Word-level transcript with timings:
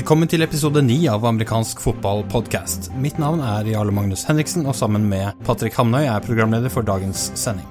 Velkommen 0.00 0.30
til 0.32 0.40
episode 0.40 0.80
ni 0.80 0.94
av 1.12 1.26
amerikansk 1.28 1.82
fotballpodkast. 1.84 2.86
Mitt 3.04 3.18
navn 3.20 3.42
er 3.44 3.66
Jarle 3.68 3.92
Magnus 3.92 4.22
Henriksen, 4.24 4.64
og 4.64 4.72
sammen 4.78 5.02
med 5.10 5.36
Patrick 5.44 5.74
Hamnøy 5.76 6.06
er 6.06 6.22
programleder 6.24 6.72
for 6.72 6.86
dagens 6.88 7.26
sending. 7.36 7.66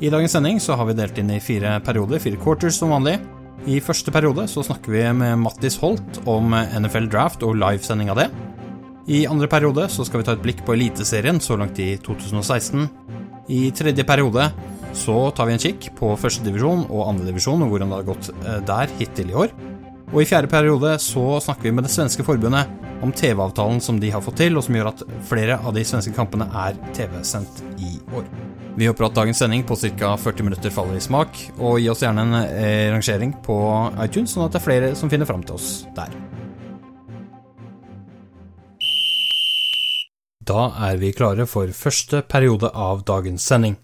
I 0.00 0.08
dagens 0.08 0.32
sending 0.32 0.62
så 0.64 0.78
har 0.80 0.88
vi 0.88 0.94
delt 0.96 1.20
inn 1.20 1.34
i 1.34 1.42
fire 1.44 1.74
perioder, 1.84 2.22
fire 2.24 2.40
quarters 2.40 2.78
som 2.80 2.94
vanlig. 2.94 3.18
I 3.68 3.82
første 3.84 4.14
periode 4.14 4.46
så 4.48 4.64
snakker 4.64 4.94
vi 4.94 5.04
med 5.20 5.42
Mattis 5.42 5.76
Holt 5.82 6.22
om 6.24 6.56
NFL 6.56 7.10
Draft 7.12 7.44
og 7.44 7.58
livesending 7.60 8.14
av 8.14 8.22
det. 8.22 8.30
I 9.12 9.26
andre 9.28 9.50
periode 9.52 9.90
så 9.92 10.08
skal 10.08 10.22
vi 10.22 10.30
ta 10.30 10.38
et 10.38 10.46
blikk 10.46 10.64
på 10.64 10.72
Eliteserien 10.78 11.36
så 11.36 11.60
langt 11.60 11.76
i 11.84 11.98
2016. 12.00 12.88
I 13.52 13.66
tredje 13.76 14.08
periode 14.08 14.48
så 14.96 15.20
tar 15.36 15.50
vi 15.50 15.58
en 15.58 15.66
kikk 15.68 15.92
på 16.00 16.16
førstedivisjon 16.16 16.88
og 16.88 17.10
andredivisjon 17.10 17.60
og 17.60 17.74
hvordan 17.74 17.92
det 17.92 18.00
har 18.00 18.08
gått 18.14 18.32
eh, 18.38 18.62
der 18.72 19.00
hittil 19.02 19.36
i 19.36 19.42
år. 19.44 19.57
Og 20.08 20.22
i 20.22 20.28
fjerde 20.28 20.48
periode 20.48 20.94
så 21.04 21.24
snakker 21.44 21.68
vi 21.68 21.72
med 21.76 21.84
det 21.84 21.92
svenske 21.92 22.24
forbundet 22.24 22.70
om 23.04 23.12
TV-avtalen 23.12 23.80
som 23.84 23.98
de 24.00 24.10
har 24.10 24.22
fått 24.24 24.40
til, 24.40 24.56
og 24.56 24.64
som 24.64 24.78
gjør 24.78 24.90
at 24.90 25.02
flere 25.28 25.58
av 25.60 25.74
de 25.76 25.84
svenske 25.86 26.14
kampene 26.16 26.48
er 26.64 26.78
TV-sendt 26.96 27.60
i 27.84 27.98
år. 28.16 28.24
Vi 28.78 28.86
håper 28.88 29.08
at 29.08 29.18
dagens 29.18 29.42
sending 29.42 29.64
på 29.66 29.76
ca. 29.76 30.14
40 30.16 30.46
minutter 30.46 30.72
faller 30.72 30.96
i 30.96 31.02
smak, 31.02 31.36
og 31.58 31.80
gi 31.82 31.90
oss 31.92 32.04
gjerne 32.04 32.24
en 32.24 32.36
eh, 32.40 32.88
rangering 32.94 33.34
på 33.44 33.58
iTunes, 34.04 34.32
sånn 34.32 34.46
at 34.46 34.54
det 34.54 34.62
er 34.62 34.66
flere 34.68 34.90
som 34.98 35.12
finner 35.12 35.28
fram 35.28 35.44
til 35.44 35.58
oss 35.58 35.82
der. 35.98 36.14
Da 40.48 40.70
er 40.88 40.96
vi 40.96 41.10
klare 41.12 41.44
for 41.44 41.68
første 41.76 42.22
periode 42.24 42.70
av 42.72 43.02
dagens 43.04 43.44
sending. 43.44 43.76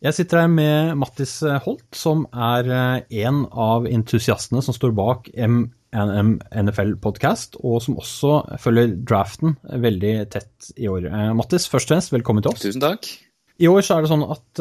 Jeg 0.00 0.16
sitter 0.16 0.40
her 0.40 0.48
med 0.50 0.94
Mattis 0.96 1.34
Holt, 1.66 1.84
som 1.94 2.24
er 2.32 2.70
eh, 2.72 3.18
en 3.26 3.42
av 3.52 3.84
entusiastene 3.86 4.62
som 4.64 4.74
står 4.74 4.94
bak 4.96 5.28
MNM 5.36 6.38
NFL 6.64 6.94
Podcast, 7.04 7.58
og 7.60 7.82
som 7.84 7.98
også 8.00 8.32
følger 8.64 8.94
draften 9.06 9.58
veldig 9.62 10.14
tett 10.32 10.70
i 10.80 10.88
år. 10.90 11.06
Eh, 11.10 11.32
Mattis, 11.36 11.68
først 11.68 11.90
og 11.90 11.94
fremst, 11.94 12.14
velkommen 12.16 12.42
til 12.46 12.54
oss. 12.54 12.64
Tusen 12.64 12.82
takk. 12.82 13.10
I 13.60 13.68
år 13.68 13.84
så 13.84 13.98
er 13.98 14.06
det 14.06 14.08
sånn 14.08 14.24
at 14.24 14.60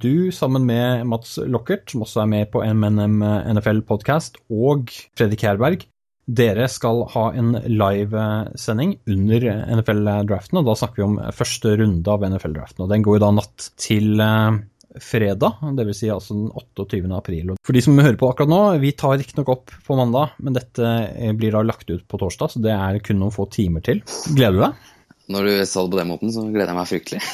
du 0.00 0.32
sammen 0.32 0.64
med 0.64 1.02
Mats 1.04 1.34
Lockert, 1.44 1.90
som 1.92 2.00
også 2.06 2.22
er 2.22 2.30
med 2.32 2.48
på 2.48 2.62
MNM 2.64 3.20
NFL 3.52 3.82
Podcast, 3.84 4.40
og 4.48 4.88
Fredrik 5.20 5.44
Herberg, 5.44 5.84
dere 6.26 6.66
skal 6.70 7.04
ha 7.12 7.26
en 7.38 7.52
livesending 7.70 8.96
under 9.06 9.44
NFL-draften, 9.78 10.58
og 10.58 10.66
da 10.66 10.74
snakker 10.78 11.02
vi 11.02 11.06
om 11.06 11.18
første 11.34 11.76
runde 11.78 12.10
av 12.10 12.24
NFL-draften. 12.26 12.82
og 12.82 12.90
Den 12.90 13.04
går 13.06 13.18
jo 13.18 13.22
da 13.22 13.28
natt 13.36 13.68
til 13.78 14.22
eh, 14.22 14.58
fredag, 15.02 15.62
dvs. 15.78 16.00
Si 16.00 16.10
altså 16.10 16.34
den 16.34 16.48
28. 16.50 17.04
april. 17.14 17.54
For 17.62 17.76
de 17.76 17.84
som 17.84 18.02
hører 18.02 18.18
på 18.18 18.30
akkurat 18.32 18.50
nå, 18.50 18.60
vi 18.82 18.90
tar 18.98 19.20
riktignok 19.20 19.52
opp 19.54 19.76
på 19.86 19.98
mandag, 19.98 20.34
men 20.42 20.58
dette 20.58 20.82
eh, 21.14 21.30
blir 21.36 21.54
da 21.54 21.62
lagt 21.62 21.86
ut 21.92 22.02
på 22.10 22.20
torsdag, 22.22 22.56
så 22.56 22.64
det 22.64 22.74
er 22.74 22.98
kun 23.06 23.22
noen 23.22 23.34
få 23.34 23.46
timer 23.52 23.86
til. 23.86 24.02
Gleder 24.34 24.58
du 24.58 24.64
deg? 24.66 24.92
Når 25.30 25.46
du 25.46 25.54
sa 25.66 25.82
det 25.82 25.94
på 25.94 26.00
den 26.00 26.10
måten, 26.10 26.34
så 26.34 26.42
gleder 26.50 26.74
jeg 26.74 26.80
meg 26.80 26.92
fryktelig. 26.92 27.22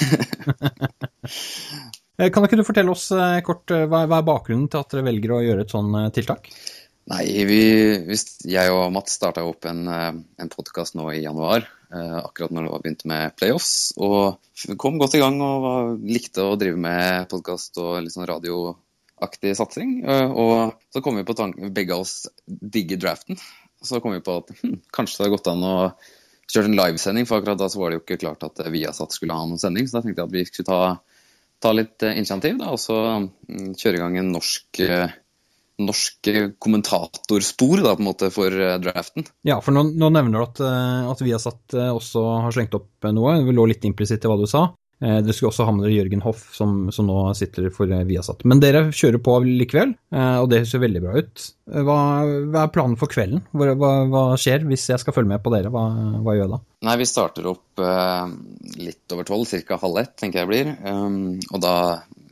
Eh, 2.20 2.28
kan 2.28 2.44
ikke 2.44 2.58
du 2.60 2.62
fortelle 2.62 2.92
oss 2.92 3.06
kort 3.40 3.72
hva 3.72 4.02
er 4.04 4.24
bakgrunnen 4.26 4.66
til 4.70 4.82
at 4.82 4.92
dere 4.92 5.06
velger 5.06 5.32
å 5.32 5.38
gjøre 5.40 5.62
et 5.64 5.70
sånt 5.72 5.96
tiltak? 6.12 6.50
Nei, 7.10 7.24
vi, 7.48 7.62
jeg 8.46 8.70
og 8.70 8.92
Mats 8.94 9.16
starta 9.18 9.42
opp 9.42 9.66
en, 9.66 9.80
eh, 9.90 10.12
en 10.38 10.50
podkast 10.50 10.94
nå 10.94 11.08
i 11.10 11.24
januar. 11.24 11.66
Eh, 11.90 12.18
akkurat 12.20 12.52
når 12.54 12.62
det 12.62 12.70
var 12.70 12.82
begynt 12.84 13.04
med 13.10 13.34
playoffs. 13.36 13.72
Og 13.98 14.38
kom 14.78 15.00
godt 15.02 15.16
i 15.18 15.22
gang 15.22 15.40
og 15.42 15.64
var, 15.64 15.90
likte 15.98 16.46
å 16.46 16.54
drive 16.56 16.78
med 16.78 17.26
podkast 17.32 17.80
og 17.82 17.98
litt 18.04 18.14
sånn 18.14 18.28
radioaktig 18.30 19.54
satsing. 19.58 19.96
Eh, 20.06 20.30
og 20.30 20.78
så 20.94 21.02
kom 21.02 21.18
vi 21.18 21.26
på 21.26 21.34
tanken, 21.34 21.72
begge 21.74 21.96
av 21.96 22.04
oss 22.06 22.28
digger 22.46 23.02
draften. 23.02 23.40
Så 23.82 23.98
kom 23.98 24.14
vi 24.14 24.22
på 24.22 24.38
at 24.38 24.54
hm, 24.62 24.78
kanskje 24.94 25.18
det 25.18 25.26
hadde 25.26 25.34
gått 25.34 25.50
an 25.50 25.66
å 25.66 25.76
kjøre 26.52 26.70
en 26.70 26.78
livesending, 26.78 27.26
for 27.26 27.40
akkurat 27.42 27.58
da 27.58 27.66
så 27.72 27.80
var 27.80 27.90
det 27.90 27.98
jo 27.98 28.04
ikke 28.04 28.20
klart 28.22 28.46
at 28.46 28.62
Viasat 28.70 29.10
skulle 29.16 29.34
ha 29.34 29.42
noen 29.42 29.58
sending. 29.58 29.90
Så 29.90 29.98
da 29.98 30.04
tenkte 30.06 30.22
jeg 30.22 30.30
at 30.30 30.38
vi 30.38 30.46
skulle 30.46 30.70
ta, 30.70 30.80
ta 31.66 31.74
litt 31.74 32.06
initiativ 32.06 32.62
da, 32.62 32.70
og 32.70 32.78
så 32.78 33.00
mm, 33.26 33.74
kjøre 33.74 33.98
i 33.98 34.04
gang 34.04 34.20
en 34.22 34.32
norsk 34.38 34.82
norske 35.80 36.52
kommentatorspor 36.58 37.82
da, 37.82 37.94
på 37.96 38.02
en 38.02 38.10
måte 38.10 38.30
for 38.34 38.52
eh, 38.52 38.76
draften. 38.82 39.26
Ja, 39.46 39.60
for 39.64 39.74
nå, 39.74 39.86
nå 39.96 40.12
nevner 40.12 40.42
du 40.42 40.44
at, 40.44 40.62
eh, 40.66 41.10
at 41.12 41.24
Viasat 41.24 41.76
eh, 41.78 41.90
også 41.92 42.22
har 42.46 42.54
slengt 42.54 42.76
opp 42.78 43.10
noe. 43.12 43.40
Det 43.42 43.56
lå 43.56 43.66
litt 43.70 43.84
implisitt 43.88 44.24
i 44.24 44.30
hva 44.30 44.38
du 44.40 44.48
sa. 44.50 44.70
Dere 45.02 45.34
skulle 45.34 45.48
også 45.50 45.64
ha 45.66 45.72
med 45.74 45.82
dere 45.82 45.96
Jørgen 45.96 46.20
Hoff, 46.22 46.44
som, 46.54 46.84
som, 46.94 47.08
nå 47.10 47.32
sitter 47.34 47.64
for 47.74 47.90
Viasat. 48.06 48.44
Men 48.46 48.60
dere 48.62 48.84
kjører 48.94 49.18
på 49.18 49.32
likevel, 49.42 49.96
og 50.14 50.46
det 50.52 50.60
ser 50.70 50.78
veldig 50.78 51.02
bra 51.02 51.16
ut. 51.18 51.46
Hva, 51.74 51.96
hva 52.52 52.60
er 52.60 52.70
planen 52.70 52.94
for 53.00 53.10
kvelden? 53.10 53.42
Hva, 53.50 53.72
hva, 53.80 53.90
hva, 54.12 54.22
skjer 54.38 54.62
hvis 54.70 54.84
jeg 54.92 55.02
skal 55.02 55.16
følge 55.16 55.32
med 55.32 55.42
på 55.42 55.50
dere? 55.56 55.72
Hva, 55.74 55.88
gjør 56.22 56.44
jeg 56.44 56.52
da? 56.52 56.60
Nei, 56.86 56.94
Vi 57.02 57.08
starter 57.10 57.50
opp 57.50 57.82
litt 58.78 59.16
over 59.16 59.26
tolv, 59.26 59.50
ca. 59.66 59.80
halv 59.82 59.98
ett, 60.04 60.14
tenker 60.22 60.44
jeg 60.44 60.52
blir. 60.52 60.70
Og 61.50 61.58
da 61.66 61.74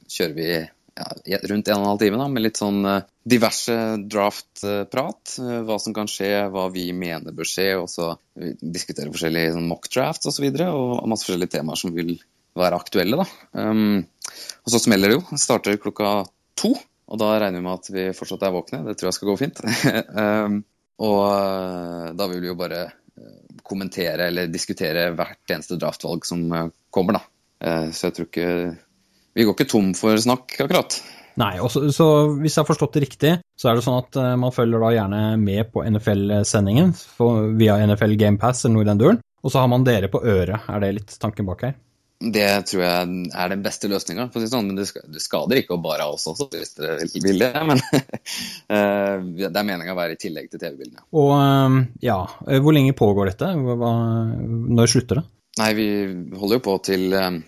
kjører 0.07 0.39
vi 0.39 0.53
ja, 1.29 1.39
rundt 1.51 1.69
en 1.69 1.79
og 1.79 1.85
en 1.85 1.89
halv 1.93 2.03
time 2.03 2.19
da, 2.21 2.27
med 2.31 2.45
litt 2.45 2.61
sånn 2.61 2.81
uh, 2.87 3.07
diverse 3.29 3.77
draft-prat. 4.11 5.35
Uh, 5.39 5.61
hva 5.69 5.79
som 5.83 5.95
kan 5.97 6.11
skje, 6.11 6.31
hva 6.53 6.67
vi 6.73 6.89
mener 6.97 7.35
bør 7.37 7.49
skje. 7.49 7.69
Og 7.81 7.89
så 7.93 8.13
diskutere 8.61 9.13
forskjellige 9.13 9.55
sånn, 9.57 9.69
mock 9.71 9.89
drafts 9.93 10.27
osv. 10.27 10.31
Og, 10.31 10.37
så 10.37 10.47
videre, 10.47 10.69
og 10.75 11.09
masse 11.11 11.29
forskjellige 11.29 11.57
temaer 11.57 11.81
som 11.81 11.95
vil 11.97 12.17
være 12.59 12.81
aktuelle. 12.81 13.23
da. 13.23 13.27
Um, 13.63 14.03
og 14.65 14.75
så 14.75 14.83
smeller 14.83 15.13
det 15.13 15.21
jo. 15.21 15.41
Starter 15.41 15.81
klokka 15.81 16.21
to. 16.61 16.75
Og 17.11 17.19
da 17.19 17.33
regner 17.43 17.59
vi 17.59 17.67
med 17.67 17.79
at 17.79 17.91
vi 17.91 18.07
fortsatt 18.15 18.45
er 18.47 18.55
våkne. 18.55 18.85
Det 18.87 18.99
tror 18.99 19.11
jeg 19.11 19.19
skal 19.19 19.33
gå 19.33 19.39
fint. 19.41 19.65
um, 20.23 20.61
og 21.01 22.15
da 22.19 22.27
vil 22.29 22.43
vi 22.45 22.51
jo 22.51 22.59
bare 22.61 22.85
kommentere 23.65 24.27
eller 24.29 24.51
diskutere 24.51 25.09
hvert 25.17 25.53
eneste 25.55 25.79
draftvalg 25.81 26.27
som 26.29 26.43
kommer, 26.93 27.17
da. 27.17 27.23
Så 27.95 28.09
jeg 28.09 28.17
tror 28.17 28.27
ikke 28.27 28.51
vi 29.35 29.47
går 29.47 29.57
ikke 29.57 29.71
tom 29.71 29.91
for 29.99 30.19
snakk, 30.21 30.57
akkurat. 30.59 31.01
Nei, 31.41 31.55
også, 31.63 31.87
så 31.95 32.07
hvis 32.41 32.57
jeg 32.57 32.65
har 32.65 32.69
forstått 32.69 32.97
det 32.97 33.05
riktig, 33.05 33.35
så 33.57 33.71
er 33.71 33.79
det 33.79 33.85
sånn 33.87 34.01
at 34.01 34.19
uh, 34.19 34.33
man 34.41 34.55
følger 34.55 34.83
da 34.83 34.91
gjerne 34.97 35.21
med 35.41 35.71
på 35.73 35.85
NFL-sendingen 35.87 36.91
via 37.61 37.79
NFL 37.87 38.17
GamePass 38.21 38.65
eller 38.65 38.77
noe 38.77 38.87
i 38.87 38.91
den 38.91 39.01
duren, 39.01 39.23
og 39.41 39.53
så 39.53 39.63
har 39.63 39.71
man 39.73 39.87
dere 39.87 40.11
på 40.13 40.21
øret. 40.21 40.67
Er 40.69 40.83
det 40.83 40.97
litt 40.99 41.17
tanken 41.23 41.49
bak 41.49 41.65
her? 41.69 41.79
Det 42.21 42.49
tror 42.69 42.83
jeg 42.85 43.29
er 43.33 43.49
den 43.49 43.63
beste 43.65 43.89
løsninga. 43.89 44.27
Sånn, 44.35 44.67
men 44.69 44.77
det 44.77 45.23
skader 45.25 45.63
ikke 45.63 45.79
å 45.79 45.81
bare 45.81 46.05
ha 46.05 46.13
oss 46.13 46.27
også, 46.29 46.51
hvis 46.53 46.75
dere 46.77 47.07
vil 47.15 47.41
det. 47.41 47.49
Men 47.71 47.81
eh, 47.81 49.23
det 49.39 49.49
er 49.49 49.65
meninga 49.65 49.95
å 49.95 49.97
være 49.97 50.19
i 50.19 50.21
tillegg 50.21 50.51
til 50.53 50.61
TV-bildene. 50.61 51.07
Og 51.17 51.33
eh, 51.39 51.79
ja, 52.05 52.19
hvor 52.61 52.77
lenge 52.77 52.93
pågår 52.99 53.33
dette? 53.33 53.49
Hva, 53.57 53.95
når 54.37 54.93
slutter 54.93 55.23
det? 55.23 55.25
Nei, 55.63 55.71
vi 55.79 55.89
holder 56.37 56.61
jo 56.61 56.65
på 56.69 56.77
til, 56.91 57.09
eh, 57.17 57.41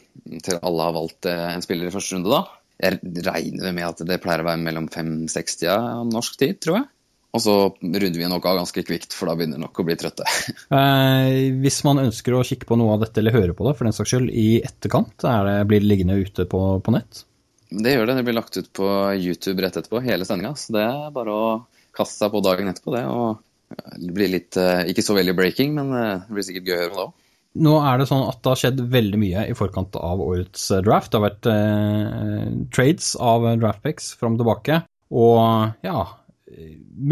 til 0.44 0.58
alle 0.60 0.88
har 0.88 0.96
valgt 0.96 1.28
eh, 1.30 1.46
en 1.52 1.64
spiller 1.64 1.88
i 1.88 1.94
første 1.94 2.16
runde, 2.16 2.32
da. 2.32 2.42
Jeg 2.82 2.98
regner 3.22 3.74
med 3.76 3.86
at 3.86 4.02
det 4.08 4.18
pleier 4.22 4.42
å 4.42 4.48
være 4.48 4.62
mellom 4.64 4.88
5-60 4.90 5.68
av 5.70 6.08
norsk 6.08 6.38
tid, 6.40 6.58
tror 6.62 6.80
jeg. 6.80 6.88
Og 7.32 7.40
så 7.40 7.52
runder 7.80 8.18
vi 8.18 8.28
nok 8.28 8.46
av 8.48 8.58
ganske 8.60 8.82
kvikt, 8.84 9.14
for 9.16 9.30
da 9.30 9.36
begynner 9.38 9.60
nok 9.62 9.78
å 9.80 9.86
bli 9.88 9.96
trøtte. 10.00 10.26
Eh, 10.72 11.52
hvis 11.62 11.82
man 11.84 12.00
ønsker 12.00 12.34
å 12.34 12.44
kikke 12.46 12.66
på 12.68 12.76
noe 12.80 12.94
av 12.96 13.04
dette, 13.04 13.20
eller 13.20 13.34
høre 13.36 13.54
på 13.56 13.66
det 13.66 13.74
for 13.76 13.88
den 13.88 13.94
saks 13.96 14.12
skyld, 14.12 14.32
i 14.32 14.62
etterkant, 14.64 15.14
det, 15.20 15.56
blir 15.68 15.82
det 15.84 15.88
liggende 15.88 16.16
ute 16.20 16.46
på, 16.48 16.60
på, 16.84 16.94
nett? 16.94 17.24
Det 17.72 17.94
gjør 17.94 18.08
det. 18.08 18.18
Det 18.18 18.26
blir 18.26 18.36
lagt 18.36 18.58
ut 18.58 18.70
på 18.76 18.88
YouTube 19.16 19.64
rett 19.64 19.78
etterpå, 19.80 20.02
hele 20.04 20.28
sendinga. 20.28 20.52
Så 20.60 20.76
det 20.76 20.84
er 20.84 21.14
bare 21.14 21.36
å 21.36 21.48
kaste 21.96 22.24
seg 22.24 22.32
på 22.32 22.42
dagen 22.44 22.72
etterpå, 22.72 22.96
det. 22.96 23.04
Og 23.08 23.92
det 24.00 24.12
blir 24.12 24.32
litt 24.32 24.58
Ikke 24.92 25.04
så 25.04 25.16
veldig 25.16 25.36
breaking, 25.36 25.76
men 25.78 25.92
det 25.92 26.32
blir 26.32 26.44
sikkert 26.44 26.68
gøy 26.68 26.76
å 26.76 26.80
høre 26.82 26.92
på 26.92 26.98
det 27.00 27.06
òg. 27.06 27.14
Nå 27.52 27.74
er 27.84 28.00
det 28.00 28.08
sånn 28.08 28.24
at 28.24 28.40
det 28.40 28.52
har 28.52 28.60
skjedd 28.62 28.80
veldig 28.94 29.20
mye 29.20 29.44
i 29.50 29.56
forkant 29.56 29.96
av 30.00 30.22
årets 30.24 30.70
eh, 30.72 30.80
draft. 30.84 31.12
Det 31.12 31.20
har 31.20 31.26
vært 31.26 31.50
eh, 31.52 32.48
trades 32.72 33.12
av 33.20 33.46
draftpicks 33.60 34.14
fram 34.20 34.38
og 34.38 34.42
tilbake. 34.42 34.80
Og 35.12 35.84
ja, 35.84 35.98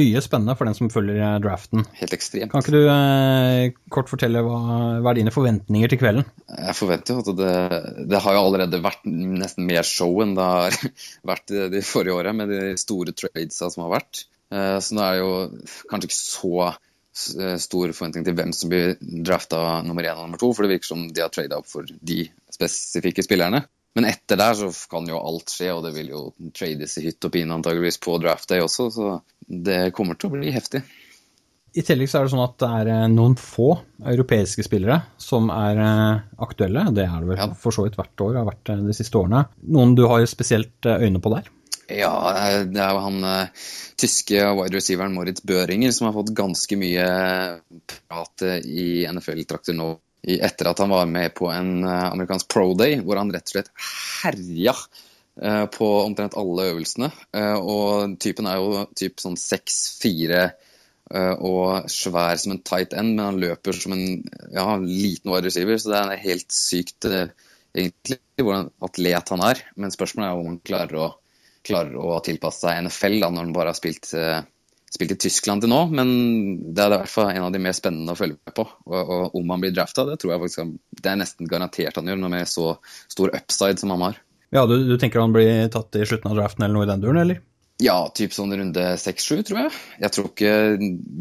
mye 0.01 0.23
spennende 0.25 0.57
for 0.57 0.69
den 0.69 0.77
som 0.79 0.91
følger 0.93 1.43
draften. 1.45 1.85
Helt 2.01 2.17
ekstremt. 2.17 2.53
Kan 2.55 2.65
ikke 2.65 2.77
du 2.77 2.89
eh, 2.89 3.77
kort 3.93 4.09
fortelle 4.13 4.43
hva, 4.47 4.59
hva, 5.01 5.13
er 5.13 5.21
dine 5.21 5.35
forventninger 5.35 5.93
til 5.93 6.01
kvelden? 6.01 6.29
Jeg 6.57 6.77
forventer 6.79 7.17
jo 7.17 7.25
at 7.25 7.33
det, 7.41 7.55
det 8.13 8.25
har 8.25 8.37
jo 8.37 8.45
allerede 8.47 8.83
vært 8.85 9.05
nesten 9.05 9.69
mer 9.69 9.87
show 9.87 10.23
enn 10.25 10.37
det 10.39 10.51
har 10.51 10.77
vært 11.35 11.57
de 11.77 11.85
forrige 11.85 12.17
åra, 12.17 12.37
med 12.37 12.53
de 12.53 12.77
store 12.81 13.17
tradesa 13.17 13.69
som 13.73 13.87
har 13.87 13.99
vært. 13.99 14.25
Eh, 14.51 14.77
så 14.83 14.97
nå 14.97 15.05
er 15.05 15.17
det 15.17 15.25
jo 15.25 15.35
kanskje 15.91 16.11
ikke 16.11 16.21
så 16.21 16.71
stor 17.11 17.91
forventning 17.91 18.25
til 18.27 18.37
hvem 18.39 18.53
som 18.55 18.71
blir 18.71 18.95
drafta 19.01 19.81
nummer 19.83 20.07
én 20.07 20.15
og 20.15 20.29
nummer 20.29 20.41
to, 20.41 20.53
for 20.55 20.65
det 20.65 20.77
virker 20.77 20.93
som 20.93 21.09
de 21.11 21.25
har 21.25 21.33
trada 21.35 21.59
opp 21.59 21.69
for 21.69 21.87
de 21.87 22.23
spesifikke 22.55 23.25
spillerne. 23.27 23.65
Men 23.99 24.07
etter 24.07 24.39
der 24.39 24.55
så 24.55 24.71
kan 24.91 25.09
jo 25.11 25.19
alt 25.19 25.51
skje, 25.51 25.73
og 25.75 25.83
det 25.87 25.95
vil 25.97 26.13
jo 26.13 26.25
trades 26.55 26.97
i 27.01 27.09
hytt 27.09 27.27
og 27.27 27.33
pine 27.35 27.57
antageligvis 27.57 27.99
på 28.03 28.15
draft 28.23 28.49
day 28.53 28.63
også, 28.63 28.87
så 28.95 29.15
det 29.51 29.91
kommer 29.97 30.19
til 30.19 30.31
å 30.31 30.37
bli 30.37 30.53
heftig. 30.55 30.85
I 31.71 31.85
tillegg 31.87 32.11
så 32.11 32.19
er 32.19 32.27
det 32.27 32.33
sånn 32.33 32.43
at 32.43 32.57
det 32.59 32.69
er 32.81 32.89
eh, 32.91 33.09
noen 33.13 33.37
få 33.39 33.69
europeiske 34.11 34.65
spillere 34.67 34.97
som 35.23 35.53
er 35.55 35.79
eh, 35.79 36.23
aktuelle. 36.43 36.89
Det 36.95 37.05
er 37.05 37.23
det 37.23 37.29
vel 37.29 37.39
ja. 37.39 37.47
for 37.59 37.75
så 37.75 37.85
vidt 37.87 37.99
hvert 37.99 38.25
år, 38.27 38.41
har 38.41 38.49
vært 38.49 38.73
eh, 38.75 38.83
de 38.89 38.97
siste 38.97 39.19
årene. 39.19 39.45
Noen 39.71 39.95
du 39.99 40.03
har 40.11 40.27
spesielt 40.31 40.87
øyne 40.91 41.23
på 41.23 41.31
der? 41.37 41.51
Ja, 41.91 42.13
det 42.67 42.81
er 42.81 42.95
jo 42.95 43.03
han 43.05 43.25
uh, 43.27 43.67
tyske 44.01 44.45
wide 44.59 44.77
receiveren 44.77 45.17
Moritz 45.17 45.43
Børinger 45.47 45.93
som 45.95 46.09
har 46.09 46.17
fått 46.17 46.33
ganske 46.37 46.79
mye 46.81 47.07
prat 47.91 48.47
i 48.65 49.05
NFL-trakter 49.11 49.77
nå 49.77 49.93
etter 50.21 50.69
at 50.69 50.81
han 50.83 50.93
var 50.93 51.07
med 51.09 51.33
på 51.35 51.49
en 51.49 51.85
amerikansk 51.85 52.49
pro 52.53 52.75
day, 52.77 52.99
hvor 53.01 53.17
han 53.17 53.31
rett 53.33 53.47
og 53.49 53.55
slett 53.55 53.71
herja 54.21 54.75
på 55.73 55.87
omtrent 56.03 56.37
alle 56.37 56.67
øvelsene. 56.75 57.09
Og 57.65 58.19
typen 58.21 58.49
er 58.51 58.59
jo 58.61 58.83
typ 59.01 59.23
sånn 59.23 59.39
6-4 59.41 60.43
og 61.41 61.89
svær 61.89 62.37
som 62.37 62.53
en 62.53 62.61
tight 62.61 62.93
end, 62.93 63.15
men 63.17 63.31
han 63.31 63.41
løper 63.41 63.79
som 63.81 63.97
en 63.97 64.21
ja, 64.53 64.67
liten 64.77 65.33
wide 65.33 65.49
receiver, 65.49 65.81
så 65.81 65.95
det 65.95 66.03
er 66.03 66.25
helt 66.27 66.53
sykt 66.53 67.09
egentlig 67.09 68.21
hvordan 68.37 68.71
atlet 68.85 69.33
han 69.35 69.45
er. 69.47 69.65
Men 69.77 69.95
spørsmålet 69.95 70.29
er 70.29 70.39
om 70.43 70.53
han 70.53 70.61
klarer 70.67 71.01
å, 71.01 71.09
klarer 71.67 71.97
å 71.99 72.19
tilpasse 72.25 72.65
seg 72.65 72.87
NFL 72.87 73.21
da, 73.21 73.31
når 73.31 73.47
han 73.47 73.55
bare 73.57 73.75
har 73.75 73.79
spilt 73.79 74.13
spilt 74.91 75.15
i 75.15 75.19
Tyskland 75.23 75.63
til 75.63 75.71
nå, 75.71 75.85
men 75.95 76.09
det 76.75 76.83
er 76.83 76.91
i 76.91 76.99
hvert 76.99 77.13
fall 77.13 77.31
en 77.31 77.45
av 77.47 77.53
de 77.55 77.61
mer 77.63 77.77
spennende 77.77 78.15
å 78.15 78.19
følge 78.19 78.41
med 78.41 78.55
på. 78.57 78.65
Og, 78.91 78.97
og 78.99 79.37
om 79.39 79.53
han 79.55 79.63
blir 79.63 79.75
drafta, 79.75 80.03
det 80.09 80.17
tror 80.19 80.35
jeg 80.35 80.43
faktisk 80.43 80.73
det 80.99 81.13
er 81.13 81.21
nesten 81.21 81.51
garantert 81.51 82.01
han 82.01 82.11
gjør, 82.11 82.25
med 82.27 82.51
så 82.51 82.73
stor 83.07 83.31
upside 83.39 83.79
som 83.79 83.95
han 83.95 84.09
har. 84.09 84.19
Ja, 84.51 84.65
du, 84.67 84.75
du, 84.89 84.97
tenker 84.99 85.23
han 85.23 85.35
blir 85.35 85.71
tatt 85.71 85.95
i 85.95 86.03
slutten 86.03 86.33
av 86.33 86.41
draften 86.41 86.67
eller 86.67 86.75
noe 86.75 86.89
i 86.89 86.91
den 86.91 87.05
duren, 87.05 87.23
eller? 87.23 87.45
Ja, 87.81 87.97
typ 88.13 88.35
sånn 88.37 88.53
runde 88.53 88.89
6-7, 89.01 89.45
tror 89.49 89.61
jeg. 89.63 89.71
Jeg 90.03 90.13
tror 90.13 90.27
ikke, 90.29 90.55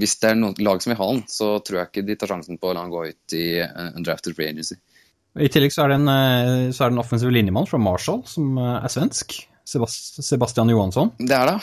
Hvis 0.02 0.18
det 0.20 0.32
er 0.32 0.40
noen 0.42 0.58
lag 0.66 0.82
som 0.84 0.92
vil 0.92 1.00
ha 1.00 1.12
han, 1.14 1.22
så 1.32 1.52
tror 1.64 1.80
jeg 1.80 1.92
ikke 1.92 2.08
de 2.10 2.18
tar 2.20 2.34
sjansen 2.34 2.60
på 2.60 2.72
å 2.72 2.74
la 2.76 2.84
han 2.84 2.92
gå 2.92 3.06
ut 3.14 3.38
i 3.38 3.46
undrafted 3.94 4.36
free 4.36 4.50
agency. 4.50 4.80
I 5.40 5.48
tillegg 5.54 5.72
så 5.72 5.86
er 5.86 5.94
det 5.94 6.00
en, 6.02 6.10
eh, 6.12 6.72
så 6.74 6.84
er 6.84 6.90
det 6.90 6.98
en 6.98 7.04
offensiv 7.04 7.32
linjemann 7.32 7.70
fra 7.70 7.80
Marshall 7.80 8.26
som 8.28 8.58
eh, 8.58 8.80
er 8.82 8.92
svensk. 8.92 9.38
Sebastian 9.70 10.74
Johansson. 10.74 11.14
Det 11.20 11.36
er 11.36 11.54
det. 11.54 11.60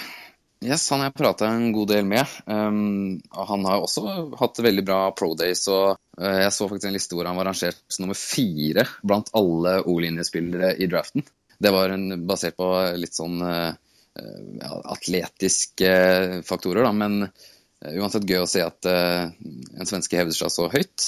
Yes, 0.65 0.87
han 0.91 1.03
har 1.03 1.11
jeg 1.11 1.19
prata 1.19 1.49
en 1.53 1.69
god 1.75 1.91
del 1.93 2.07
med. 2.09 2.25
Um, 2.49 3.19
han 3.31 3.67
har 3.69 3.83
også 3.85 4.33
hatt 4.41 4.61
veldig 4.65 4.85
bra 4.89 5.01
pro 5.17 5.35
days. 5.37 5.67
og 5.69 5.99
uh, 6.17 6.39
Jeg 6.41 6.55
så 6.57 6.69
faktisk 6.69 6.89
en 6.89 6.97
liste 6.97 7.19
hvor 7.19 7.29
han 7.29 7.37
var 7.37 7.51
rangert 7.51 7.83
som 7.93 8.07
nummer 8.07 8.17
fire 8.17 8.87
blant 9.05 9.29
alle 9.37 9.79
O-linjespillere 9.85 10.73
i 10.81 10.89
draften. 10.89 11.27
Det 11.61 11.73
var 11.73 11.93
en, 11.93 12.09
basert 12.29 12.57
på 12.57 12.71
litt 12.97 13.17
sånn 13.17 13.37
uh, 13.45 13.77
atletiske 14.97 15.93
faktorer, 16.49 16.89
da. 16.89 16.95
Men 17.05 17.29
uh, 17.29 17.93
uansett 17.93 18.25
gøy 18.25 18.41
å 18.47 18.49
se 18.49 18.65
at 18.65 18.89
en 18.89 19.87
svenske 19.87 20.17
hevder 20.17 20.35
seg 20.35 20.55
så 20.57 20.71
høyt. 20.73 21.05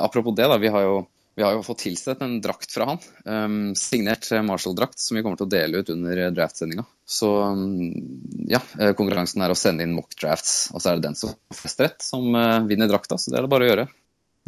apropos 0.00 0.32
det, 0.34 0.48
da. 0.48 0.56
Vi 0.58 0.72
har 0.72 0.88
jo 0.88 0.96
vi 1.38 1.44
har 1.44 1.52
jo 1.54 1.62
fått 1.62 1.78
tilsett 1.78 2.22
en 2.22 2.40
drakt 2.42 2.72
fra 2.74 2.84
han. 2.88 2.98
Um, 3.24 3.74
signert 3.78 4.26
Marshall-drakt 4.42 4.98
som 4.98 5.14
vi 5.14 5.22
kommer 5.22 5.38
til 5.38 5.46
å 5.46 5.52
dele 5.52 5.78
ut 5.78 5.90
under 5.92 6.20
draftsendinga. 6.34 6.82
Så 7.06 7.28
um, 7.54 7.92
ja, 8.50 8.58
eh, 8.80 8.90
konkurransen 8.98 9.44
er 9.46 9.52
å 9.54 9.56
sende 9.58 9.86
inn 9.86 9.92
mock 9.94 10.16
drafts, 10.18 10.72
og 10.74 10.82
så 10.82 10.90
er 10.90 10.98
det 10.98 11.04
den 11.06 11.18
som 11.20 11.30
får 11.30 11.58
flest 11.60 11.82
rett, 11.84 12.02
som 12.02 12.26
uh, 12.34 12.66
vinner 12.66 12.90
drakta. 12.90 13.20
Så 13.22 13.30
det 13.30 13.38
er 13.38 13.46
det 13.46 13.52
bare 13.52 13.68
å 13.68 13.70
gjøre. 13.70 13.84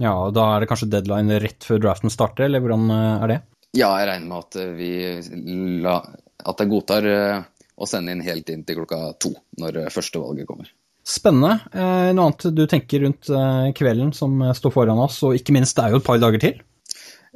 Ja, 0.03 0.17
og 0.17 0.35
Da 0.35 0.49
er 0.51 0.65
det 0.65 0.71
kanskje 0.73 0.89
deadline 0.91 1.39
rett 1.45 1.69
før 1.69 1.79
draften 1.85 2.11
starter, 2.11 2.49
eller 2.49 2.65
hvordan 2.65 2.91
er 2.91 3.31
det? 3.31 3.37
Ja, 3.79 3.93
jeg 4.01 4.09
regner 4.09 4.27
med 4.33 4.49
at 4.49 4.59
vi 4.75 4.91
la, 5.85 5.95
at 6.43 6.63
jeg 6.65 6.73
godtar 6.73 7.07
å 7.07 7.87
sende 7.87 8.17
inn 8.17 8.25
helt 8.27 8.51
inn 8.51 8.65
til 8.67 8.81
klokka 8.81 9.13
to 9.23 9.31
når 9.63 9.85
første 9.95 10.25
valget 10.25 10.49
kommer. 10.49 10.73
Spennende. 11.07 11.61
Noe 12.17 12.27
annet 12.27 12.49
du 12.57 12.65
tenker 12.67 13.05
rundt 13.05 13.31
kvelden 13.77 14.11
som 14.17 14.41
står 14.57 14.75
foran 14.75 15.05
oss, 15.05 15.21
og 15.29 15.37
ikke 15.39 15.55
minst 15.55 15.79
det 15.79 15.85
er 15.85 15.95
jo 15.95 16.01
et 16.01 16.09
par 16.09 16.19
dager 16.25 16.43
til? 16.43 16.59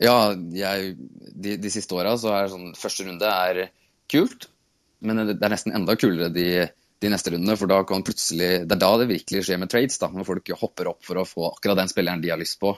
Ja, 0.03 0.35
jeg, 0.55 0.95
de, 1.35 1.57
de, 1.61 1.71
siste 1.71 1.95
åra 1.95 2.17
så 2.19 2.33
er 2.35 2.51
sånn 2.51 2.73
Første 2.75 3.07
runde 3.07 3.29
er 3.31 3.69
kult, 4.11 4.49
men 5.05 5.23
det 5.29 5.39
er 5.39 5.53
nesten 5.53 5.75
enda 5.77 5.95
kulere 5.99 6.33
de, 6.35 6.67
de 7.03 7.13
neste 7.13 7.31
rundene. 7.35 7.57
For 7.61 7.71
da 7.71 7.83
kan 7.87 8.05
plutselig 8.07 8.65
Det 8.65 8.75
er 8.75 8.83
da 8.83 8.93
det 9.01 9.11
virkelig 9.13 9.45
skjer 9.47 9.61
med 9.63 9.71
trades, 9.73 10.01
da, 10.03 10.11
når 10.11 10.29
folk 10.31 10.55
hopper 10.61 10.91
opp 10.95 11.05
for 11.07 11.21
å 11.21 11.29
få 11.29 11.53
akkurat 11.53 11.83
den 11.83 11.93
spilleren 11.93 12.25
de 12.25 12.33
har 12.35 12.41
lyst 12.41 12.59
på. 12.63 12.75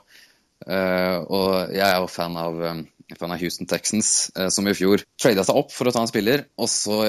Uh, 0.67 1.21
og 1.29 1.49
jeg 1.75 1.85
er 1.85 1.99
jo 2.01 2.07
fan 2.09 2.37
av, 2.41 2.55
um, 2.57 2.79
fan 3.13 3.35
av 3.35 3.43
Houston 3.43 3.69
Texans, 3.69 4.31
uh, 4.39 4.49
som 4.53 4.69
i 4.69 4.75
fjor 4.77 5.05
trada 5.21 5.45
seg 5.45 5.59
opp 5.61 5.75
for 5.75 5.89
å 5.89 5.93
ta 5.95 6.05
en 6.05 6.11
spiller. 6.11 6.47
Og 6.61 6.71
så 6.73 7.01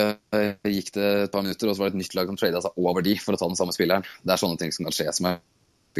gikk 0.68 0.92
det 0.98 1.08
et 1.28 1.34
par 1.34 1.46
minutter, 1.46 1.70
og 1.70 1.78
så 1.78 1.84
var 1.84 1.92
det 1.92 1.98
et 1.98 2.04
nytt 2.04 2.18
lag 2.18 2.32
som 2.32 2.40
trada 2.40 2.64
seg 2.66 2.84
over 2.84 3.06
de 3.08 3.16
for 3.24 3.36
å 3.36 3.40
ta 3.40 3.50
den 3.50 3.60
samme 3.60 3.76
spilleren. 3.76 4.08
Det 4.24 4.36
er 4.36 4.44
sånne 4.44 4.60
ting 4.62 4.76
som 4.76 4.88
kan 4.88 4.96
skje 5.00 5.16
som 5.20 5.32
er 5.32 5.40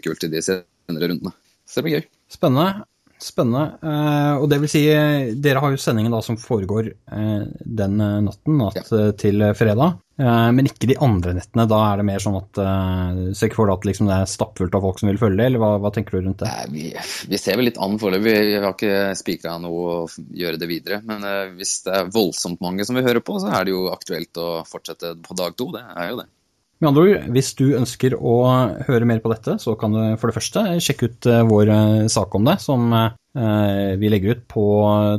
kult 0.04 0.28
i 0.28 0.32
de 0.32 0.44
senere 0.44 1.12
rundene. 1.14 1.34
Så 1.68 1.80
det 1.80 1.88
blir 1.88 2.00
gøy. 2.00 2.06
Spennende. 2.32 2.88
Spennende. 3.18 3.80
Uh, 3.82 4.44
og 4.44 4.50
det 4.52 4.60
vil 4.62 4.70
si, 4.70 4.84
dere 5.42 5.62
har 5.64 5.74
jo 5.74 5.80
sendingen 5.82 6.14
da 6.14 6.20
som 6.22 6.38
foregår 6.38 6.92
uh, 7.10 7.46
den 7.66 7.96
eh, 8.04 8.20
natten, 8.22 8.60
natt 8.60 8.92
ja. 8.92 9.08
til 9.18 9.48
fredag. 9.58 10.04
Men 10.18 10.66
ikke 10.66 10.88
de 10.90 10.96
andre 11.06 11.36
nettene. 11.38 11.68
Da 11.70 11.78
er 11.92 12.00
det 12.00 12.06
mer 12.08 12.22
sånn 12.24 12.40
at 12.40 12.58
uh, 12.58 13.20
Ser 13.38 13.52
ikke 13.52 13.60
for 13.60 13.70
deg 13.70 13.76
at 13.78 13.84
liksom, 13.86 14.08
det 14.10 14.16
er 14.16 14.32
stappfullt 14.32 14.74
av 14.74 14.82
folk 14.82 14.98
som 14.98 15.12
vil 15.12 15.20
følge 15.22 15.38
det, 15.38 15.50
eller 15.52 15.62
hva, 15.62 15.70
hva 15.84 15.92
tenker 15.94 16.18
du 16.18 16.26
rundt 16.26 16.42
det? 16.42 16.50
Nei, 16.50 16.64
vi, 16.74 16.86
vi, 17.30 17.38
ser 17.42 17.60
vel 17.60 17.70
litt 17.70 17.78
an 17.78 18.00
foreløpig. 18.02 18.26
Vi, 18.26 18.48
vi 18.50 18.64
har 18.64 18.74
ikke 18.74 19.20
spikra 19.20 19.60
noe 19.62 19.84
å 19.92 20.00
gjøre 20.42 20.62
det 20.62 20.72
videre. 20.72 21.04
Men 21.06 21.26
hvis 21.60 21.76
det 21.86 21.94
er 22.00 22.10
voldsomt 22.14 22.66
mange 22.66 22.88
som 22.88 22.98
vil 22.98 23.06
høre 23.06 23.22
på, 23.22 23.38
så 23.44 23.54
er 23.60 23.68
det 23.68 23.76
jo 23.76 23.86
aktuelt 23.94 24.42
å 24.42 24.50
fortsette 24.66 25.14
på 25.22 25.38
dag 25.38 25.58
to. 25.58 25.70
Det 25.78 25.86
er 25.86 26.10
jo 26.14 26.22
det. 26.24 26.30
Med 26.78 26.92
andre 26.92 27.04
ord, 27.08 27.24
hvis 27.34 27.56
du 27.58 27.72
ønsker 27.74 28.14
å 28.14 28.36
høre 28.86 29.06
mer 29.10 29.22
på 29.24 29.32
dette, 29.32 29.56
så 29.58 29.74
kan 29.82 29.96
du 29.96 30.02
for 30.22 30.30
det 30.30 30.36
første 30.36 30.62
sjekke 30.84 31.10
ut 31.10 31.28
eh, 31.30 31.46
vår 31.50 31.72
eh, 31.74 32.10
sak 32.14 32.36
om 32.38 32.46
det, 32.46 32.60
som 32.62 32.92
eh, 32.94 33.96
vi 33.98 34.12
legger 34.14 34.38
ut 34.38 34.44
på 34.52 34.66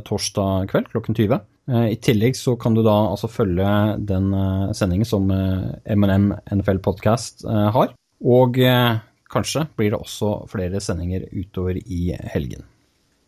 torsdag 0.07 0.69
kveld 0.71 0.87
klokken 0.93 1.17
20. 1.19 1.43
I 1.69 1.99
tillegg 2.01 2.33
så 2.33 2.55
kan 2.57 2.73
du 2.73 2.79
da 2.81 2.95
altså 3.11 3.27
følge 3.29 3.71
den 4.01 4.31
sendingen 4.73 5.05
som 5.05 5.27
M&M 5.29 6.31
NFL 6.55 6.79
Podcast 6.81 7.43
har. 7.45 7.91
Og 8.25 8.57
kanskje 9.29 9.67
blir 9.77 9.93
det 9.93 9.99
også 9.99 10.31
flere 10.49 10.81
sendinger 10.81 11.27
utover 11.29 11.77
i 11.77 12.15
helgen. 12.33 12.65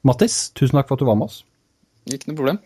Mattis, 0.10 0.48
tusen 0.58 0.80
takk 0.80 0.90
for 0.90 0.98
at 0.98 1.06
du 1.06 1.12
var 1.12 1.20
med 1.22 1.30
oss. 1.30 1.44
Ikke 2.10 2.32
noe 2.32 2.40
problem. 2.42 2.60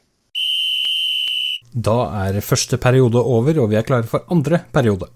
Da 1.76 1.98
er 2.24 2.40
første 2.40 2.80
periode 2.80 3.20
over, 3.20 3.60
og 3.60 3.74
vi 3.74 3.82
er 3.82 3.84
klare 3.84 4.08
for 4.08 4.24
andre 4.32 4.64
periode. 4.72 5.12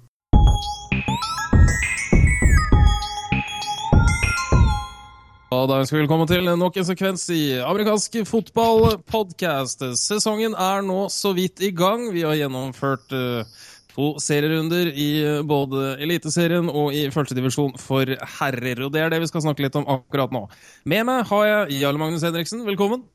Og 5.50 5.64
da 5.66 5.80
ønsker 5.82 5.98
vi 5.98 6.04
velkommen 6.04 6.28
til 6.30 6.46
nok 6.62 6.76
en 6.78 6.86
sekvens 6.86 7.24
i 7.34 7.58
amerikansk 7.66 8.20
fotball-podkast. 8.30 9.82
Sesongen 9.98 10.54
er 10.54 10.84
nå 10.86 11.08
så 11.10 11.32
vidt 11.34 11.64
i 11.66 11.72
gang. 11.74 12.04
Vi 12.14 12.22
har 12.22 12.38
gjennomført 12.38 13.10
uh, 13.18 13.50
to 13.90 14.12
serierunder 14.22 14.94
i 14.94 15.08
uh, 15.26 15.40
både 15.42 15.96
Eliteserien 16.06 16.70
og 16.70 16.94
i 16.94 17.08
førstedivisjon 17.10 17.74
for 17.82 18.14
herrer. 18.38 18.84
Og 18.86 18.94
det 18.94 19.02
er 19.02 19.10
det 19.10 19.24
vi 19.26 19.32
skal 19.34 19.48
snakke 19.48 19.66
litt 19.66 19.82
om 19.82 19.90
akkurat 19.90 20.38
nå. 20.38 20.46
Med 20.86 21.10
meg 21.10 21.26
har 21.32 21.50
jeg 21.50 21.82
Jarle 21.82 22.06
Magnus 22.06 22.30
Henriksen. 22.30 22.62
Velkommen. 22.70 23.08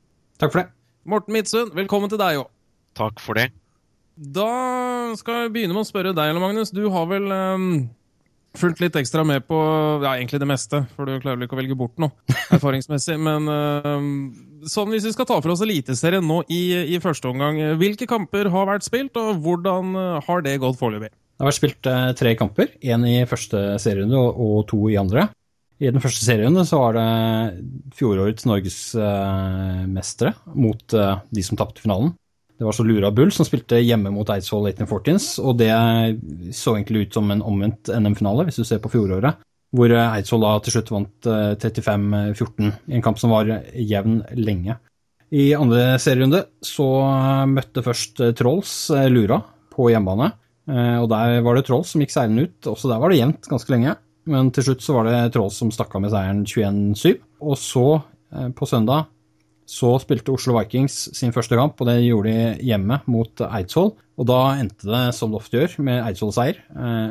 Takk 0.43 0.57
for 0.57 0.65
det. 0.65 0.69
Morten 1.07 1.39
Midtsund, 1.39 1.71
velkommen 1.79 2.11
til 2.11 2.19
deg 2.19 2.43
òg. 2.43 2.51
Takk 2.99 3.23
for 3.23 3.39
det. 3.39 3.53
Da 4.19 4.51
skal 5.23 5.45
jeg 5.45 5.55
begynne 5.55 5.79
med 5.79 5.87
å 5.87 5.93
spørre 5.93 6.11
deg, 6.11 6.33
Jarle 6.33 6.43
Magnus. 6.43 6.75
Du 6.75 6.89
har 6.91 7.07
vel 7.15 7.31
um 7.31 7.69
fulgt 8.59 8.81
litt 8.83 8.97
ekstra 8.99 9.25
med 9.27 9.45
på 9.49 9.59
ja, 10.03 10.15
egentlig 10.15 10.41
det 10.43 10.49
meste, 10.49 10.85
for 10.95 11.09
du 11.09 11.19
klarer 11.23 11.39
vel 11.39 11.47
ikke 11.47 11.57
å 11.57 11.61
velge 11.61 11.79
bort 11.79 11.99
noe 12.03 12.13
erfaringsmessig. 12.55 13.17
Men 13.29 13.51
uh, 13.51 14.01
sånn 14.71 14.93
hvis 14.95 15.07
vi 15.09 15.15
skal 15.15 15.29
ta 15.31 15.39
for 15.41 15.55
oss 15.55 15.65
Eliteserien 15.65 16.25
nå 16.27 16.43
i, 16.53 16.63
i, 16.95 17.03
første 17.03 17.31
omgang, 17.31 17.61
hvilke 17.81 18.09
kamper 18.11 18.51
har 18.55 18.71
vært 18.71 18.87
spilt, 18.87 19.19
og 19.21 19.43
hvordan 19.45 19.95
uh, 19.99 20.19
har 20.27 20.45
det 20.47 20.61
gått 20.63 20.79
foreløpig? 20.81 21.11
Det 21.15 21.43
har 21.43 21.51
vært 21.51 21.61
spilt 21.61 21.91
uh, 21.91 22.11
tre 22.19 22.35
kamper, 22.39 22.75
én 22.83 23.07
i 23.11 23.17
første 23.29 23.59
serierunde 23.83 24.21
og, 24.21 24.61
to 24.71 24.85
i 24.91 24.99
andre. 25.01 25.29
I 25.83 25.91
den 25.91 26.03
første 26.03 26.23
serierunde 26.23 26.63
så 26.69 26.79
var 26.79 26.93
det 26.95 27.09
fjorårets 27.99 28.47
norgesmestere 28.47 30.33
mot 30.55 30.95
de 30.95 31.43
som 31.43 31.59
tapte 31.59 31.83
finalen. 31.83 32.15
Det 32.55 32.67
var 32.67 32.77
så 32.77 32.85
Lura 32.87 33.11
Bull 33.11 33.33
som 33.35 33.47
spilte 33.47 33.81
hjemme 33.83 34.13
mot 34.15 34.29
Eidsvoll 34.31 34.69
1814s, 34.71 35.27
og 35.43 35.59
det 35.59 35.73
så 36.55 36.77
egentlig 36.77 37.09
ut 37.09 37.17
som 37.19 37.33
en 37.35 37.43
omvendt 37.43 37.91
NM-finale, 37.91 38.45
hvis 38.47 38.61
du 38.61 38.65
ser 38.69 38.79
på 38.83 38.93
fjoråret. 38.93 39.41
Hvor 39.75 39.91
Eidsvoll 39.91 40.45
da 40.47 40.53
til 40.63 40.77
slutt 40.77 40.93
vant 40.95 41.27
35-14 41.27 42.69
i 42.71 42.95
en 42.95 43.03
kamp 43.03 43.19
som 43.19 43.35
var 43.35 43.51
jevn 43.75 44.21
lenge. 44.39 44.77
I 45.35 45.49
andre 45.59 45.97
serierunde 45.99 46.45
så 46.63 46.87
møtte 47.51 47.83
først 47.83 48.23
Trolls 48.39 48.77
Lura 49.11 49.41
på 49.75 49.89
hjemmebane. 49.91 50.31
Og 51.03 51.09
der 51.11 51.41
var 51.43 51.59
det 51.59 51.65
Trolls 51.67 51.91
som 51.91 52.05
gikk 52.05 52.15
seilende 52.15 52.47
ut. 52.47 52.71
Også 52.71 52.87
der 52.93 53.03
var 53.03 53.11
det 53.11 53.19
jevnt 53.19 53.51
ganske 53.51 53.75
lenge. 53.75 53.97
Men 54.31 54.53
til 54.55 54.69
slutt 54.69 54.85
så 54.87 54.95
var 54.95 55.11
det 55.11 55.33
Trolls 55.35 55.59
som 55.59 55.75
stakk 55.75 55.99
av 55.99 56.05
med 56.05 56.15
seieren 56.15 56.45
21-7. 56.47 57.19
Og 57.43 57.59
så, 57.59 57.89
på 58.55 58.71
søndag, 58.71 59.11
så 59.67 59.95
spilte 60.03 60.35
Oslo 60.35 60.59
Vikings 60.59 60.97
sin 61.17 61.33
første 61.33 61.57
kamp, 61.57 61.81
og 61.81 61.89
det 61.89 62.03
gjorde 62.05 62.33
de 62.33 62.69
hjemme 62.69 63.01
mot 63.11 63.45
Eidsvoll. 63.49 63.95
Og 64.21 64.29
da 64.29 64.39
endte 64.61 64.87
det 64.87 65.03
som 65.17 65.33
det 65.33 65.41
ofte 65.41 65.59
gjør, 65.59 65.75
med 65.87 66.03
Eidsvoll-seier. 66.05 66.61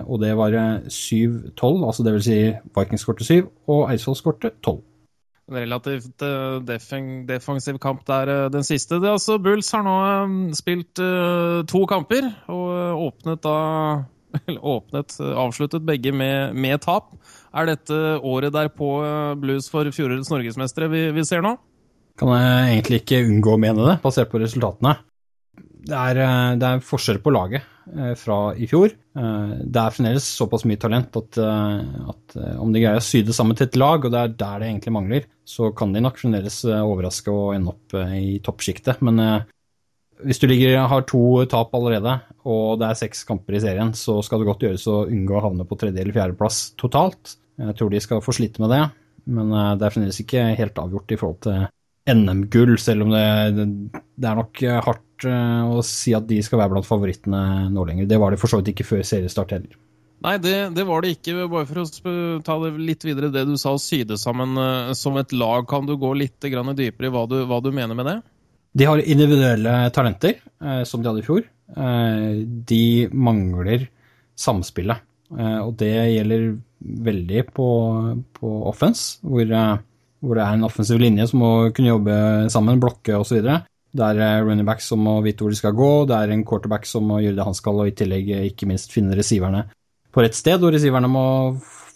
Og 0.05 0.21
det 0.21 0.31
var 0.39 0.55
7-12, 0.85 1.83
altså 1.83 2.05
det 2.05 2.15
vil 2.15 2.25
si 2.25 2.39
Vikings 2.77 3.03
skårte 3.03 3.27
7, 3.27 3.35
og 3.73 3.85
Eidsvoll 3.91 4.19
skårte 4.19 4.53
12. 4.63 4.79
En 5.51 5.59
relativt 5.59 6.23
defensiv 7.27 7.81
kamp 7.83 8.05
der, 8.07 8.47
den 8.53 8.63
siste. 8.63 9.01
Det, 9.03 9.11
altså, 9.11 9.39
Bulls 9.43 9.73
har 9.75 9.83
nå 9.83 9.97
spilt 10.55 11.01
to 11.67 11.85
kamper, 11.89 12.29
og 12.53 13.03
åpnet 13.09 13.43
da 13.43 13.57
åpnet, 14.75 15.17
avsluttet 15.19 15.85
begge 15.85 16.13
med, 16.15 16.55
med 16.55 16.81
tap. 16.85 17.11
Er 17.53 17.69
dette 17.69 17.99
året 18.23 18.53
derpå 18.53 18.95
Blues 19.41 19.69
for 19.69 19.89
fjorårets 19.93 20.31
norgesmestere 20.33 20.89
vi, 20.89 21.05
vi 21.13 21.25
ser 21.27 21.43
nå? 21.45 21.57
Kan 22.19 22.33
jeg 22.35 22.77
egentlig 22.77 23.01
ikke 23.01 23.23
unngå 23.25 23.55
å 23.55 23.61
mene 23.61 23.87
det, 23.89 23.97
basert 24.03 24.31
på 24.31 24.41
resultatene. 24.41 24.97
Det 25.83 25.99
er, 25.99 26.19
det 26.55 26.67
er 26.67 26.83
forskjell 26.85 27.19
på 27.23 27.33
laget 27.35 27.65
fra 28.15 28.37
i 28.55 28.67
fjor. 28.71 28.93
Det 29.13 29.79
er 29.81 29.91
fremdeles 29.91 30.27
såpass 30.37 30.63
mye 30.69 30.79
talent 30.79 31.17
at, 31.19 31.39
at, 31.41 32.35
om 32.61 32.71
de 32.71 32.79
greier 32.79 33.01
å 33.01 33.03
sy 33.03 33.19
det 33.27 33.35
sammen 33.35 33.57
til 33.59 33.67
et 33.67 33.75
lag, 33.81 34.05
og 34.05 34.13
det 34.13 34.21
er 34.21 34.37
der 34.39 34.61
det 34.61 34.69
egentlig 34.69 34.93
mangler, 34.95 35.27
så 35.43 35.73
kan 35.75 35.91
de 35.91 35.99
nok 36.05 36.21
fremdeles 36.21 36.61
overraske 36.69 37.33
og 37.33 37.51
ende 37.57 37.73
opp 37.73 37.97
i 38.15 38.37
toppsjiktet. 38.45 39.03
Men 39.03 39.19
hvis 40.23 40.39
du 40.39 40.47
ligger, 40.47 40.85
har 40.87 41.05
to 41.09 41.43
tap 41.51 41.75
allerede, 41.75 42.15
og 42.47 42.79
det 42.79 42.87
er 42.87 43.01
seks 43.03 43.25
kamper 43.27 43.59
i 43.59 43.63
serien, 43.65 43.91
så 43.97 44.21
skal 44.23 44.39
det 44.39 44.49
godt 44.53 44.63
gjøres 44.69 44.87
å 44.87 45.03
unngå 45.03 45.35
å 45.35 45.45
havne 45.49 45.67
på 45.67 45.81
tredje- 45.81 46.05
eller 46.05 46.15
fjerdeplass 46.15 46.63
totalt. 46.79 47.35
Jeg 47.59 47.75
tror 47.77 47.91
de 47.91 48.01
skal 48.07 48.23
få 48.23 48.39
slite 48.39 48.63
med 48.63 48.71
det, 48.71 48.83
men 49.35 49.51
det 49.51 49.83
er 49.83 49.93
fremdeles 49.97 50.23
ikke 50.23 50.47
helt 50.55 50.79
avgjort 50.79 51.11
i 51.11 51.19
forhold 51.19 51.41
til 51.43 51.65
NM-gull, 52.09 52.75
selv 52.81 53.05
om 53.05 53.13
det, 53.13 53.23
det, 53.55 54.27
er 54.27 54.39
nok 54.39 54.59
hardt 54.87 55.27
å 55.27 55.79
si 55.87 56.11
at 56.17 56.25
de 56.27 56.41
skal 56.43 56.59
være 56.59 56.73
blant 56.73 56.87
favorittene 56.87 57.69
nå 57.71 57.85
lenger. 57.87 58.09
Det 58.09 58.19
var 58.19 58.33
det 58.33 58.41
for 58.41 58.51
så 58.51 58.59
vidt 58.59 58.73
ikke 58.73 58.87
før 58.89 59.05
seriestart 59.07 59.53
heller. 59.55 59.77
Nei, 60.23 60.37
det, 60.39 60.55
det, 60.75 60.83
var 60.87 61.03
det 61.03 61.13
ikke. 61.15 61.37
Bare 61.51 61.67
for 61.67 61.83
å 61.83 62.17
ta 62.43 62.57
det 62.63 62.73
litt 62.79 63.03
videre, 63.07 63.31
det 63.31 63.45
du 63.47 63.55
sa, 63.59 63.75
sy 63.79 64.01
det 64.07 64.19
sammen 64.19 64.59
som 64.99 65.15
et 65.19 65.31
lag. 65.35 65.63
Kan 65.67 65.87
du 65.87 65.95
gå 65.99 66.11
litt 66.15 66.43
dypere 66.43 67.07
i 67.07 67.13
hva 67.13 67.23
du, 67.27 67.41
hva 67.47 67.59
du 67.63 67.71
mener 67.75 67.95
med 67.95 68.07
det? 68.11 68.17
De 68.73 68.87
har 68.89 69.01
individuelle 69.05 69.73
talenter, 69.93 70.39
eh, 70.61 70.83
som 70.83 71.01
de 71.01 71.09
hadde 71.09 71.21
i 71.21 71.27
fjor. 71.27 71.43
Eh, 71.77 72.41
de 72.65 72.85
mangler 73.13 73.87
samspillet. 74.35 75.03
Eh, 75.37 75.59
og 75.61 75.75
det 75.77 75.93
gjelder 75.93 76.47
veldig 76.81 77.43
på, 77.53 77.67
på 78.33 78.53
offense, 78.69 79.19
hvor 79.21 79.45
hvor 80.23 80.39
det 80.39 80.45
er 80.45 80.55
en 80.55 80.65
offensiv 80.65 81.01
linje 81.01 81.27
som 81.29 81.43
må 81.43 81.51
kunne 81.75 81.91
jobbe 81.91 82.17
sammen, 82.53 82.79
blokke 82.81 83.17
osv. 83.19 83.43
Det 83.93 84.09
er 84.09 84.41
running 84.41 84.65
backs 84.65 84.87
som 84.89 85.03
må 85.03 85.19
vite 85.25 85.43
hvor 85.43 85.53
de 85.53 85.59
skal 85.59 85.75
gå, 85.77 85.91
det 86.09 86.17
er 86.17 86.33
en 86.33 86.45
quarterback 86.47 86.87
som 86.89 87.05
må 87.11 87.19
gjøre 87.21 87.37
det 87.37 87.47
han 87.49 87.57
skal, 87.57 87.81
og 87.83 87.91
i 87.91 87.95
tillegg 87.97 88.31
ikke 88.53 88.69
minst 88.69 88.95
finne 88.95 89.17
receiverne 89.19 89.67
på 90.13 90.23
rett 90.23 90.37
sted, 90.37 90.61
og 90.61 90.73
receiverne 90.75 91.09
må 91.09 91.25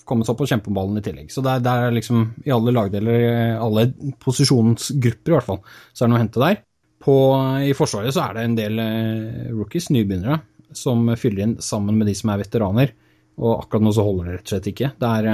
komme 0.08 0.26
seg 0.26 0.34
opp 0.34 0.44
og 0.46 0.50
kjempe 0.50 0.72
om 0.72 0.78
ballen 0.78 1.00
i 1.00 1.04
tillegg. 1.06 1.32
Så 1.34 1.44
det 1.46 1.58
er, 1.58 1.64
det 1.66 1.74
er 1.74 1.96
liksom 1.96 2.22
i 2.48 2.54
alle 2.56 2.74
lagdeler, 2.74 3.58
alle 3.62 3.90
posisjonsgrupper 4.24 5.34
i 5.34 5.36
hvert 5.36 5.48
fall, 5.48 5.60
så 5.92 6.04
er 6.04 6.08
det 6.08 6.14
noe 6.14 6.20
å 6.20 6.24
hente 6.24 6.44
der. 6.44 6.62
På, 7.08 7.16
I 7.62 7.76
Forsvaret 7.78 8.16
så 8.16 8.24
er 8.26 8.38
det 8.38 8.46
en 8.48 8.56
del 8.58 8.80
eh, 8.82 9.50
rookies, 9.54 9.92
nybegynnere, 9.94 10.40
som 10.76 11.06
fyller 11.20 11.46
inn 11.46 11.58
sammen 11.64 12.00
med 12.00 12.10
de 12.10 12.16
som 12.18 12.32
er 12.34 12.42
veteraner. 12.42 12.96
Og 13.38 13.60
akkurat 13.60 13.84
nå 13.86 13.92
så 13.94 14.06
holder 14.06 14.30
det 14.30 14.36
rett 14.38 14.48
og 14.48 14.54
slett 14.54 14.70
ikke. 14.72 14.92
Er, 15.06 15.28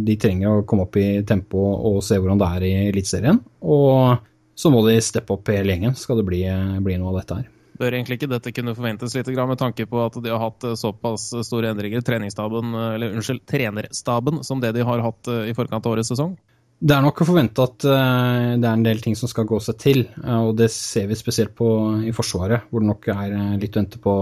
de 0.00 0.14
trenger 0.20 0.50
å 0.50 0.62
komme 0.68 0.86
opp 0.86 0.96
i 0.96 1.08
tempo 1.28 1.60
og 1.60 1.98
se 2.04 2.16
hvordan 2.16 2.40
det 2.40 2.52
er 2.56 2.64
i 2.68 2.76
Eliteserien. 2.88 3.40
Og 3.60 4.22
så 4.56 4.70
må 4.72 4.80
de 4.86 4.94
steppe 5.04 5.34
opp 5.34 5.50
hele 5.52 5.74
gjengen, 5.74 5.96
skal 5.98 6.20
det 6.20 6.28
bli, 6.28 6.40
bli 6.86 6.96
noe 7.00 7.12
av 7.12 7.20
dette 7.20 7.40
her. 7.40 7.50
Bør 7.74 7.96
egentlig 7.96 8.20
ikke 8.20 8.30
dette 8.30 8.52
kunne 8.54 8.72
forventes 8.76 9.16
litt 9.18 9.28
med 9.34 9.58
tanke 9.58 9.84
på 9.90 9.98
at 9.98 10.16
de 10.22 10.30
har 10.30 10.40
hatt 10.40 10.64
såpass 10.78 11.32
store 11.42 11.72
endringer 11.74 12.00
i 12.00 13.10
unnskyld, 13.10 13.42
trenerstaben 13.50 14.44
som 14.46 14.62
det 14.62 14.72
de 14.76 14.86
har 14.86 15.02
hatt 15.02 15.32
i 15.50 15.56
forkant 15.58 15.84
av 15.84 15.96
årets 15.96 16.12
sesong? 16.14 16.36
Det 16.84 16.94
er 16.94 17.02
nok 17.02 17.20
å 17.22 17.26
forvente 17.26 17.64
at 17.64 17.82
det 17.82 18.68
er 18.68 18.70
en 18.70 18.86
del 18.86 19.02
ting 19.02 19.18
som 19.18 19.30
skal 19.30 19.46
gå 19.48 19.58
seg 19.62 19.76
til, 19.82 20.04
og 20.22 20.54
det 20.58 20.70
ser 20.72 21.10
vi 21.10 21.18
spesielt 21.18 21.54
på 21.58 21.68
i 22.06 22.14
Forsvaret, 22.14 22.70
hvor 22.70 22.82
det 22.82 22.92
nok 22.92 23.10
er 23.10 23.36
litt 23.58 23.74
å 23.74 23.82
vente 23.82 24.02
på 24.02 24.16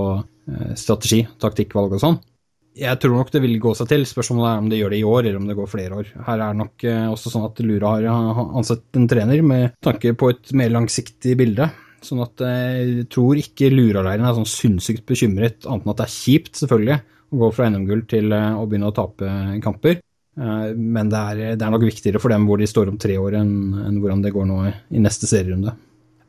strategi, 0.79 1.23
taktikkvalg 1.43 1.99
og 1.99 2.03
sånn 2.03 2.21
jeg 2.79 3.01
tror 3.03 3.19
nok 3.19 3.31
det 3.35 3.43
vil 3.45 3.59
gå 3.61 3.75
seg 3.77 3.89
til. 3.91 4.05
Spørsmålet 4.09 4.49
er 4.49 4.61
om 4.63 4.69
det 4.71 4.81
gjør 4.81 4.95
det 4.95 5.01
i 5.03 5.07
år, 5.09 5.21
eller 5.23 5.39
om 5.41 5.49
det 5.49 5.57
går 5.59 5.71
flere 5.71 5.99
år. 6.01 6.13
Her 6.27 6.39
er 6.39 6.45
det 6.45 6.61
nok 6.63 6.85
eh, 6.89 7.09
også 7.13 7.33
sånn 7.35 7.49
at 7.49 7.61
Lura 7.67 7.95
har 7.97 8.53
ansatt 8.59 8.99
en 8.99 9.09
trener 9.11 9.43
med 9.47 9.75
tanke 9.85 10.15
på 10.19 10.31
et 10.33 10.53
mer 10.57 10.73
langsiktig 10.73 11.37
bilde. 11.41 11.69
Sånn 12.03 12.23
at 12.25 12.45
eh, 12.47 12.79
jeg 12.81 13.09
tror 13.13 13.41
ikke 13.41 13.73
Lura-leiren 13.73 14.25
er 14.29 14.39
sånn 14.39 14.49
sinnssykt 14.49 15.05
bekymret, 15.09 15.67
annet 15.67 15.85
enn 15.85 15.93
at 15.95 16.01
det 16.01 16.09
er 16.09 16.17
kjipt, 16.17 16.55
selvfølgelig, 16.63 16.99
å 17.33 17.43
gå 17.43 17.53
fra 17.57 17.69
NM-gull 17.69 18.07
til 18.11 18.33
eh, 18.37 18.49
å 18.57 18.65
begynne 18.69 18.89
å 18.89 18.97
tape 18.97 19.37
kamper. 19.65 20.01
Men 20.33 21.11
det 21.13 21.19
er, 21.21 21.41
det 21.61 21.65
er, 21.67 21.73
nok 21.75 21.83
viktigere 21.85 22.17
for 22.17 22.33
dem 22.33 22.47
hvor 22.49 22.57
de 22.57 22.65
står 22.65 22.89
om 22.89 22.95
tre 22.97 23.19
år, 23.21 23.35
enn, 23.37 23.51
enn 23.85 23.99
hvordan 24.01 24.23
det 24.25 24.31
går 24.33 24.47
nå 24.49 24.63
i 24.65 25.03
neste 25.05 25.29
serierunde. 25.29 25.75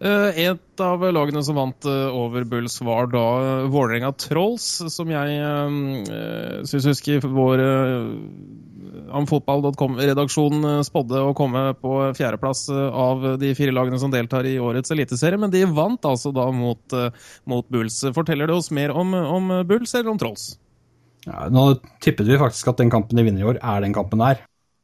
Eh, 0.03 0.39
et 0.49 0.81
av 0.83 1.03
lagene 1.15 1.39
som 1.47 1.55
vant 1.55 1.85
eh, 1.87 2.07
over 2.11 2.43
Bulls, 2.49 2.75
var 2.83 3.07
da 3.07 3.23
eh, 3.39 3.67
Vålerenga 3.71 4.09
Trolls, 4.19 4.65
som 4.91 5.11
jeg 5.13 5.37
syns 6.67 6.87
husker 6.89 7.23
vår 7.23 7.63
amfotball.com-redaksjon 9.13 10.67
spådde 10.83 11.21
å 11.23 11.35
komme 11.37 11.63
på 11.79 11.93
fjerdeplass 12.17 12.65
av 12.73 13.23
de 13.39 13.53
fire 13.55 13.75
lagene 13.75 13.99
som 14.01 14.11
deltar 14.11 14.47
i 14.49 14.57
årets 14.59 14.91
eliteserie. 14.91 15.39
Men 15.39 15.53
de 15.53 15.63
vant 15.71 16.09
altså 16.09 16.33
da 16.35 16.49
mot, 16.51 16.97
mot 17.49 17.69
Bulls. 17.71 18.01
Forteller 18.15 18.49
det 18.49 18.57
oss 18.57 18.71
mer 18.75 18.91
om, 18.91 19.13
om 19.13 19.53
Bulls 19.69 19.95
eller 19.95 20.11
om 20.11 20.19
Trolls? 20.19 20.53
Ja, 21.27 21.45
nå 21.53 21.77
tippet 22.03 22.27
vi 22.27 22.41
faktisk 22.41 22.73
at 22.73 22.81
den 22.81 22.91
kampen 22.91 23.19
de 23.19 23.27
vinner 23.29 23.45
i 23.45 23.53
år, 23.53 23.61
er 23.61 23.85
den 23.85 23.95
kampen 23.95 24.23
der. 24.23 24.43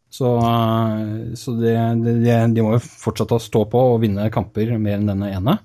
Så, 0.09 0.29
eh, 0.41 1.33
så 1.37 1.53
de, 1.59 1.73
de, 2.03 2.37
de, 2.53 2.63
må 2.65 2.75
jo 2.75 2.81
fortsette 2.81 3.37
å 3.37 3.43
stå 3.43 3.63
på 3.69 3.83
og 3.93 4.01
vinne 4.03 4.29
kamper 4.33 4.73
mer 4.81 4.97
enn 4.97 5.09
denne 5.11 5.29
ene. 5.37 5.59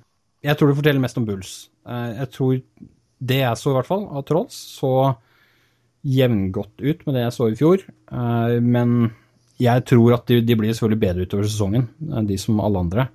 Jeg 0.45 0.59
tror 0.61 0.71
det 0.71 0.79
forteller 0.79 1.03
mest 1.03 1.21
om 1.21 1.27
Bulls. 1.29 1.55
Eh, 1.89 2.11
jeg 2.21 2.31
tror 2.37 2.57
det 3.25 3.41
jeg 3.41 3.61
så, 3.61 3.73
i 3.73 3.77
hvert 3.79 3.89
fall, 3.89 4.07
av 4.13 4.27
Trolls, 4.29 4.57
så 4.77 4.93
jevngodt 6.05 6.83
ut 6.85 7.07
med 7.07 7.17
det 7.17 7.25
jeg 7.25 7.37
så 7.39 7.49
i 7.49 7.59
fjor. 7.59 7.85
Eh, 7.89 8.57
men 8.61 8.97
jeg 9.63 9.87
tror 9.89 10.19
at 10.19 10.29
de, 10.29 10.43
de 10.45 10.59
blir 10.61 10.75
selvfølgelig 10.75 11.05
bedre 11.07 11.29
utover 11.29 11.49
sesongen, 11.49 11.89
de 12.29 12.39
som 12.41 12.61
alle 12.61 12.85
andre. 12.85 13.09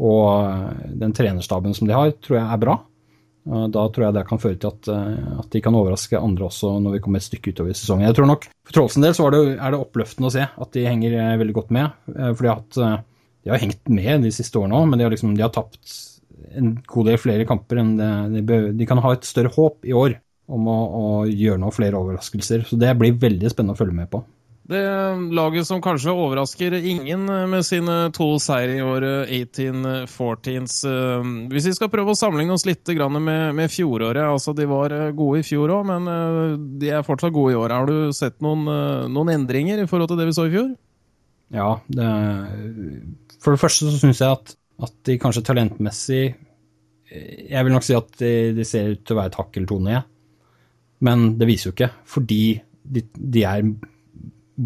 Og 0.00 0.94
den 0.96 1.12
trenerstaben 1.12 1.74
som 1.76 1.90
de 1.90 1.96
har, 1.96 2.14
tror 2.22 2.38
jeg 2.38 2.46
er 2.46 2.62
bra. 2.62 2.76
Da 3.44 3.86
tror 3.88 4.04
jeg 4.04 4.16
det 4.18 4.26
kan 4.28 4.40
føre 4.40 4.58
til 4.60 4.68
at, 4.68 4.88
eh, 4.92 5.28
at, 5.40 5.48
de 5.52 5.62
kan 5.64 5.76
overraske 5.76 6.18
andre 6.18 6.44
også 6.50 6.74
når 6.84 6.96
vi 6.96 7.00
kommer 7.04 7.22
et 7.22 7.26
stykke 7.26 7.54
utover 7.54 7.72
i 7.72 7.78
sesongen. 7.78 8.04
Jeg 8.04 8.18
tror 8.18 8.28
nok 8.28 8.46
For 8.68 8.76
Trollsen 8.76 9.06
del 9.06 9.16
så 9.16 9.30
det, 9.32 9.40
er 9.56 9.72
det 9.72 9.80
oppløftende 9.80 10.28
å 10.28 10.34
se 10.34 10.44
at 10.44 10.76
de 10.76 10.84
henger 10.84 11.16
eh, 11.16 11.38
veldig 11.40 11.56
godt 11.56 11.72
med. 11.74 11.96
Eh, 12.12 12.32
for 12.34 12.44
de 12.44 12.50
har, 12.52 12.60
hatt, 12.60 13.06
de 13.46 13.52
har 13.54 13.62
hengt 13.62 13.88
med 13.88 14.26
de 14.26 14.32
siste 14.34 14.60
årene 14.60 14.76
òg, 14.76 14.90
men 14.90 15.00
de 15.00 15.08
har, 15.08 15.14
liksom, 15.14 15.32
de 15.38 15.46
har, 15.46 15.52
tapt 15.54 15.96
en 16.56 16.74
god 16.90 17.08
del 17.08 17.20
flere 17.20 17.46
kamper 17.48 17.80
enn 17.80 17.94
det, 17.96 18.42
de, 18.44 18.60
de, 18.74 18.88
kan 18.88 19.00
ha 19.04 19.14
et 19.14 19.28
større 19.28 19.52
håp 19.54 19.86
i 19.88 19.94
år 19.96 20.18
om 20.50 20.66
å, 20.68 20.78
å 21.00 21.08
gjøre 21.28 21.60
noen 21.62 21.74
flere 21.74 21.98
overraskelser. 22.00 22.66
Så 22.66 22.78
det 22.80 22.92
blir 22.98 23.18
veldig 23.22 23.52
spennende 23.52 23.76
å 23.76 23.80
følge 23.80 23.96
med 23.96 24.10
på. 24.12 24.22
Det 24.70 24.80
laget 25.34 25.66
som 25.66 25.80
kanskje 25.82 26.12
overrasker 26.14 26.76
ingen 26.78 27.24
med 27.26 27.64
sine 27.66 27.94
to 28.14 28.28
seire 28.38 28.76
i 28.76 28.82
år, 28.86 29.02
18-14s. 29.26 30.76
Eh, 30.86 31.30
hvis 31.50 31.66
vi 31.66 31.72
skal 31.74 31.90
prøve 31.90 32.14
å 32.14 32.18
sammenligne 32.18 32.54
oss 32.54 32.68
litt 32.68 32.86
med, 32.86 33.64
fjoråret 33.66 34.22
altså 34.22 34.54
De 34.54 34.68
var 34.70 34.94
eh, 34.94 35.10
gode 35.10 35.42
i 35.42 35.48
fjor 35.48 35.74
òg, 35.74 35.90
men 35.90 36.06
eh, 36.06 36.54
de 36.78 36.94
er 36.94 37.02
fortsatt 37.02 37.34
gode 37.34 37.56
i 37.56 37.58
år. 37.58 37.74
Har 37.74 37.90
du 37.90 38.14
sett 38.14 38.38
noen, 38.46 38.62
noen 39.10 39.34
endringer 39.34 39.82
i 39.82 39.88
forhold 39.90 40.12
til 40.12 40.22
det 40.22 40.30
vi 40.30 40.38
så 40.38 40.46
i 40.46 40.54
fjor? 40.54 40.70
Ja, 41.50 41.70
det, 41.90 42.08
for 43.42 43.50
det 43.50 43.64
første 43.66 43.90
så 43.90 43.98
syns 43.98 44.22
jeg 44.22 44.38
at, 44.38 44.56
at, 44.86 44.98
de 45.02 45.18
kanskje 45.18 45.48
talentmessig 45.50 46.24
Jeg 47.10 47.66
vil 47.66 47.74
nok 47.74 47.82
si 47.82 47.98
at 47.98 48.12
de, 48.22 48.34
de 48.54 48.62
ser 48.62 48.92
ut 48.94 49.02
til 49.02 49.18
å 49.18 49.24
være 49.24 49.34
et 49.34 49.42
hakk 49.42 49.56
eller 49.56 49.72
to 49.72 49.82
ned, 49.82 50.18
men 51.02 51.32
det 51.40 51.50
viser 51.50 51.72
jo 51.72 51.74
ikke, 51.74 51.96
fordi 52.06 52.44
de, 52.86 53.02
de 53.18 53.48
er 53.50 53.64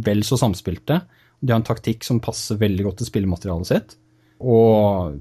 vel 0.05 0.25
så 0.27 0.39
samspilte. 0.41 1.01
De 1.41 1.53
har 1.53 1.61
en 1.61 1.67
taktikk 1.67 2.05
som 2.07 2.23
passer 2.25 2.59
veldig 2.61 2.87
godt 2.89 3.03
til 3.03 3.11
spillematerialet 3.11 3.71
sitt. 3.71 3.97
Og 4.43 5.15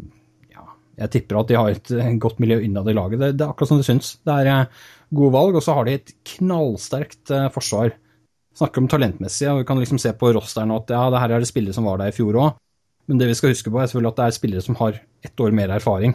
ja, 0.53 0.65
jeg 1.03 1.13
tipper 1.17 1.41
at 1.41 1.51
de 1.51 1.59
har 1.59 1.73
et 1.73 1.93
godt 2.23 2.41
miljø 2.43 2.59
innad 2.63 2.89
i 2.89 2.95
laget. 2.97 3.19
Det, 3.19 3.33
det, 3.37 3.45
er 3.45 3.53
akkurat 3.53 3.73
som 3.73 3.81
det 3.81 3.87
syns. 3.87 4.15
Det 4.25 4.37
er 4.39 4.65
gode 5.13 5.33
valg, 5.35 5.59
og 5.59 5.65
så 5.65 5.77
har 5.77 5.87
de 5.87 5.97
et 5.99 6.15
knallsterkt 6.35 7.33
forsvar. 7.53 7.93
Snakker 8.57 8.83
om 8.83 8.89
talentmessig, 8.89 9.47
og 9.49 9.63
vi 9.63 9.69
kan 9.69 9.79
liksom 9.81 10.01
se 10.01 10.11
på 10.17 10.29
rosteren 10.35 10.73
at 10.75 10.91
ja, 10.93 11.07
det 11.13 11.21
her 11.23 11.35
er 11.35 11.43
det 11.43 11.49
spillere 11.49 11.75
som 11.75 11.89
var 11.89 12.01
der 12.01 12.13
i 12.13 12.15
fjor 12.15 12.37
òg. 12.37 12.59
Men 13.09 13.19
det 13.19 13.27
vi 13.31 13.35
skal 13.35 13.51
huske 13.51 13.71
på, 13.71 13.79
er 13.81 13.89
selvfølgelig 13.89 14.13
at 14.13 14.19
det 14.19 14.27
er 14.27 14.37
spillere 14.37 14.63
som 14.63 14.77
har 14.79 14.99
ett 15.25 15.43
år 15.43 15.55
mer 15.55 15.73
erfaring. 15.75 16.13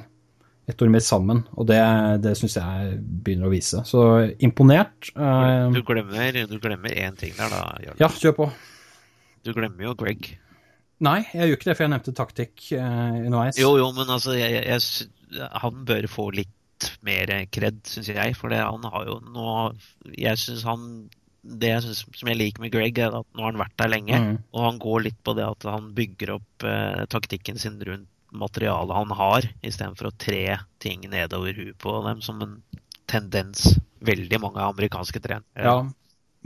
Ett 0.68 0.82
år 0.84 0.90
mer 0.92 1.00
sammen, 1.00 1.46
og 1.56 1.64
det, 1.70 1.78
det 2.20 2.34
syns 2.36 2.58
jeg 2.58 2.98
begynner 3.24 3.48
å 3.48 3.52
vise. 3.52 3.80
Så 3.88 4.02
imponert. 4.44 5.08
Du 5.14 5.80
glemmer, 5.86 6.42
du 6.50 6.58
glemmer 6.60 6.92
én 6.92 7.16
ting 7.16 7.32
der, 7.38 7.48
da, 7.48 7.62
Jørgen. 7.86 8.02
Ja, 8.02 8.10
kjør 8.12 8.36
på. 8.36 8.50
Du 9.46 9.54
glemmer 9.56 9.88
jo 9.88 9.94
Greg. 9.96 10.28
Nei, 11.04 11.22
jeg 11.30 11.46
gjør 11.46 11.58
ikke 11.60 11.70
det, 11.70 11.76
for 11.78 11.86
jeg 11.86 11.92
nevnte 11.94 12.14
taktikk 12.18 12.66
uh, 12.74 13.16
underveis. 13.22 13.60
Jo, 13.60 13.76
jo, 13.80 13.88
men 13.96 14.10
altså, 14.10 14.34
jeg, 14.36 14.64
jeg, 14.66 15.40
han 15.62 15.84
bør 15.88 16.08
få 16.10 16.28
litt 16.36 16.88
mer 17.06 17.30
kred, 17.54 17.80
syns 17.88 18.10
jeg. 18.12 18.34
For 18.38 18.52
det, 18.52 18.60
han 18.62 18.84
har 18.92 19.06
jo 19.08 19.18
nå 19.24 19.54
Jeg 20.14 20.38
syns 20.42 20.66
han 20.66 20.90
det 21.48 21.70
jeg 21.70 21.84
synes, 21.84 22.02
som 22.18 22.28
jeg 22.28 22.38
liker 22.38 22.60
med 22.60 22.72
Greg, 22.74 22.98
er 23.00 23.14
at 23.14 23.26
nå 23.32 23.44
har 23.44 23.52
han 23.54 23.62
vært 23.62 23.76
der 23.80 23.92
lenge. 23.92 24.20
Mm. 24.20 24.36
Og 24.52 24.64
han 24.66 24.80
går 24.82 25.04
litt 25.06 25.18
på 25.24 25.34
det 25.38 25.46
at 25.46 25.66
han 25.70 25.92
bygger 25.96 26.34
opp 26.34 26.66
eh, 26.66 27.04
taktikken 27.08 27.60
sin 27.62 27.78
rundt 27.88 28.10
materialet 28.30 28.96
han 28.96 29.14
har, 29.18 29.46
istedenfor 29.64 30.10
å 30.10 30.16
tre 30.20 30.58
ting 30.82 31.06
nedover 31.10 31.56
huet 31.56 31.78
på 31.80 31.94
dem 32.06 32.20
som 32.24 32.42
en 32.44 32.58
tendens 33.08 33.78
veldig 34.04 34.40
mange 34.42 34.66
amerikanske 34.66 35.22
trenere. 35.24 35.64
Ja, 35.64 35.78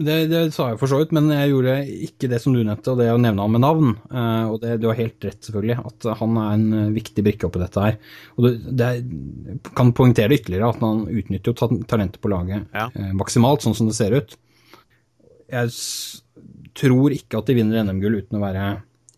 det, 0.02 0.14
det, 0.30 0.38
sa 0.54 0.70
jeg 0.70 0.78
for 0.80 0.88
så 0.88 1.02
vidt, 1.02 1.10
men 1.12 1.26
jeg 1.34 1.50
gjorde 1.50 1.74
ikke 2.06 2.30
det 2.32 2.38
som 2.40 2.54
du 2.54 2.62
nevnte, 2.62 2.94
og 2.94 3.02
det 3.02 3.10
å 3.12 3.18
nevne 3.20 3.44
ham 3.44 3.52
med 3.52 3.62
navn. 3.64 3.90
Uh, 4.08 4.54
og 4.54 4.62
det, 4.62 4.78
du 4.80 4.86
har 4.88 4.96
helt 4.98 5.26
rett, 5.26 5.42
selvfølgelig, 5.44 5.76
at 5.90 6.06
han 6.22 6.38
er 6.40 6.54
en 6.54 6.64
uh, 6.72 6.94
viktig 6.94 7.24
brikke 7.26 7.50
oppi 7.50 7.60
dette 7.60 7.84
her. 7.84 7.98
Og 8.38 8.46
det, 8.46 8.54
det 8.78 9.74
kan 9.76 9.92
poengtere 9.96 10.32
det 10.32 10.40
ytterligere 10.40 10.70
at 10.72 10.80
han 10.86 11.04
utnytter 11.10 11.52
jo 11.52 11.84
talentet 11.90 12.22
på 12.22 12.32
laget 12.32 12.72
ja. 12.72 12.88
uh, 12.88 13.12
maksimalt, 13.20 13.66
sånn 13.66 13.76
som 13.76 13.90
det 13.90 13.98
ser 13.98 14.16
ut 14.16 14.38
jeg 15.52 15.72
tror 16.78 17.14
ikke 17.14 17.40
at 17.40 17.50
de 17.50 17.56
vinner 17.58 17.84
NM-gull 17.84 18.22
uten 18.22 18.38
å 18.38 18.42
være 18.42 18.64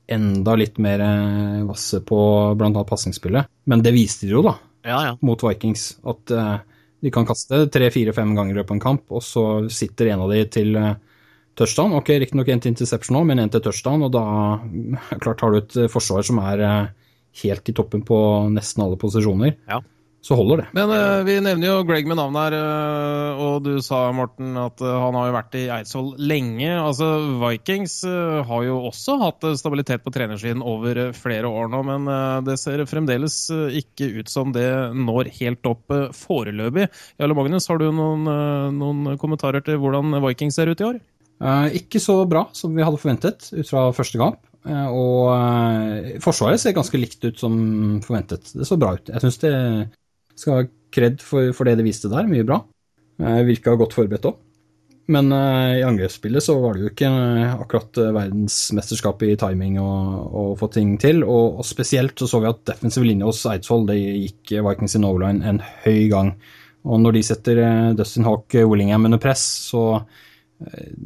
enda 0.07 0.55
litt 0.59 0.79
mer 0.83 1.01
eh, 1.01 1.63
vasse 1.69 2.01
på 2.05 2.19
bl.a. 2.59 2.85
pasningsspillet. 2.89 3.51
Men 3.71 3.85
det 3.85 3.95
viste 3.97 4.29
de 4.29 4.35
jo, 4.37 4.43
da, 4.45 4.57
ja, 4.85 5.01
ja. 5.09 5.15
mot 5.25 5.41
Vikings. 5.45 5.87
At 6.11 6.35
uh, 6.35 6.59
de 7.05 7.13
kan 7.15 7.27
kaste 7.29 7.65
tre-fire-fem 7.73 8.35
ganger 8.37 8.55
i 8.55 8.59
løpet 8.59 8.75
av 8.75 8.79
en 8.79 8.85
kamp, 8.85 9.07
og 9.15 9.25
så 9.25 9.45
sitter 9.73 10.13
en 10.13 10.27
av 10.27 10.35
de 10.35 10.43
til 10.53 10.77
uh, 10.77 10.93
touchdown. 11.57 11.97
Ok, 12.01 12.13
riktignok 12.21 12.53
en 12.53 12.65
til 12.65 12.75
interception 12.75 13.21
òg, 13.21 13.27
men 13.31 13.41
en 13.45 13.55
til 13.55 13.65
touchdown, 13.65 14.05
og 14.09 14.13
da 14.15 14.27
klart 15.25 15.45
har 15.45 15.55
du 15.55 15.63
et 15.63 15.81
forsvar 15.93 16.27
som 16.27 16.43
er 16.45 16.65
uh, 16.65 16.93
helt 17.45 17.73
i 17.73 17.77
toppen 17.77 18.05
på 18.07 18.19
nesten 18.53 18.85
alle 18.85 19.01
posisjoner. 19.01 19.57
Ja 19.71 19.81
så 20.25 20.37
holder 20.39 20.63
det. 20.63 20.67
Men 20.73 20.89
uh, 20.89 21.21
vi 21.27 21.37
nevner 21.45 21.69
jo 21.69 21.85
Greg 21.85 22.07
med 22.09 22.17
navn 22.17 22.37
her, 22.39 22.55
uh, 22.57 23.41
og 23.45 23.67
du 23.67 23.75
sa, 23.85 24.07
Morten, 24.17 24.55
at 24.57 24.81
uh, 24.81 24.95
han 25.03 25.17
har 25.19 25.29
jo 25.29 25.35
vært 25.37 25.57
i 25.61 25.65
Eidsvoll 25.75 26.11
lenge. 26.17 26.71
Altså, 26.81 27.09
Vikings 27.43 27.99
har 28.49 28.63
jo 28.65 28.79
også 28.89 29.19
hatt 29.21 29.45
stabilitet 29.61 30.05
på 30.05 30.13
trenersiden 30.15 30.65
over 30.65 31.11
flere 31.17 31.51
år 31.51 31.69
nå, 31.73 31.83
men 31.87 32.09
det 32.47 32.57
ser 32.61 32.83
fremdeles 32.89 33.37
ikke 33.81 34.09
ut 34.21 34.31
som 34.33 34.53
det 34.55 34.69
når 34.97 35.29
helt 35.41 35.69
opp 35.69 35.93
foreløpig. 36.17 36.87
Jarle 37.21 37.37
Magnus, 37.37 37.69
har 37.69 37.81
du 37.81 37.89
noen, 37.93 38.25
noen, 38.79 39.19
kommentarer 39.21 39.65
til 39.65 39.77
hvordan 39.83 40.17
Vikings 40.25 40.57
ser 40.57 40.73
ut 40.73 40.81
i 40.81 40.89
år? 40.93 41.03
ikke 41.75 42.01
så 42.01 42.15
bra 42.31 42.47
som 42.57 42.73
vi 42.73 42.85
hadde 42.87 43.01
forventet 43.01 43.51
ut 43.53 43.69
fra 43.69 43.89
første 43.93 44.21
kamp. 44.21 44.39
Og 44.65 46.23
Forsvaret 46.25 46.63
ser 46.63 46.77
ganske 46.77 47.01
likt 47.01 47.27
ut 47.27 47.43
som 47.43 47.59
forventet. 48.07 48.55
Det 48.55 48.69
så 48.69 48.79
bra 48.81 48.95
ut. 48.97 49.11
Jeg 49.11 49.25
syns 49.27 49.43
det 49.43 49.53
skal 50.39 50.59
ha 50.59 50.65
kred 50.95 51.23
for, 51.23 51.53
for, 51.57 51.67
det 51.67 51.79
de 51.81 51.87
viste 51.87 52.11
der, 52.13 52.27
mye 52.31 52.47
bra. 52.47 52.61
Eh, 53.21 53.45
Virka 53.49 53.75
godt 53.79 53.97
forberedt 53.97 54.29
òg. 54.31 54.41
Men 55.13 55.29
uh, 55.37 55.75
i 55.77 55.83
angrepsspillet 55.85 56.41
så 56.41 56.55
var 56.63 56.77
det 56.77 56.87
jo 56.87 56.91
ikke 56.95 57.11
uh, 57.13 57.59
akkurat 57.61 57.99
verdensmesterskap 58.17 59.21
i 59.27 59.35
timing 59.37 59.77
å 59.77 60.45
få 60.57 60.71
ting 60.73 60.95
til. 61.03 61.21
Og, 61.27 61.59
og, 61.61 61.65
spesielt 61.69 62.17
så 62.17 62.29
så 62.31 62.41
vi 62.41 62.49
at 62.49 62.63
defensiv 62.71 63.05
linje 63.05 63.29
hos 63.29 63.43
Eidsvoll 63.51 63.85
det 63.91 63.99
gikk 64.01 64.55
Vikings 64.65 64.97
in 64.97 65.05
overline 65.05 65.45
en 65.45 65.61
høy 65.85 66.07
gang. 66.13 66.33
Og 66.89 67.03
når 67.05 67.19
de 67.19 67.25
setter 67.29 67.61
Dustin 67.99 68.25
Hawk 68.29 68.57
Willingham 68.65 69.05
under 69.09 69.21
press, 69.21 69.45
så 69.71 70.05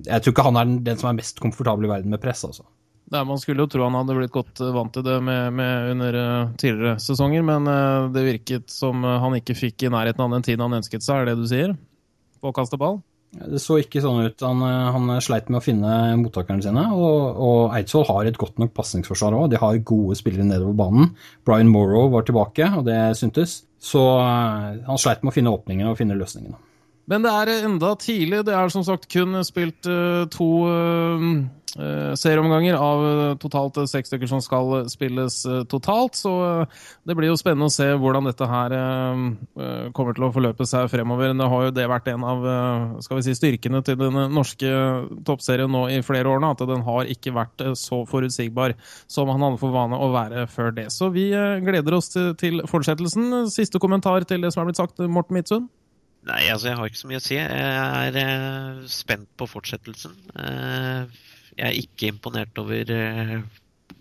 Jeg 0.07 0.23
tror 0.23 0.33
ikke 0.35 0.47
han 0.47 0.59
er 0.61 0.73
den 0.87 0.99
som 1.01 1.09
er 1.11 1.19
mest 1.19 1.41
komfortabel 1.43 1.89
i 1.89 1.91
verden 1.91 2.13
med 2.13 2.23
press, 2.23 2.45
altså. 2.47 2.67
Nei, 3.09 3.25
Man 3.25 3.41
skulle 3.41 3.65
jo 3.65 3.71
tro 3.73 3.87
han 3.87 3.97
hadde 3.97 4.17
blitt 4.19 4.35
godt 4.35 4.61
eh, 4.61 4.73
vant 4.75 4.93
til 4.93 5.05
det 5.07 5.19
med, 5.25 5.53
med 5.57 5.93
under 5.95 6.19
uh, 6.19 6.55
tidligere 6.61 6.99
sesonger, 7.01 7.45
men 7.47 7.69
uh, 7.71 8.09
det 8.13 8.27
virket 8.27 8.73
som 8.73 9.05
han 9.05 9.39
ikke 9.39 9.57
fikk 9.57 9.87
i 9.87 9.93
nærheten 9.93 10.25
av 10.25 10.35
den 10.37 10.45
tiden 10.45 10.67
han 10.67 10.81
ønsket 10.81 11.07
seg, 11.07 11.23
er 11.23 11.31
det 11.31 11.39
du 11.41 11.47
sier? 11.49 11.77
På 12.43 12.53
å 12.53 12.57
kaste 12.57 12.81
ball? 12.81 13.01
Det 13.39 13.61
så 13.61 13.77
ikke 13.81 14.01
sånn 14.01 14.25
ut. 14.25 14.41
Han, 14.41 14.63
han 14.65 15.11
sleit 15.25 15.51
med 15.53 15.61
å 15.61 15.65
finne 15.65 15.91
mottakerne 16.17 16.65
sine. 16.65 16.85
Og, 16.97 17.41
og 17.45 17.75
Eidsvoll 17.77 18.07
har 18.09 18.29
et 18.29 18.39
godt 18.41 18.57
nok 18.61 18.73
pasningsforsvar 18.77 19.37
òg. 19.37 19.51
De 19.53 19.61
har 19.61 19.81
gode 19.85 20.17
spillere 20.17 20.47
nedover 20.49 20.77
banen. 20.79 21.11
Brian 21.45 21.69
Morrow 21.69 22.09
var 22.15 22.25
tilbake, 22.25 22.71
og 22.79 22.87
det 22.89 22.97
syntes. 23.21 23.59
Så 23.85 24.01
han 24.01 25.03
sleit 25.03 25.21
med 25.21 25.35
å 25.35 25.37
finne 25.37 25.53
åpningene 25.53 25.93
og 25.93 26.01
finne 26.01 26.17
løsningene. 26.17 26.57
Men 27.13 27.27
det 27.27 27.35
er 27.37 27.53
enda 27.69 27.93
tidlig. 28.01 28.47
Det 28.49 28.57
er 28.57 28.73
som 28.73 28.87
sagt 28.89 29.11
kun 29.13 29.37
spilt 29.45 29.85
to 30.33 30.49
serieomganger 32.19 32.75
av 32.75 33.03
uh, 33.05 33.37
totalt 33.39 33.77
uh, 33.79 33.87
seks 33.89 34.11
stykker 34.11 34.31
som 34.31 34.43
skal 34.43 34.89
spilles 34.91 35.37
totalt. 35.71 36.19
Så 36.19 36.33
det 37.07 37.17
blir 37.19 37.31
jo 37.31 37.39
spennende 37.39 37.69
å 37.69 37.73
se 37.73 37.87
hvordan 37.99 38.29
dette 38.29 38.49
her 38.49 38.75
kommer 39.95 40.17
til 40.17 40.27
å 40.27 40.33
forløpe 40.35 40.67
seg 40.69 40.89
fremover. 40.93 41.33
Det 41.39 41.49
har 41.53 41.67
jo 41.67 41.75
det 41.75 41.87
vært 41.91 42.11
en 42.13 42.27
av 42.27 42.47
skal 43.05 43.21
vi 43.21 43.27
si, 43.29 43.37
styrkene 43.39 43.83
til 43.87 43.99
den 44.01 44.19
norske 44.35 44.71
toppserien 45.27 45.71
nå 45.73 45.85
i 45.93 46.01
flere 46.05 46.33
år 46.33 46.43
nå, 46.43 46.53
at 46.55 46.65
den 46.69 46.85
har 46.87 47.11
ikke 47.15 47.35
vært 47.37 47.65
så 47.79 48.03
forutsigbar 48.09 48.75
som 49.11 49.31
han 49.33 49.45
hadde 49.45 49.61
for 49.63 49.75
vane 49.75 49.99
å 49.99 50.11
være 50.15 50.47
før 50.51 50.75
det. 50.77 50.89
Så 50.95 51.11
vi 51.15 51.29
gleder 51.65 51.99
oss 51.99 52.11
til 52.13 52.63
fortsettelsen. 52.69 53.45
Siste 53.53 53.81
kommentar 53.83 54.27
til 54.29 54.45
det 54.45 54.55
som 54.55 54.65
er 54.65 54.71
blitt 54.71 54.81
sagt, 54.81 55.03
Morten 55.07 55.39
Midtsund? 55.39 55.69
Nei, 56.29 56.43
altså 56.53 56.69
jeg 56.71 56.79
har 56.79 56.91
ikke 56.91 57.01
så 57.01 57.09
mye 57.09 57.21
å 57.21 57.25
si. 57.25 57.39
Jeg 57.39 58.23
er 58.23 58.81
spent 58.93 59.29
på 59.39 59.49
fortsettelsen. 59.49 60.17
Jeg 61.59 61.67
er 61.67 61.79
ikke 61.81 62.13
imponert 62.13 62.59
over 62.61 62.91
uh, 62.95 63.39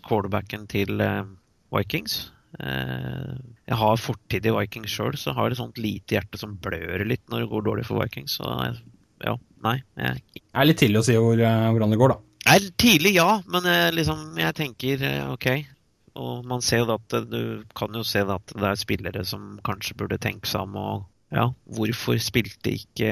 quarterbacken 0.05 0.67
til 0.69 1.01
uh, 1.01 1.25
Vikings. 1.73 2.27
Uh, 2.57 3.33
jeg 3.67 3.79
har 3.81 4.01
fortid 4.01 4.45
i 4.45 4.53
Vikings 4.53 4.93
sjøl, 4.93 5.17
så 5.17 5.33
har 5.33 5.47
jeg 5.47 5.57
et 5.57 5.61
sånt 5.63 5.81
lite 5.81 6.17
hjerte 6.17 6.39
som 6.39 6.53
blør 6.61 7.05
litt 7.09 7.25
når 7.31 7.43
det 7.43 7.49
går 7.53 7.65
dårlig 7.65 7.87
for 7.87 8.03
Vikings. 8.03 8.37
Så 8.37 8.51
ja, 9.25 9.33
nei. 9.65 9.79
Jeg... 9.97 10.21
Det 10.37 10.45
er 10.53 10.69
litt 10.69 10.81
tidlig 10.83 11.01
å 11.01 11.07
si 11.07 11.17
hvor, 11.17 11.41
hvordan 11.41 11.93
det 11.93 11.99
går, 12.01 12.13
da. 12.13 12.23
Det 12.47 12.53
Er 12.53 12.67
tidlig, 12.79 13.11
ja, 13.17 13.31
men 13.51 13.65
liksom, 13.91 14.21
jeg 14.39 14.55
tenker 14.55 15.01
OK. 15.33 15.49
Og 16.17 16.45
man 16.47 16.63
ser 16.65 16.85
jo 16.85 16.95
at 16.95 17.17
du 17.29 17.65
kan 17.77 17.93
jo 17.93 18.05
se 18.07 18.21
at 18.23 18.53
det 18.53 18.69
er 18.69 18.79
spillere 18.79 19.25
som 19.27 19.57
kanskje 19.65 19.97
burde 19.99 20.21
tenke 20.21 20.49
seg 20.49 20.69
om 20.69 20.77
og 20.81 21.05
Ja, 21.33 21.49
hvorfor 21.75 22.15
spilte 22.23 22.71
ikke 22.71 23.09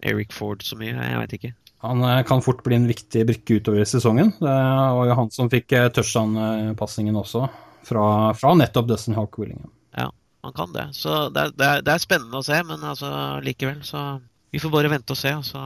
Eric 0.00 0.32
Ford 0.32 0.64
så 0.64 0.78
mye? 0.80 0.94
Jeg 0.96 1.18
veit 1.20 1.34
ikke. 1.36 1.52
Han 1.82 2.02
eh, 2.06 2.22
kan 2.22 2.42
fort 2.42 2.62
bli 2.62 2.76
en 2.78 2.86
viktig 2.86 3.24
brikke 3.26 3.58
utover 3.58 3.82
i 3.82 3.86
sesongen. 3.86 4.32
Det 4.38 4.56
var 4.96 5.08
jo 5.08 5.16
han 5.18 5.30
som 5.34 5.50
fikk 5.50 5.74
eh, 5.74 5.88
touchdown-passingen 5.90 7.16
også, 7.18 7.48
fra, 7.88 8.04
fra, 8.38 8.52
nettopp 8.58 8.86
Dustin 8.90 9.18
Hawk 9.18 9.38
Willingham. 9.40 9.72
Ja, 9.98 10.06
han 10.46 10.54
kan 10.54 10.70
det. 10.76 10.86
Så 10.94 11.26
det 11.34 11.48
er, 11.48 11.56
det, 11.56 11.66
er, 11.66 11.82
det 11.82 11.96
er, 11.96 12.04
spennende 12.04 12.38
å 12.38 12.46
se, 12.46 12.60
men 12.68 12.86
altså 12.86 13.10
likevel 13.42 13.82
så 13.86 14.20
Vi 14.52 14.60
får 14.62 14.70
bare 14.70 14.92
vente 14.92 15.14
og 15.14 15.18
se, 15.18 15.34
og 15.34 15.44
så 15.48 15.64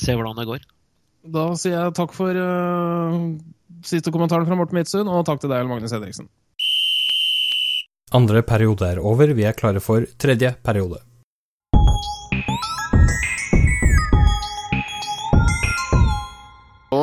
se 0.00 0.18
hvordan 0.18 0.36
det 0.36 0.48
går. 0.50 0.68
Da 1.30 1.46
sier 1.60 1.76
jeg 1.76 1.96
takk 1.96 2.14
for 2.16 2.36
uh, 2.36 3.16
siste 3.86 4.12
kommentaren 4.12 4.48
fra 4.48 4.56
Morten 4.58 4.80
Midtsund, 4.80 5.08
og 5.08 5.24
takk 5.28 5.40
til 5.40 5.52
deg, 5.52 5.68
Magnus 5.68 5.94
Hedriksen. 5.94 6.28
Andre 8.16 8.42
periode 8.42 8.88
er 8.90 9.00
over, 9.04 9.30
vi 9.36 9.46
er 9.46 9.56
klare 9.56 9.80
for 9.84 10.08
tredje 10.18 10.52
periode. 10.66 10.98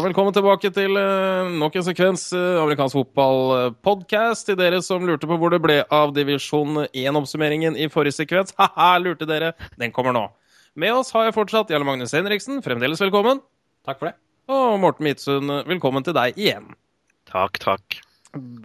Velkommen 0.07 0.35
tilbake 0.35 0.69
til 0.71 0.95
uh, 0.95 1.49
nok 1.59 1.75
en 1.75 1.83
sekvens 1.83 2.29
uh, 2.31 2.61
amerikansk 2.61 2.95
fotball-podkast. 2.95 4.47
Til 4.47 4.57
dere 4.59 4.79
som 4.85 5.03
lurte 5.07 5.27
på 5.27 5.35
hvor 5.39 5.51
det 5.51 5.59
ble 5.63 5.81
av 5.93 6.13
divisjon 6.15 6.85
1-oppsummeringen 6.85 7.75
i 7.75 7.89
forrige 7.91 8.21
sekvens. 8.21 8.55
Ha-ha, 8.61 8.93
lurte 9.03 9.27
dere! 9.27 9.51
Den 9.79 9.91
kommer 9.95 10.15
nå. 10.15 10.23
Med 10.79 10.95
oss 10.95 11.11
har 11.15 11.27
jeg 11.27 11.35
fortsatt 11.35 11.73
Jarle 11.73 11.87
Magnus 11.87 12.15
Henriksen. 12.15 12.61
Fremdeles 12.63 13.03
velkommen. 13.03 13.43
Takk 13.87 13.99
for 13.99 14.11
det. 14.11 14.17
Og 14.47 14.77
Morten 14.79 15.09
Midtsund, 15.09 15.51
velkommen 15.67 16.07
til 16.07 16.15
deg 16.15 16.39
igjen. 16.39 16.71
Takk, 17.27 17.59
takk. 17.59 17.99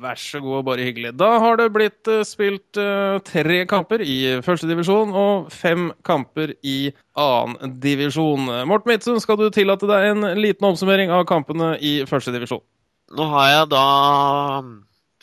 Vær 0.02 0.18
så 0.20 0.40
god, 0.42 0.64
bare 0.66 0.87
hyggelig. 0.87 1.14
Da 1.20 1.28
har 1.42 1.58
det 1.61 1.68
blitt 1.74 2.11
uh, 2.11 2.22
spilt 2.26 2.78
uh, 2.80 3.18
tre 3.26 3.62
kamper 3.70 4.04
i 4.04 4.16
førstedivisjon 4.44 5.12
og 5.16 5.50
fem 5.54 5.90
kamper 6.06 6.54
i 6.62 6.92
annendivisjon. 7.18 8.50
Morten 8.68 8.92
Midtsund, 8.92 9.22
skal 9.24 9.40
du 9.40 9.48
tillate 9.54 9.88
deg 9.90 10.11
en 10.12 10.30
liten 10.38 10.68
oppsummering 10.70 11.12
av 11.14 11.26
kampene 11.30 11.74
i 11.80 12.00
førstedivisjon? 12.08 12.64
Nå 13.12 13.28
har 13.35 13.48
jeg 13.50 13.70
da 13.74 13.87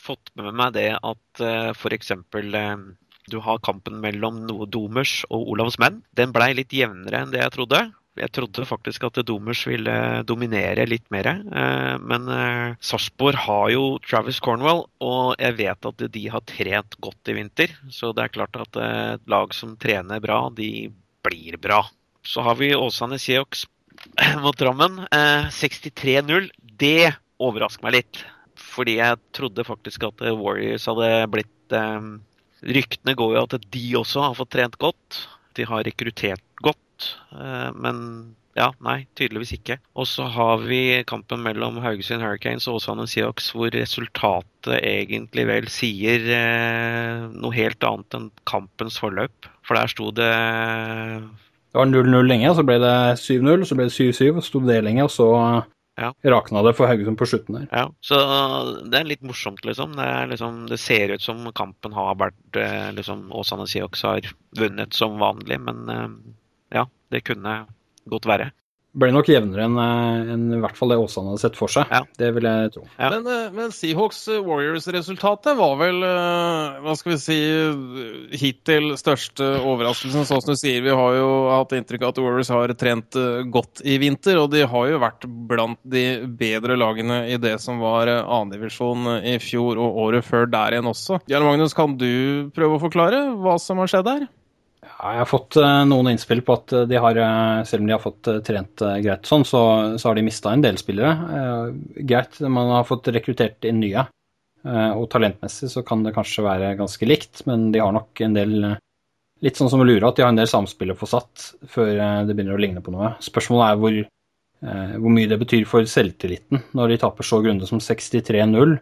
fått 0.00 0.32
med 0.38 0.56
meg 0.56 0.74
det 0.78 0.90
at 0.96 1.44
uh, 1.44 1.70
f.eks. 1.74 2.14
Du 3.30 3.38
har 3.44 3.62
kampen 3.62 4.00
mellom 4.02 4.42
noe 4.48 4.66
Domers 4.66 5.20
og 5.30 5.52
Olavs 5.54 5.78
menn. 5.82 6.00
Den 6.18 6.32
blei 6.34 6.52
litt 6.58 6.74
jevnere 6.74 7.22
enn 7.22 7.34
det 7.34 7.42
jeg 7.44 7.54
trodde. 7.54 7.84
Jeg 8.18 8.32
trodde 8.34 8.66
faktisk 8.66 9.04
at 9.06 9.20
Domers 9.22 9.60
ville 9.68 9.94
dominere 10.26 10.82
litt 10.88 11.06
mer. 11.14 11.28
Eh, 11.30 11.94
men 12.02 12.26
eh, 12.34 12.74
Sarpsborg 12.82 13.38
har 13.46 13.68
jo 13.70 13.84
Travis 14.02 14.40
Cornwell, 14.42 14.82
og 14.98 15.36
jeg 15.38 15.56
vet 15.60 15.88
at 15.92 16.04
de 16.16 16.24
har 16.32 16.42
trent 16.48 16.98
godt 16.98 17.30
i 17.30 17.36
vinter. 17.38 17.76
Så 17.92 18.10
det 18.16 18.26
er 18.26 18.34
klart 18.34 18.58
at 18.58 18.80
et 18.82 19.30
lag 19.30 19.54
som 19.54 19.76
trener 19.80 20.22
bra, 20.22 20.42
de 20.50 20.90
blir 21.24 21.60
bra. 21.62 21.84
Så 22.26 22.42
har 22.44 22.58
vi 22.58 22.74
Åsane 22.74 23.20
Seox 23.20 23.64
mot 24.44 24.58
Drammen. 24.58 25.04
63-0. 25.54 26.50
Det 26.82 27.12
overrasker 27.40 27.86
meg 27.86 28.00
litt. 28.00 28.24
Fordi 28.60 28.98
jeg 28.98 29.22
trodde 29.36 29.64
faktisk 29.64 30.10
at 30.10 30.26
Warriors 30.34 30.88
hadde 30.90 31.10
blitt 31.32 31.56
Ryktene 32.60 33.14
går 33.16 33.36
jo 33.36 33.42
at 33.46 33.54
de 33.72 33.82
også 33.96 34.24
har 34.26 34.34
fått 34.36 34.50
trent 34.52 34.74
godt. 34.82 35.22
De 35.56 35.64
har 35.64 35.86
rekruttert 35.86 36.44
Eh, 37.34 37.70
men 37.76 38.04
ja, 38.58 38.70
nei, 38.82 39.04
tydeligvis 39.18 39.52
ikke. 39.54 39.78
Og 39.94 40.08
så 40.10 40.26
har 40.34 40.64
vi 40.66 41.00
kampen 41.08 41.42
mellom 41.44 41.78
Haugesund 41.84 42.24
Hurricanes 42.24 42.66
og 42.68 42.80
Åsane 42.80 43.06
Seahawks, 43.08 43.52
hvor 43.54 43.70
resultatet 43.74 44.80
egentlig 44.80 45.46
vel 45.48 45.68
sier 45.70 46.26
eh, 46.34 47.28
noe 47.30 47.54
helt 47.56 47.86
annet 47.86 48.18
enn 48.18 48.30
kampens 48.50 48.98
forløp. 49.00 49.48
For 49.66 49.78
der 49.78 49.92
sto 49.92 50.10
det 50.10 50.30
Det 51.70 51.78
var 51.78 51.86
0-0 51.86 52.26
lenge, 52.26 52.50
så 52.56 52.66
ble 52.66 52.80
det 52.82 52.96
7-0, 53.22 53.68
så 53.68 53.78
ble 53.78 53.86
det 53.86 53.94
7-7, 53.94 54.40
så 54.40 54.48
sto 54.48 54.64
det 54.66 54.80
lenge, 54.82 55.06
og 55.06 55.14
så 55.14 55.28
ja. 56.00 56.10
rakna 56.34 56.64
det 56.66 56.74
for 56.78 56.90
Haugesund 56.90 57.18
på 57.20 57.28
slutten 57.30 57.60
der. 57.60 57.68
Ja, 57.70 57.86
så 58.02 58.18
det 58.82 58.98
er 58.98 59.08
litt 59.08 59.22
morsomt, 59.26 59.62
liksom. 59.68 59.94
Det, 59.98 60.10
liksom, 60.32 60.64
det 60.70 60.80
ser 60.82 61.14
ut 61.14 61.22
som 61.22 61.46
kampen 61.56 61.94
har 61.94 62.18
vært 62.18 62.58
eh, 62.58 62.90
liksom, 62.96 63.28
Åsane 63.36 63.68
Seahawks 63.70 64.02
har 64.08 64.30
vunnet 64.58 64.96
som 64.96 65.20
vanlig, 65.22 65.60
men 65.62 65.86
eh, 65.94 66.08
ja, 66.74 66.86
det 67.10 67.24
kunne 67.26 67.60
godt 68.10 68.26
være 68.30 68.50
ble 68.90 69.10
nok 69.14 69.28
jevnere 69.30 69.66
enn 69.68 69.76
eh, 69.78 70.30
en, 70.34 70.46
i 70.56 70.60
hvert 70.62 70.78
fall 70.78 70.90
det 70.90 70.98
Åsane 70.98 71.30
hadde 71.30 71.42
sett 71.44 71.58
for 71.58 71.70
seg. 71.70 71.90
Ja. 71.92 72.02
Det 72.18 72.30
vil 72.34 72.46
jeg 72.48 72.72
tro. 72.74 72.82
Ja. 72.96 73.10
Men, 73.14 73.28
eh, 73.30 73.52
men, 73.54 73.74
Seahawks 73.74 74.24
eh, 74.34 74.40
var 75.60 75.76
vel, 75.80 76.00
hva 76.82 76.94
skal 76.98 77.12
vi 77.12 77.18
si, 77.22 77.38
hittil 78.40 78.94
største 78.98 79.46
overraskelsen. 79.60 80.26
Sånn 80.26 80.42
som 80.42 80.56
du 80.56 80.58
sier, 80.58 80.82
vi 80.84 80.94
har 80.94 81.18
jo 81.18 81.30
hatt 81.52 81.74
inntrykk 81.76 82.06
av 82.06 82.14
at 82.14 82.20
Warriors 82.24 82.52
har 82.52 82.74
trent 82.78 83.18
godt 83.54 83.84
i 83.86 83.98
vinter. 84.02 84.40
Og 84.42 84.50
de 84.54 84.64
har 84.66 84.90
jo 84.90 85.00
vært 85.02 85.28
blant 85.50 85.80
de 85.86 86.04
bedre 86.40 86.78
lagene 86.80 87.22
i 87.30 87.38
det 87.40 87.56
som 87.62 87.80
var 87.82 88.10
annendivisjon 88.10 89.06
i 89.22 89.38
fjor 89.42 89.80
og 89.80 90.02
året 90.08 90.26
før 90.26 90.50
der 90.50 90.76
igjen 90.76 90.90
også. 90.90 91.22
Jarl 91.30 91.46
Magnus, 91.46 91.76
kan 91.76 91.96
du 92.00 92.50
prøve 92.56 92.78
å 92.78 92.82
forklare 92.82 93.24
hva 93.38 93.56
som 93.62 93.82
har 93.82 93.90
skjedd 93.92 94.08
der? 94.10 94.28
Jeg 95.00 95.22
har 95.22 95.28
fått 95.28 95.56
uh, 95.56 95.82
noen 95.88 96.12
innspill 96.12 96.42
på 96.44 96.56
at 96.58 96.74
de 96.90 96.98
har, 97.00 97.16
uh, 97.16 97.62
selv 97.68 97.84
om 97.84 97.88
de 97.88 97.94
har 97.94 98.02
fått 98.02 98.28
trent 98.44 98.84
greit 99.00 99.28
sånn, 99.28 99.46
så, 99.48 99.62
så, 99.96 100.10
har 100.10 100.18
de 100.18 100.26
mista 100.26 100.52
en 100.52 100.64
del 100.64 100.76
spillere. 100.80 101.14
greit, 101.96 102.40
man 102.44 102.74
har 102.74 102.88
fått 102.88 103.08
rekruttert 103.14 103.64
inn 103.68 103.80
nye. 103.80 104.04
og 104.68 105.06
talentmessig 105.08 105.70
så 105.72 105.82
kan 105.86 106.02
det 106.04 106.12
kanskje 106.12 106.44
være 106.44 106.74
ganske 106.76 107.06
likt, 107.08 107.46
men 107.48 107.70
de 107.72 107.80
har 107.80 107.92
nok 107.96 108.20
en 108.26 108.36
del 108.36 108.56
Litt 109.40 109.56
sånn 109.56 109.70
som 109.72 109.80
å 109.80 109.86
lure 109.88 110.04
at 110.04 110.18
de 110.18 110.20
har 110.20 110.34
en 110.34 110.36
del 110.36 110.50
samspill 110.50 110.90
å 110.92 110.98
få 111.00 111.06
satt 111.08 111.44
før 111.72 111.94
det 112.28 112.34
begynner 112.34 112.58
å 112.58 112.60
ligne 112.60 112.82
på 112.84 112.92
noe. 112.92 113.14
Spørsmålet 113.24 113.70
er 113.70 113.78
hvor, 113.80 113.94
hvor 115.00 115.14
mye 115.16 115.30
det 115.30 115.38
betyr 115.40 115.64
for 115.64 115.88
selvtilliten 115.88 116.60
når 116.76 116.92
de 116.92 116.98
taper 117.00 117.24
så 117.24 117.38
grundig 117.40 117.70
som 117.70 117.80
63-0. 117.80 118.74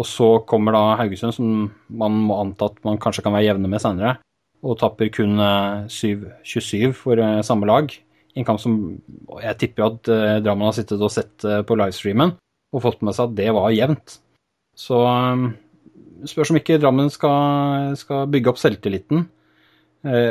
Og 0.00 0.08
så 0.08 0.30
kommer 0.48 0.72
da 0.72 0.96
Haugesund, 1.02 1.36
som 1.36 1.68
man 2.00 2.16
må 2.24 2.38
anta 2.40 2.70
at 2.70 2.80
man 2.88 2.96
kanskje 2.96 3.26
kan 3.26 3.36
være 3.36 3.50
jevne 3.50 3.68
med 3.68 3.84
senere 3.84 4.16
og 4.66 4.78
tapper 4.80 5.10
kun 5.14 5.38
7-27 5.90 6.88
eh, 6.88 6.92
for 6.96 7.20
eh, 7.22 7.42
samme 7.46 7.68
lag. 7.68 7.92
En 8.38 8.46
kamp 8.46 8.60
som 8.62 8.72
jeg 9.42 9.58
tipper 9.62 9.86
at 9.86 10.10
eh, 10.12 10.40
Drammen 10.44 10.68
har 10.68 10.76
sittet 10.76 11.02
og 11.02 11.12
sett 11.14 11.36
på 11.42 11.78
livestreamen 11.78 12.34
og 12.74 12.84
fått 12.84 13.02
med 13.06 13.16
seg 13.16 13.30
at 13.30 13.38
det 13.38 13.50
var 13.56 13.72
jevnt. 13.72 14.18
Så 14.78 14.98
spørs 16.28 16.50
om 16.52 16.58
ikke 16.60 16.80
Drammen 16.82 17.10
skal, 17.10 17.96
skal 17.98 18.28
bygge 18.30 18.52
opp 18.52 18.60
selvtilliten 18.60 19.18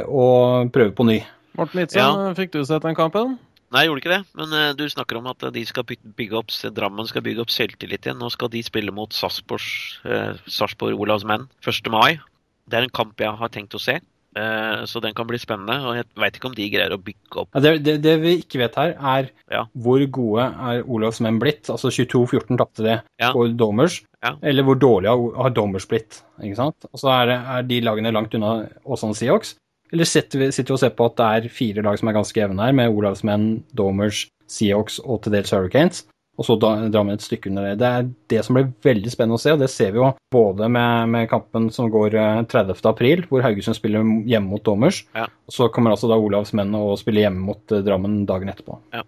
og 0.07 0.69
prøve 0.71 0.93
på 0.95 1.03
ny. 1.03 1.17
Morten 1.57 1.81
Itzen, 1.81 1.99
ja. 1.99 2.33
fikk 2.37 2.53
du 2.53 2.61
sett 2.63 2.85
den 2.85 2.95
kampen? 2.95 3.35
Nei, 3.73 3.81
jeg 3.83 3.89
gjorde 3.89 4.01
ikke 4.03 4.13
det. 4.13 4.23
Men 4.39 4.77
du 4.79 4.85
snakker 4.87 5.19
om 5.19 5.27
at 5.33 5.43
de 5.51 5.63
skal 5.67 5.83
bygge 5.89 6.37
opp, 6.39 6.53
Drammen 6.77 7.09
skal 7.09 7.25
bygge 7.25 7.43
opp 7.43 7.51
selvtillit 7.51 8.05
igjen. 8.07 8.21
Nå 8.21 8.29
skal 8.31 8.53
de 8.53 8.61
spille 8.63 8.93
mot 8.95 9.11
Sarpsborg 9.17 10.95
Olavs 10.95 11.25
menn 11.27 11.49
1. 11.65 11.91
mai. 11.91 12.21
Det 12.69 12.79
er 12.79 12.87
en 12.87 12.97
kamp 13.01 13.19
jeg 13.19 13.33
har 13.41 13.51
tenkt 13.51 13.75
å 13.75 13.81
se. 13.81 13.97
Eh, 14.37 14.83
så 14.85 15.01
den 15.03 15.15
kan 15.17 15.27
bli 15.29 15.39
spennende. 15.41 15.77
Og 15.87 15.97
jeg 15.97 16.07
veit 16.19 16.37
ikke 16.37 16.49
om 16.51 16.57
de 16.57 16.69
greier 16.73 16.93
å 16.93 17.01
bygge 17.01 17.43
opp 17.43 17.57
ja, 17.57 17.63
det, 17.63 17.73
det, 17.85 17.97
det, 18.05 18.15
vi 18.23 18.35
ikke 18.41 18.61
vet 18.61 18.77
her, 18.79 18.95
er 18.97 19.29
ja. 19.53 19.63
hvor 19.83 20.03
gode 20.13 20.47
er 20.71 20.83
Olavs 20.85 21.21
menn 21.25 21.39
blitt? 21.41 21.69
Altså 21.73 21.91
22-14 21.93 22.59
tapte 22.59 22.85
de 22.85 22.95
ja. 22.97 23.31
for 23.31 23.53
Domers. 23.57 24.01
Eller 24.41 24.65
hvor 24.65 24.79
dårlig 24.81 25.13
har 25.37 25.53
Domers 25.55 25.87
blitt? 25.89 26.21
ikke 26.43 26.59
sant? 26.59 26.89
Og 26.91 27.01
så 27.01 27.13
er, 27.13 27.33
er, 27.37 27.63
de 27.67 27.79
lagene 27.85 28.13
langt 28.13 28.35
unna 28.37 28.59
Åsane 28.85 29.17
Seahawks. 29.17 29.55
Eller 29.93 30.09
sitter 30.09 30.41
vi, 30.41 30.51
sitter 30.51 30.73
vi 30.73 30.75
og 30.75 30.81
ser 30.81 30.95
på 30.97 31.05
at 31.07 31.15
det 31.19 31.27
er 31.27 31.53
fire 31.53 31.83
lag 31.85 31.95
som 31.99 32.09
er 32.11 32.17
ganske 32.17 32.41
jevne 32.41 32.65
her, 32.65 32.75
med 32.75 32.91
Olavs 32.91 33.23
menn, 33.27 33.61
Domers, 33.77 34.25
Seahawks 34.51 34.99
og 35.03 35.21
til 35.23 35.35
dels 35.37 35.53
Hurricanes 35.55 36.03
og 36.37 36.45
så 36.45 36.55
drar 36.61 37.05
vi 37.07 37.15
et 37.15 37.25
stykke 37.25 37.49
under 37.49 37.65
det. 37.65 37.77
Det 37.81 37.87
er 37.89 38.09
det 38.29 38.43
som 38.45 38.57
blir 38.57 38.69
veldig 38.85 39.09
spennende 39.09 39.39
å 39.39 39.41
se, 39.41 39.55
og 39.55 39.61
det 39.63 39.71
ser 39.73 39.95
vi 39.95 40.01
jo 40.03 40.11
både 40.33 40.69
med, 40.69 41.09
med 41.09 41.29
kampen 41.31 41.71
som 41.73 41.89
går 41.89 42.13
30. 42.51 42.75
Eh, 42.75 42.89
april, 42.91 43.23
hvor 43.29 43.41
Haugesund 43.41 43.77
spiller 43.77 44.05
hjemme 44.29 44.51
mot 44.51 44.63
Dommers, 44.63 45.01
ja. 45.17 45.25
og 45.25 45.55
så 45.55 45.69
kommer 45.73 45.95
altså 45.95 46.11
da 46.11 46.19
Olavs 46.21 46.53
menn 46.57 46.75
og 46.77 46.93
spiller 47.01 47.25
hjemme 47.25 47.41
mot 47.49 47.73
uh, 47.73 47.81
Drammen 47.81 48.19
dagen 48.29 48.53
etterpå. 48.53 48.77
Ja. 48.93 49.01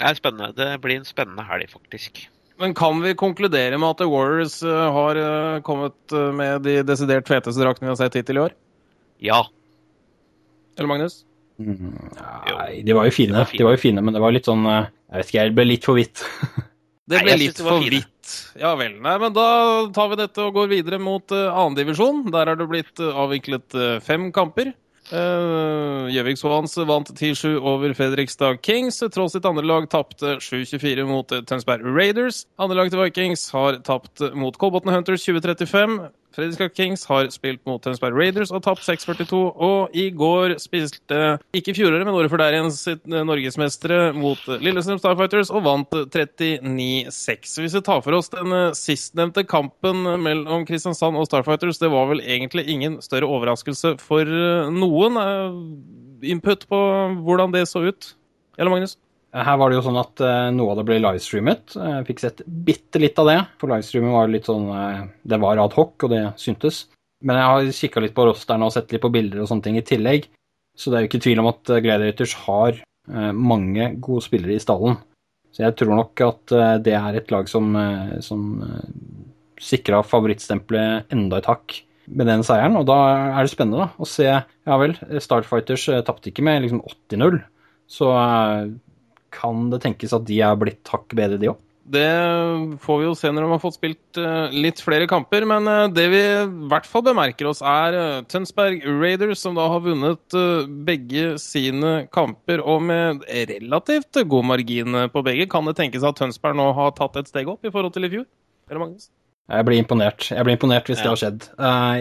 Det 0.00 0.08
er 0.08 0.18
spennende. 0.18 0.50
Det 0.58 0.70
blir 0.82 0.98
en 0.98 1.06
spennende 1.06 1.44
helg, 1.46 1.68
faktisk. 1.70 2.24
Men 2.58 2.74
kan 2.74 2.98
vi 3.04 3.14
konkludere 3.18 3.78
med 3.78 3.92
at 3.92 4.02
The 4.02 4.08
Warriors 4.10 4.58
uh, 4.66 4.88
har 4.96 5.22
kommet 5.66 6.16
med 6.34 6.66
de 6.66 6.80
desidert 6.86 7.30
feteste 7.30 7.62
draktene 7.62 7.90
vi 7.90 7.92
har 7.92 8.00
sett 8.00 8.18
hittil 8.18 8.40
i 8.40 8.44
år? 8.48 8.56
Ja. 9.22 9.44
Eller 10.74 10.90
Magnus? 10.90 11.22
Mm, 11.62 11.94
nei, 12.18 12.82
de 12.82 12.98
var 12.98 13.06
jo 13.06 13.14
fine. 13.14 13.46
De 13.54 13.62
var 13.62 13.76
jo 13.76 13.84
fine, 13.84 14.02
men 14.02 14.16
det 14.16 14.22
var 14.24 14.32
litt 14.34 14.48
sånn 14.48 14.64
Jeg 14.66 15.20
vet 15.20 15.28
ikke, 15.28 15.38
jeg 15.38 15.54
ble 15.54 15.68
litt 15.68 15.86
for 15.86 16.00
hvitt. 16.00 16.24
Det 17.12 17.20
ble 17.20 17.34
Nei, 17.34 17.40
litt 17.46 17.60
for 17.60 17.82
vidt. 17.84 18.36
Ja 18.60 18.72
vel. 18.78 18.94
Nei, 19.04 19.16
men 19.20 19.34
da 19.36 19.48
tar 19.92 20.12
vi 20.12 20.20
dette 20.22 20.46
og 20.46 20.54
går 20.56 20.70
videre 20.70 21.00
mot 21.02 21.34
uh, 21.34 21.50
annendivisjon. 21.50 22.24
Der 22.32 22.52
er 22.52 22.58
det 22.58 22.68
blitt 22.70 23.02
uh, 23.02 23.12
avviklet 23.24 23.76
uh, 23.76 23.98
fem 24.04 24.30
kamper. 24.34 24.72
Gjøvik 25.12 26.38
uh, 26.38 26.40
Swans 26.40 26.78
vant 26.88 27.10
10-7 27.10 27.58
over 27.58 27.92
Fredrikstad 27.98 28.62
Kings, 28.64 29.02
tross 29.12 29.34
sitt 29.34 29.48
andre 29.48 29.66
lag 29.66 29.88
tapte 29.92 30.38
7-24 30.40 31.04
mot 31.10 31.34
Tønsberg 31.48 31.84
Raiders. 31.84 32.46
Andre 32.62 32.78
lag 32.80 32.92
til 32.92 33.02
Vikings 33.02 33.48
har 33.52 33.82
tapt 33.84 34.22
mot 34.38 34.56
Kolbotn 34.56 34.94
Hunters 34.94 35.26
2035. 35.26 35.98
Fredrikstad 36.32 36.72
Kings 36.76 37.04
har 37.08 37.28
spilt 37.34 37.60
mot 37.68 37.82
Tønsberg 37.84 38.16
Raiders 38.16 38.52
og 38.54 38.62
tapt 38.64 38.84
6-42. 38.86 39.40
Og 39.66 39.96
i 39.96 40.06
går 40.16 40.56
spilte 40.62 41.20
ikke 41.56 41.74
fjoråret, 41.76 42.06
men 42.08 42.16
året 42.16 42.32
før 42.32 42.42
der 42.44 42.56
igjen 42.56 42.72
sitt 42.74 43.04
eh, 43.10 43.24
norgesmestere 43.28 44.00
mot 44.16 44.40
Lillestrøm 44.62 45.00
Starfighters 45.02 45.52
og 45.52 45.66
vant 45.66 45.98
39-6. 46.14 47.54
Hvis 47.62 47.76
vi 47.78 47.84
tar 47.84 48.02
for 48.04 48.18
oss 48.18 48.32
den 48.32 48.56
eh, 48.56 48.72
sistnevnte 48.78 49.44
kampen 49.48 50.04
mellom 50.24 50.66
Kristiansand 50.68 51.20
og 51.20 51.28
Starfighters, 51.28 51.80
det 51.82 51.92
var 51.92 52.10
vel 52.12 52.24
egentlig 52.24 52.66
ingen 52.72 53.00
større 53.04 53.28
overraskelse 53.30 53.96
for 54.02 54.26
eh, 54.26 54.72
noen. 54.72 55.20
Input 56.22 56.68
på 56.70 56.82
hvordan 57.26 57.54
det 57.54 57.66
så 57.70 57.84
ut? 57.90 58.12
Eller 58.58 58.72
Magnus? 58.72 58.96
Her 59.32 59.56
var 59.56 59.70
det 59.70 59.78
jo 59.78 59.84
sånn 59.86 60.00
at 60.00 60.20
uh, 60.20 60.50
noe 60.52 60.74
av 60.74 60.80
det 60.80 60.86
ble 60.90 60.98
livestreamet. 61.00 61.76
Jeg 61.78 62.06
fikk 62.08 62.20
sett 62.20 62.42
bitte 62.44 63.00
litt 63.00 63.18
av 63.22 63.30
det. 63.30 63.38
For 63.60 63.72
livestreamen 63.72 64.12
var 64.12 64.32
litt 64.32 64.50
sånn 64.50 64.66
Det 65.24 65.38
var 65.40 65.60
ad 65.62 65.76
hoc, 65.78 65.94
og 66.04 66.12
det 66.12 66.22
syntes. 66.40 66.84
Men 67.24 67.38
jeg 67.38 67.48
har 67.48 67.70
kikka 67.78 68.02
litt 68.04 68.16
på 68.16 68.26
rosterne 68.28 68.66
og 68.66 68.74
sett 68.74 68.92
litt 68.92 69.02
på 69.04 69.12
bilder 69.14 69.40
og 69.42 69.48
sånne 69.48 69.64
ting 69.64 69.78
i 69.80 69.86
tillegg. 69.86 70.26
Så 70.76 70.90
det 70.90 70.98
er 70.98 71.04
jo 71.04 71.10
ikke 71.10 71.22
tvil 71.24 71.40
om 71.42 71.48
at 71.52 71.70
Gladiators 71.84 72.34
har 72.46 72.80
mange 73.36 73.88
gode 74.02 74.24
spillere 74.24 74.56
i 74.56 74.62
stallen. 74.62 74.96
Så 75.52 75.62
jeg 75.66 75.76
tror 75.78 75.94
nok 75.98 76.22
at 76.24 76.54
det 76.82 76.94
er 76.96 77.18
et 77.18 77.30
lag 77.30 77.48
som, 77.50 77.76
som 78.24 78.44
sikra 79.62 80.02
favorittstempelet 80.06 81.12
enda 81.14 81.38
et 81.38 81.48
hakk 81.50 81.76
med 82.10 82.28
den 82.30 82.44
seieren. 82.46 82.76
Og 82.80 82.86
da 82.90 82.98
er 83.30 83.40
det 83.44 83.52
spennende 83.52 83.84
da, 83.84 83.90
å 83.96 84.08
se 84.08 84.28
Ja 84.28 84.78
vel, 84.80 84.96
Starfighters 85.22 85.88
tapte 86.06 86.32
ikke 86.32 86.44
med 86.46 86.64
liksom 86.64 86.82
80-0. 86.82 87.38
Så 87.90 88.10
kan 89.34 89.68
det 89.72 89.82
tenkes 89.84 90.14
at 90.16 90.26
de 90.28 90.40
er 90.44 90.58
blitt 90.60 90.88
hakk 90.92 91.12
bedre, 91.18 91.40
de 91.40 91.52
òg? 91.52 91.60
Det 91.92 92.78
får 92.80 92.98
vi 93.00 93.06
jo 93.08 93.14
se 93.18 93.30
når 93.34 93.42
de 93.42 93.50
har 93.50 93.60
fått 93.60 93.74
spilt 93.74 94.18
eh, 94.20 94.52
litt 94.54 94.78
flere 94.80 95.08
kamper. 95.10 95.42
Men 95.50 95.66
eh, 95.66 95.88
det 95.90 96.04
vi 96.12 96.20
i 96.22 96.68
hvert 96.70 96.86
fall 96.86 97.02
bemerker 97.08 97.48
oss, 97.50 97.58
er 97.66 97.96
eh, 97.98 98.20
Tønsberg 98.30 98.84
Raiders, 98.86 99.42
som 99.42 99.58
da 99.58 99.66
har 99.72 99.82
vunnet 99.82 100.36
begge 100.86 101.34
sine 101.42 102.04
kamper, 102.14 102.62
og 102.62 102.84
med 102.86 103.26
relativt 103.50 104.22
god 104.30 104.46
margin 104.52 104.94
på 105.12 105.24
begge. 105.26 105.48
Kan 105.50 105.66
det 105.68 105.74
tenkes 105.80 106.06
at 106.06 106.20
Tønsberg 106.22 106.56
nå 106.60 106.70
har 106.78 106.94
tatt 106.98 107.18
et 107.18 107.32
steg 107.32 107.50
opp 107.50 107.66
i 107.66 107.74
forhold 107.74 107.96
til 107.96 108.06
i 108.06 108.12
fjor? 108.14 108.28
Eller 108.70 108.84
Magnus? 108.84 109.10
Jeg 109.50 109.66
blir 109.66 109.82
imponert. 109.82 110.28
Jeg 110.30 110.46
blir 110.46 110.54
imponert 110.54 110.86
hvis 110.88 111.02
Ja. 111.02 111.08
det 111.08 111.10
har 111.10 111.20
skjedd. 111.20 111.48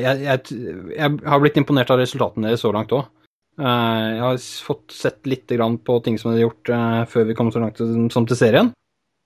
Jeg, 0.06 0.22
jeg, 0.22 0.94
jeg 0.94 1.18
har 1.34 1.42
blitt 1.42 1.58
imponert 1.58 1.90
av 1.92 2.00
resultatene 2.00 2.52
deres 2.52 2.62
så 2.64 2.70
langt 2.72 2.94
òg. 2.96 3.10
Jeg 3.58 4.22
har 4.22 4.38
fått 4.66 4.92
sett 4.96 5.28
litt 5.28 5.48
på 5.48 5.98
ting 6.04 6.18
som 6.18 6.32
de 6.32 6.40
har 6.40 6.50
gjort 6.50 6.70
eh, 6.70 7.02
før 7.12 7.28
vi 7.28 7.34
kom 7.36 7.52
så 7.52 7.60
langt 7.60 7.78
som- 8.12 8.26
til 8.26 8.38
serien. 8.38 8.72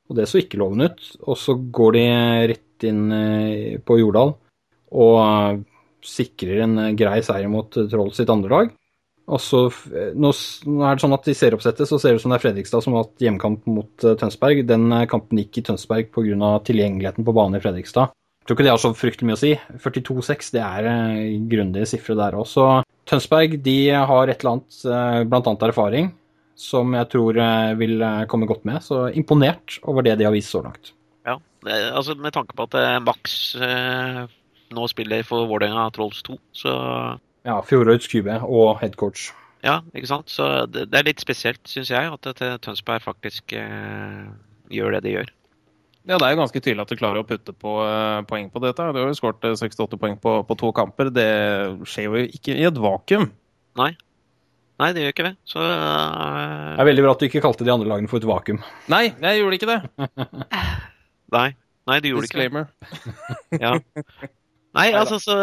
Og 0.10 0.16
det 0.16 0.28
så 0.30 0.38
ikke 0.42 0.58
lovende 0.62 0.92
ut. 0.92 1.18
Og 1.28 1.38
så 1.38 1.56
går 1.72 1.94
de 1.94 2.06
rett 2.54 2.84
inn 2.84 3.12
eh, 3.12 3.78
på 3.82 4.00
Jordal 4.00 4.36
og 4.92 5.16
eh, 5.22 5.62
sikrer 6.06 6.64
en 6.64 6.78
eh, 6.78 6.92
grei 6.94 7.22
seier 7.22 7.50
mot 7.50 7.70
eh, 7.78 7.88
Troll 7.90 8.12
sitt 8.14 8.30
andre 8.30 8.50
lag. 8.50 8.74
Og 9.26 9.40
så, 9.42 9.64
eh, 9.90 10.12
nå, 10.14 10.30
er 10.30 10.94
det 10.96 11.02
sånn 11.02 11.16
at 11.18 11.28
I 11.28 11.34
serieoppsettet 11.34 11.90
så 11.90 11.98
ser 12.00 12.14
det 12.14 12.20
ut 12.20 12.22
som 12.22 12.32
det 12.34 12.38
er 12.38 12.46
Fredrikstad 12.46 12.84
som 12.86 12.94
har 12.94 13.08
hatt 13.08 13.18
hjemmekamp 13.26 13.66
mot 13.66 14.06
eh, 14.06 14.14
Tønsberg. 14.20 14.66
Den 14.70 14.92
eh, 14.94 15.08
kampen 15.10 15.42
gikk 15.42 15.58
i 15.58 15.66
Tønsberg 15.72 16.12
pga. 16.14 16.52
tilgjengeligheten 16.66 17.26
på 17.26 17.34
banen 17.34 17.58
i 17.58 17.64
Fredrikstad. 17.64 18.14
Jeg 18.14 18.46
tror 18.46 18.58
ikke 18.60 18.68
det 18.68 18.74
har 18.76 18.84
så 18.84 18.94
fryktelig 18.94 19.26
mye 19.26 19.40
å 19.40 19.42
si. 19.42 19.56
42-6 19.82 20.52
det 20.54 20.62
er 20.62 20.86
eh, 20.92 21.40
grundige 21.50 21.90
sifre 21.90 22.14
der 22.20 22.38
også. 22.38 22.84
Tønsberg 23.06 23.60
de 23.62 23.78
har 23.94 24.30
et 24.30 24.40
eller 24.42 24.56
annet, 24.56 24.78
eh, 24.90 25.24
blant 25.30 25.48
annet 25.50 25.66
erfaring, 25.68 26.12
som 26.58 26.94
jeg 26.98 27.10
tror 27.14 27.38
eh, 27.38 27.74
vil 27.78 28.02
eh, 28.02 28.26
komme 28.32 28.50
godt 28.50 28.66
med. 28.66 28.82
Så 28.82 29.06
imponert 29.14 29.78
over 29.84 30.06
det 30.06 30.18
de 30.20 30.26
har 30.26 30.34
vist 30.34 30.54
så 30.54 30.64
langt. 30.66 30.94
Ja, 31.26 31.38
altså 31.66 32.16
Med 32.16 32.34
tanke 32.34 32.54
på 32.58 32.68
at 32.70 33.02
Max 33.02 33.56
nå 34.76 34.88
spiller 34.90 35.24
for 35.26 35.48
Vålerenga 35.50 35.90
Trolls 35.94 36.22
2, 36.26 36.38
så 36.54 36.74
Ja, 37.46 37.60
fjorårets 37.62 38.10
QB 38.10 38.28
og 38.42 38.80
headcoach. 38.82 39.32
ja, 39.64 39.80
ikke 39.94 40.10
sant. 40.10 40.30
Så 40.30 40.66
det, 40.66 40.94
er 40.94 41.06
litt 41.06 41.22
spesielt, 41.22 41.62
syns 41.70 41.90
jeg, 41.90 42.10
at 42.10 42.62
Tønsberg 42.62 43.02
faktisk 43.02 43.54
gjør 43.54 44.98
det 44.98 45.04
de 45.06 45.18
gjør. 45.18 45.34
Ja, 46.06 46.20
Det 46.20 46.26
er 46.28 46.36
jo 46.36 46.42
ganske 46.44 46.62
tydelig 46.62 46.84
at 46.86 46.92
du 46.94 47.00
klarer 47.00 47.24
å 47.24 47.28
putte 47.28 47.54
på 47.58 47.80
uh, 47.82 48.22
poeng 48.30 48.52
på 48.54 48.62
dette. 48.62 48.90
Du 48.94 49.00
har 49.02 49.10
jo 49.10 49.18
skåret 49.18 49.46
eh, 49.50 49.58
68 49.58 49.98
poeng 50.02 50.20
på, 50.22 50.38
på 50.46 50.58
to 50.62 50.70
kamper. 50.78 51.10
Det 51.14 51.30
skjer 51.90 52.10
jo 52.10 52.26
ikke 52.30 52.54
i 52.54 52.68
et 52.70 52.78
vakuum. 52.78 53.32
Nei, 53.80 53.96
Nei, 54.76 54.90
det 54.92 55.06
gjør 55.06 55.14
ikke 55.14 55.28
det. 55.30 55.36
Så 55.48 55.62
uh, 55.64 56.76
Det 56.76 56.84
er 56.84 56.90
veldig 56.90 57.04
bra 57.06 57.14
at 57.16 57.22
du 57.22 57.28
ikke 57.30 57.44
kalte 57.46 57.68
de 57.68 57.72
andre 57.72 57.88
lagene 57.88 58.12
for 58.12 58.20
et 58.20 58.28
vakuum. 58.28 58.60
Nei, 58.92 59.06
jeg 59.14 59.40
gjorde 59.40 59.60
ikke 59.60 59.70
det. 59.72 60.08
Nei, 61.36 61.50
nei 61.88 62.00
du 62.04 62.10
gjorde 62.12 62.30
ikke 62.30 62.44
det. 62.44 62.66
Ja. 63.66 63.78
Nei, 64.76 64.90
altså 64.92 65.16
så 65.24 65.36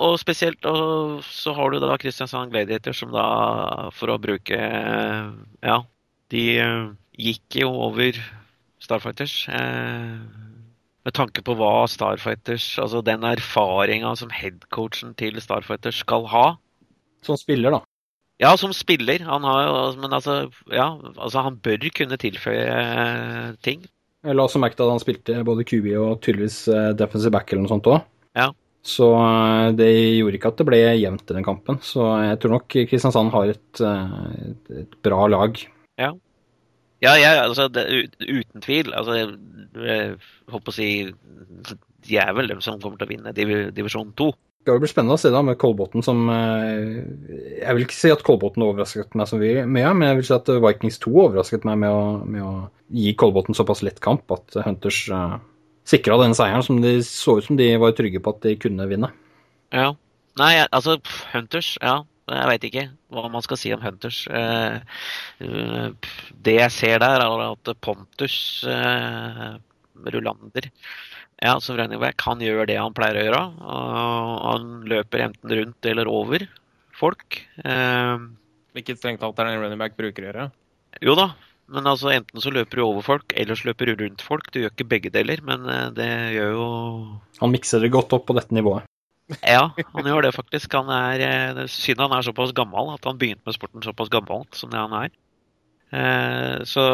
Og 0.00 0.14
spesielt 0.22 0.64
og 0.64 1.18
så 1.26 1.52
har 1.52 1.68
du 1.68 1.82
da 1.82 1.98
Kristiansand 2.00 2.54
Gladiator 2.54 2.96
som 2.96 3.12
da, 3.12 3.26
for 3.92 4.14
å 4.14 4.16
bruke 4.22 4.56
Ja, 4.56 5.76
de 6.32 6.44
eh, 6.56 6.86
gikk 7.20 7.58
jo 7.60 7.68
over 7.88 8.16
Starfighters. 8.88 9.34
Eh, 9.52 10.16
med 11.04 11.16
tanke 11.16 11.44
på 11.44 11.54
hva 11.56 11.86
Starfighters 11.88 12.66
Altså 12.82 13.00
den 13.04 13.24
erfaringa 13.24 14.14
som 14.18 14.32
headcoachen 14.32 15.14
til 15.20 15.38
Starfighters 15.44 16.00
skal 16.04 16.26
ha. 16.32 16.46
Som 17.24 17.38
spiller, 17.40 17.76
da. 17.76 17.82
Ja, 18.40 18.54
som 18.56 18.72
spiller. 18.76 19.24
Han 19.26 19.44
har 19.44 19.62
jo 19.66 19.78
Men 20.00 20.14
altså, 20.16 20.40
ja, 20.72 20.88
altså 21.16 21.44
han 21.44 21.58
bør 21.60 21.90
kunne 21.94 22.20
tilføye 22.20 22.68
eh, 22.68 23.50
ting. 23.62 23.84
Jeg 24.24 24.34
la 24.34 24.44
også 24.44 24.60
merke 24.60 24.76
til 24.78 24.88
at 24.88 24.96
han 24.96 25.02
spilte 25.02 25.42
både 25.46 25.64
QB 25.64 25.92
og 25.98 26.22
tydeligvis 26.24 26.62
eh, 26.72 26.94
defensive 26.98 27.34
back 27.34 27.52
eller 27.52 27.66
noe 27.66 27.74
sånt 27.74 27.90
òg. 27.90 28.00
Ja. 28.38 28.48
Så 28.88 29.08
det 29.76 29.90
gjorde 29.90 30.38
ikke 30.38 30.50
at 30.52 30.60
det 30.60 30.66
ble 30.68 30.78
jevnt 30.80 31.28
i 31.28 31.34
den 31.36 31.44
kampen. 31.44 31.80
Så 31.84 32.06
jeg 32.24 32.38
tror 32.40 32.54
nok 32.54 32.76
Kristiansand 32.88 33.34
har 33.34 33.50
et, 33.52 33.80
et 34.80 34.94
bra 35.04 35.26
lag. 35.28 35.58
Ja, 35.98 36.12
ja 37.04 37.14
ja 37.20 37.44
altså 37.44 37.68
det, 37.72 37.86
uten 38.20 38.64
tvil. 38.64 38.92
Altså, 38.94 39.16
jeg, 39.18 39.32
jeg 39.84 40.18
holdt 40.52 40.70
å 40.70 40.74
si 40.74 40.90
De 42.08 42.18
er 42.18 42.34
vel 42.36 42.50
dem 42.50 42.62
som 42.64 42.80
kommer 42.82 43.00
til 43.00 43.08
å 43.08 43.12
vinne 43.12 43.34
div, 43.36 43.54
divisjon 43.76 44.14
to. 44.18 44.32
Det 44.68 44.74
blir 44.82 44.90
spennende 44.90 45.16
å 45.16 45.20
se 45.20 45.30
da 45.32 45.40
med 45.44 45.56
Kolbotn 45.60 46.02
som 46.04 46.26
eh, 46.32 46.98
Jeg 47.62 47.76
vil 47.76 47.86
ikke 47.86 47.96
si 47.96 48.10
at 48.12 48.24
Kolbotn 48.26 48.66
overrasket 48.66 49.14
meg 49.16 49.30
så 49.30 49.38
mye, 49.40 49.62
men 49.64 50.04
jeg 50.04 50.18
vil 50.18 50.26
si 50.28 50.34
at 50.36 50.50
Vikings 50.64 51.00
2 51.04 51.12
overrasket 51.14 51.64
meg 51.68 51.78
med 51.84 51.94
å, 51.94 52.02
med 52.26 52.44
å 52.44 52.52
gi 52.92 53.14
Kolbotn 53.18 53.56
såpass 53.56 53.84
lett 53.86 54.02
kamp 54.04 54.28
at 54.34 54.58
Hunters 54.66 55.00
uh, 55.14 55.38
sikra 55.88 56.18
den 56.20 56.36
seieren 56.36 56.64
som 56.66 56.82
de 56.82 56.98
så 57.06 57.38
ut 57.38 57.46
som 57.46 57.56
de 57.56 57.70
var 57.80 57.96
trygge 57.96 58.20
på 58.24 58.34
at 58.34 58.44
de 58.44 58.54
kunne 58.60 58.88
vinne. 58.90 59.10
Ja. 59.72 59.92
Nei, 60.38 60.52
altså 60.68 60.98
Hunters, 61.32 61.74
ja. 61.82 62.02
Jeg 62.28 62.48
veit 62.50 62.64
ikke 62.68 62.84
hva 63.14 63.28
man 63.32 63.44
skal 63.44 63.60
si 63.60 63.72
om 63.74 63.82
Hunters. 63.82 64.22
Eh, 64.28 64.78
det 66.44 66.56
jeg 66.58 66.74
ser 66.74 67.02
der, 67.02 67.24
er 67.24 67.44
at 67.46 67.70
Pontus 67.84 68.38
eh, 68.68 69.58
Rulander 70.08 70.68
ja, 71.38 71.52
som 71.62 71.76
running 71.78 72.00
back, 72.02 72.18
han 72.26 72.40
gjør 72.42 72.66
det 72.66 72.80
han 72.80 72.94
pleier 72.96 73.20
å 73.20 73.26
gjøre. 73.28 73.42
han 73.62 74.64
løper 74.90 75.22
enten 75.28 75.54
rundt 75.54 75.86
eller 75.86 76.10
over 76.10 76.48
folk. 76.98 77.38
Eh, 77.62 78.24
Hvilket 78.74 78.98
strengt 78.98 79.22
talt 79.22 79.38
er 79.38 79.46
det 79.46 79.54
en 79.54 79.62
running 79.62 79.78
back 79.78 79.94
bruker 79.98 80.24
å 80.24 80.28
gjøre. 80.32 80.48
Jo 81.04 81.14
da, 81.14 81.28
men 81.70 81.86
altså 81.86 82.10
enten 82.10 82.42
så 82.42 82.50
løper 82.50 82.80
du 82.80 82.84
over 82.88 83.06
folk, 83.06 83.36
eller 83.38 83.54
så 83.54 83.70
løper 83.70 83.92
du 83.92 84.02
rundt 84.02 84.26
folk. 84.26 84.50
Du 84.50 84.64
gjør 84.64 84.74
ikke 84.74 84.90
begge 84.90 85.14
deler, 85.14 85.38
men 85.46 85.62
det 85.94 86.10
gjør 86.34 86.54
jo 86.56 86.68
Han 87.38 87.54
mikser 87.54 87.86
det 87.86 87.94
godt 87.94 88.18
opp 88.18 88.26
på 88.26 88.34
dette 88.34 88.58
nivået. 88.58 88.88
Ja, 89.44 89.70
han 89.92 90.06
gjør 90.08 90.24
det 90.24 90.34
faktisk. 90.36 90.72
Han 90.78 90.88
er, 90.92 91.20
eh, 91.24 91.66
synd 91.68 92.00
han 92.00 92.14
er 92.16 92.24
såpass 92.24 92.54
gammel, 92.56 92.94
at 92.94 93.04
han 93.04 93.18
begynte 93.20 93.44
med 93.44 93.56
sporten 93.56 93.84
såpass 93.84 94.08
gammelt 94.12 94.56
som 94.56 94.70
det 94.72 94.80
han 94.80 94.94
er. 95.02 95.10
Eh, 95.92 96.64
Så 96.68 96.84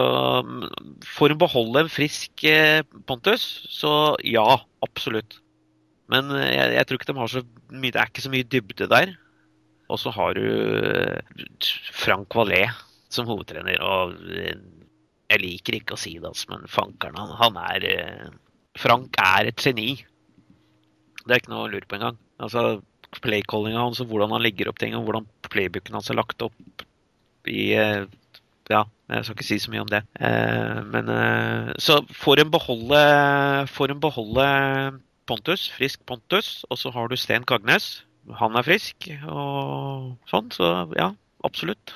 mm, 0.46 0.68
for 1.16 1.30
å 1.34 1.38
beholde 1.38 1.84
en 1.84 1.92
frisk 1.92 2.44
eh, 2.50 2.82
Pontus, 3.06 3.44
så 3.70 4.16
ja, 4.26 4.46
absolutt. 4.86 5.38
Men 6.10 6.28
jeg, 6.36 6.74
jeg 6.76 6.86
tror 6.86 6.98
ikke 7.00 7.12
de 7.12 7.18
har 7.18 7.30
så 7.32 7.40
mye 7.72 7.92
Det 7.94 8.00
er 8.02 8.10
ikke 8.10 8.22
så 8.26 8.32
mye 8.34 8.50
dybde 8.52 8.88
der. 8.92 9.14
Og 9.88 9.98
så 10.00 10.10
har 10.14 10.34
du 10.36 10.44
Frank 11.92 12.34
Valais 12.34 12.70
som 13.12 13.28
hovedtrener, 13.30 13.78
og 13.84 14.16
jeg 14.26 15.40
liker 15.42 15.76
ikke 15.78 15.94
å 15.94 16.00
si 16.00 16.16
det, 16.18 16.26
altså, 16.26 16.48
men 16.50 16.64
fankeren, 16.70 17.14
han, 17.20 17.30
han 17.38 17.58
er 17.62 17.86
Frank 18.80 19.14
er 19.22 19.50
et 19.52 19.62
geni. 19.62 19.92
Det 21.24 21.34
er 21.36 21.40
ikke 21.42 21.52
noe 21.52 21.66
å 21.66 21.70
lure 21.72 21.86
på 21.88 21.98
engang. 21.98 22.18
Altså, 22.42 22.82
Playcallinga 23.22 23.78
hans 23.78 24.00
og 24.02 24.10
hvordan 24.10 24.32
han 24.34 24.42
legger 24.42 24.70
opp 24.70 24.80
ting, 24.82 24.96
og 24.96 25.06
hvordan 25.06 25.26
playbooken 25.46 25.94
hans 25.94 26.10
er 26.10 26.18
lagt 26.18 26.42
opp 26.42 26.84
i 27.46 27.72
eh, 27.78 28.06
Ja, 28.72 28.80
jeg 29.12 29.26
skal 29.26 29.36
ikke 29.36 29.46
si 29.46 29.58
så 29.60 29.70
mye 29.70 29.84
om 29.84 29.90
det. 29.92 30.00
Eh, 30.18 30.80
Men 30.90 31.10
eh, 31.12 31.74
Så 31.78 32.00
får 32.16 32.42
en 32.42 32.50
beholde 32.50 33.02
Får 33.70 33.92
en 33.92 34.00
beholde 34.02 34.46
Pontus, 35.28 35.68
frisk 35.76 36.02
Pontus, 36.08 36.64
og 36.70 36.80
så 36.80 36.90
har 36.92 37.08
du 37.08 37.16
Sten 37.16 37.46
Kagnes. 37.48 38.02
Han 38.40 38.56
er 38.58 38.66
frisk 38.66 39.06
og 39.28 40.18
sånn, 40.28 40.50
så 40.52 40.72
ja, 40.98 41.06
absolutt. 41.48 41.94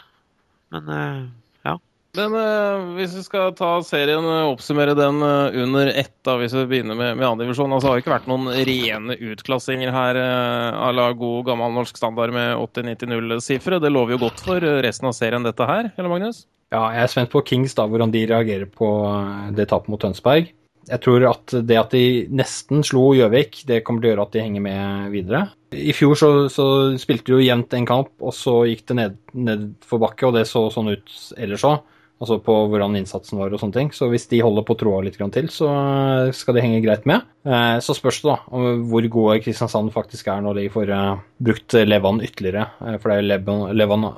Men 0.72 0.88
Men 2.16 2.35
eh, 2.35 2.85
hvis 2.97 3.14
vi 3.18 3.23
skal 3.27 3.53
ta 3.57 3.75
serien 3.85 4.25
og 4.25 4.55
oppsummere 4.55 4.94
den 4.97 5.21
eh, 5.23 5.59
under 5.62 5.90
ett, 5.92 6.14
da, 6.25 6.38
hvis 6.40 6.55
vi 6.57 6.64
begynner 6.71 6.97
med, 6.97 7.18
med 7.21 7.27
andredivisjon 7.29 7.75
altså, 7.75 7.90
Det 7.90 7.92
har 7.92 8.03
ikke 8.03 8.14
vært 8.14 8.31
noen 8.31 8.49
rene 8.68 9.16
utklassinger 9.31 9.92
her 9.92 10.16
uh, 10.16 10.79
à 10.88 10.92
la 10.97 11.11
god 11.12 11.51
gammel 11.51 11.75
norsk 11.77 12.01
standard 12.01 12.33
med 12.35 12.57
80-90-0-sifre. 12.57 13.81
Det 13.85 13.92
lover 13.92 14.16
jo 14.16 14.23
godt 14.25 14.40
for 14.47 14.64
eh, 14.64 14.81
resten 14.85 15.11
av 15.11 15.16
serien, 15.18 15.44
dette 15.44 15.68
her, 15.68 15.92
eller 15.97 16.14
Magnus? 16.14 16.47
Ja, 16.73 16.87
jeg 16.97 17.05
er 17.05 17.12
spent 17.12 17.33
på 17.33 17.44
Kings, 17.49 17.77
da, 17.77 17.85
hvordan 17.88 18.12
de 18.12 18.25
reagerer 18.29 18.68
på 18.73 18.88
eh, 19.09 19.53
det 19.57 19.68
tapet 19.71 19.92
mot 19.92 20.01
Tønsberg. 20.01 20.51
Jeg 20.88 21.05
tror 21.05 21.27
at 21.29 21.53
det 21.68 21.77
at 21.77 21.92
de 21.92 22.25
nesten 22.33 22.81
slo 22.87 23.11
Gjøvik, 23.12 23.61
det 23.68 23.83
kommer 23.85 24.01
til 24.01 24.09
å 24.09 24.12
gjøre 24.14 24.25
at 24.25 24.35
de 24.35 24.44
henger 24.47 24.64
med 24.64 25.12
videre. 25.12 25.42
I 25.77 25.92
fjor 25.92 26.16
så, 26.16 26.31
så 26.49 26.66
spilte 26.97 27.29
de 27.29 27.37
jo 27.37 27.44
jevnt 27.44 27.77
en 27.77 27.88
kamp, 27.88 28.14
og 28.25 28.33
så 28.33 28.62
gikk 28.71 28.87
det 28.88 28.97
ned, 29.37 29.66
for 29.85 30.01
bakke, 30.01 30.31
og 30.31 30.38
det 30.38 30.47
så 30.49 30.64
sånn 30.73 30.94
ut 30.97 31.16
ellers 31.37 31.66
òg. 31.68 31.85
Altså 32.19 32.41
på 32.43 32.55
hvordan 32.73 32.97
innsatsen 32.99 33.39
var 33.39 33.53
og 33.55 33.61
sånne 33.63 33.77
ting. 33.77 33.91
Så 33.95 34.09
hvis 34.11 34.25
de 34.27 34.41
holder 34.43 34.65
på 34.67 34.75
tråda 34.81 35.05
litt 35.07 35.19
grann 35.21 35.31
til, 35.31 35.47
så 35.55 35.69
skal 36.35 36.57
de 36.57 36.65
henge 36.65 36.81
greit 36.83 37.05
med. 37.07 37.23
Eh, 37.47 37.77
Så 37.85 37.95
spørs 37.95 38.19
det 38.25 38.33
da 38.33 38.39
om 38.51 38.83
hvor 38.91 39.07
gode 39.15 39.37
Kristiansand 39.45 39.93
faktisk 39.95 40.27
er 40.33 40.43
når 40.43 40.59
de 40.59 40.65
får 40.75 40.91
eh, 40.91 41.21
brukt 41.47 41.77
Levan 41.87 42.19
ytterligere. 42.27 42.65
Eh, 42.83 42.97
For 42.99 43.13
det 43.13 43.15
er 43.15 43.23
jo 43.23 43.29
Levan, 43.31 43.63
Levan 43.79 44.09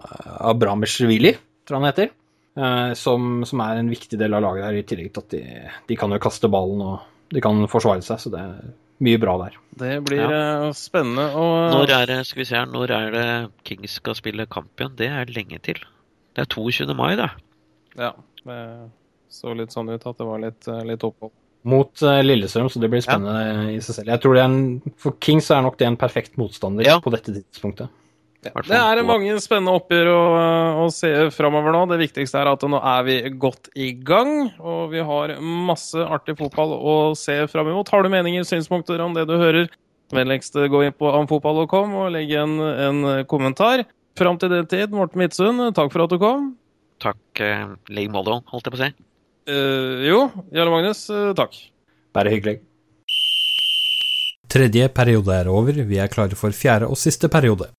Abrameshvili, 0.41 1.35
tror 1.69 1.81
han 1.83 1.89
heter. 1.91 2.11
eh, 2.57 2.93
Som, 2.95 3.45
som 3.45 3.61
er 3.61 3.81
en 3.83 3.91
viktig 3.93 4.19
del 4.19 4.35
av 4.35 4.43
laget 4.47 4.65
her, 4.65 4.79
i 4.81 4.87
tillegg 4.87 5.13
til 5.13 5.23
at 5.27 5.35
de, 5.37 5.43
de 5.93 5.97
kan 6.01 6.11
jo 6.17 6.19
kaste 6.23 6.49
ballen 6.51 6.81
og 6.83 7.01
de 7.31 7.41
kan 7.45 7.61
forsvare 7.71 8.03
seg. 8.03 8.19
Så 8.25 8.33
det 8.33 8.41
er 8.41 8.73
mye 9.05 9.21
bra 9.21 9.37
der. 9.45 9.61
Det 9.81 9.93
blir 10.09 10.25
ja. 10.25 10.73
spennende 10.77 11.29
å 11.37 11.45
når 11.77 11.93
er 12.01 12.07
det 12.11 12.19
skal 12.29 12.43
vi 12.43 12.49
se 12.49 12.57
her, 12.59 12.67
når 12.69 12.91
er 12.97 13.15
det 13.15 13.29
Kings 13.69 14.01
skal 14.01 14.17
spille 14.19 14.49
kamp 14.51 14.73
igjen? 14.81 14.97
Det 14.99 15.09
er 15.09 15.31
lenge 15.37 15.61
til. 15.65 15.79
Det 16.37 16.45
er 16.45 16.51
22. 16.53 16.97
mai, 16.97 17.15
det. 17.21 17.31
Ja, 17.99 18.15
det 18.45 18.59
så 19.31 19.53
litt 19.55 19.71
sånn 19.75 19.91
ut 19.93 20.03
at 20.07 20.19
det 20.19 20.27
var 20.27 20.43
litt, 20.43 20.67
eh, 20.69 20.83
litt 20.89 21.05
opphold. 21.07 21.33
Mot 21.71 22.03
eh, 22.03 22.23
Lillestrøm, 22.25 22.71
så 22.73 22.81
det 22.83 22.89
blir 22.91 23.03
spennende 23.05 23.71
i 23.75 23.79
seg 23.85 24.01
selv. 24.01 24.11
Jeg 24.15 24.23
tror 24.23 24.35
det 24.37 24.43
er 24.43 24.49
en, 24.49 24.95
For 24.99 25.17
Kings 25.23 25.51
er 25.55 25.63
nok 25.63 25.77
det 25.79 25.87
en 25.87 25.99
perfekt 26.01 26.39
motstander 26.41 26.87
Ja. 26.89 26.99
på 27.05 27.13
dette 27.15 27.35
tidspunktet. 27.37 27.93
Det 28.41 28.73
er 28.73 29.03
mange 29.05 29.35
spennende 29.45 29.75
oppgjør 29.77 30.09
å, 30.09 30.21
å 30.81 30.87
se 30.91 31.11
framover 31.31 31.75
nå. 31.77 31.83
Det 31.91 31.99
viktigste 32.01 32.41
er 32.41 32.49
at 32.49 32.63
nå 32.65 32.79
er 32.81 33.03
vi 33.05 33.17
godt 33.37 33.69
i 33.77 33.91
gang, 33.93 34.49
og 34.59 34.95
vi 34.95 35.03
har 35.05 35.35
masse 35.45 36.01
artig 36.01 36.39
fotball 36.39 36.73
å 36.73 36.95
se 37.15 37.37
fram 37.53 37.69
imot. 37.69 37.93
Har 37.93 38.03
du 38.03 38.09
meninger, 38.09 38.47
synspunkter 38.49 39.05
om 39.05 39.13
det 39.13 39.27
du 39.29 39.37
hører, 39.37 39.69
vennligst 40.17 40.57
gå 40.57 40.81
inn 40.87 40.97
på 40.97 41.13
amfotball.com 41.21 41.93
og 42.01 42.09
legge 42.17 42.41
en, 42.41 42.57
en 42.89 43.03
kommentar. 43.29 43.85
Fram 44.17 44.41
til 44.41 44.49
den 44.57 44.67
tid, 44.73 44.97
Morten 44.97 45.21
Midtsund, 45.21 45.61
takk 45.77 45.93
for 45.93 46.09
at 46.09 46.17
du 46.17 46.19
kom. 46.19 46.55
Takk 47.01 47.43
uh, 47.45 47.77
like 47.89 48.13
måte, 48.13 48.41
holdt 48.53 48.69
jeg 48.69 48.75
på 48.75 48.79
å 48.79 48.83
si. 48.83 48.91
Uh, 49.51 50.03
jo, 50.05 50.19
Jarle 50.55 50.75
Magnus, 50.75 51.07
uh, 51.13 51.31
takk. 51.37 51.57
Bare 52.15 52.33
hyggelig. 52.33 52.61
Tredje 54.51 54.89
periode 54.93 55.35
er 55.37 55.49
over, 55.51 55.77
vi 55.87 56.01
er 56.03 56.11
klare 56.11 56.37
for 56.39 56.55
fjerde 56.55 56.89
og 56.91 56.99
siste 56.99 57.31
periode. 57.31 57.71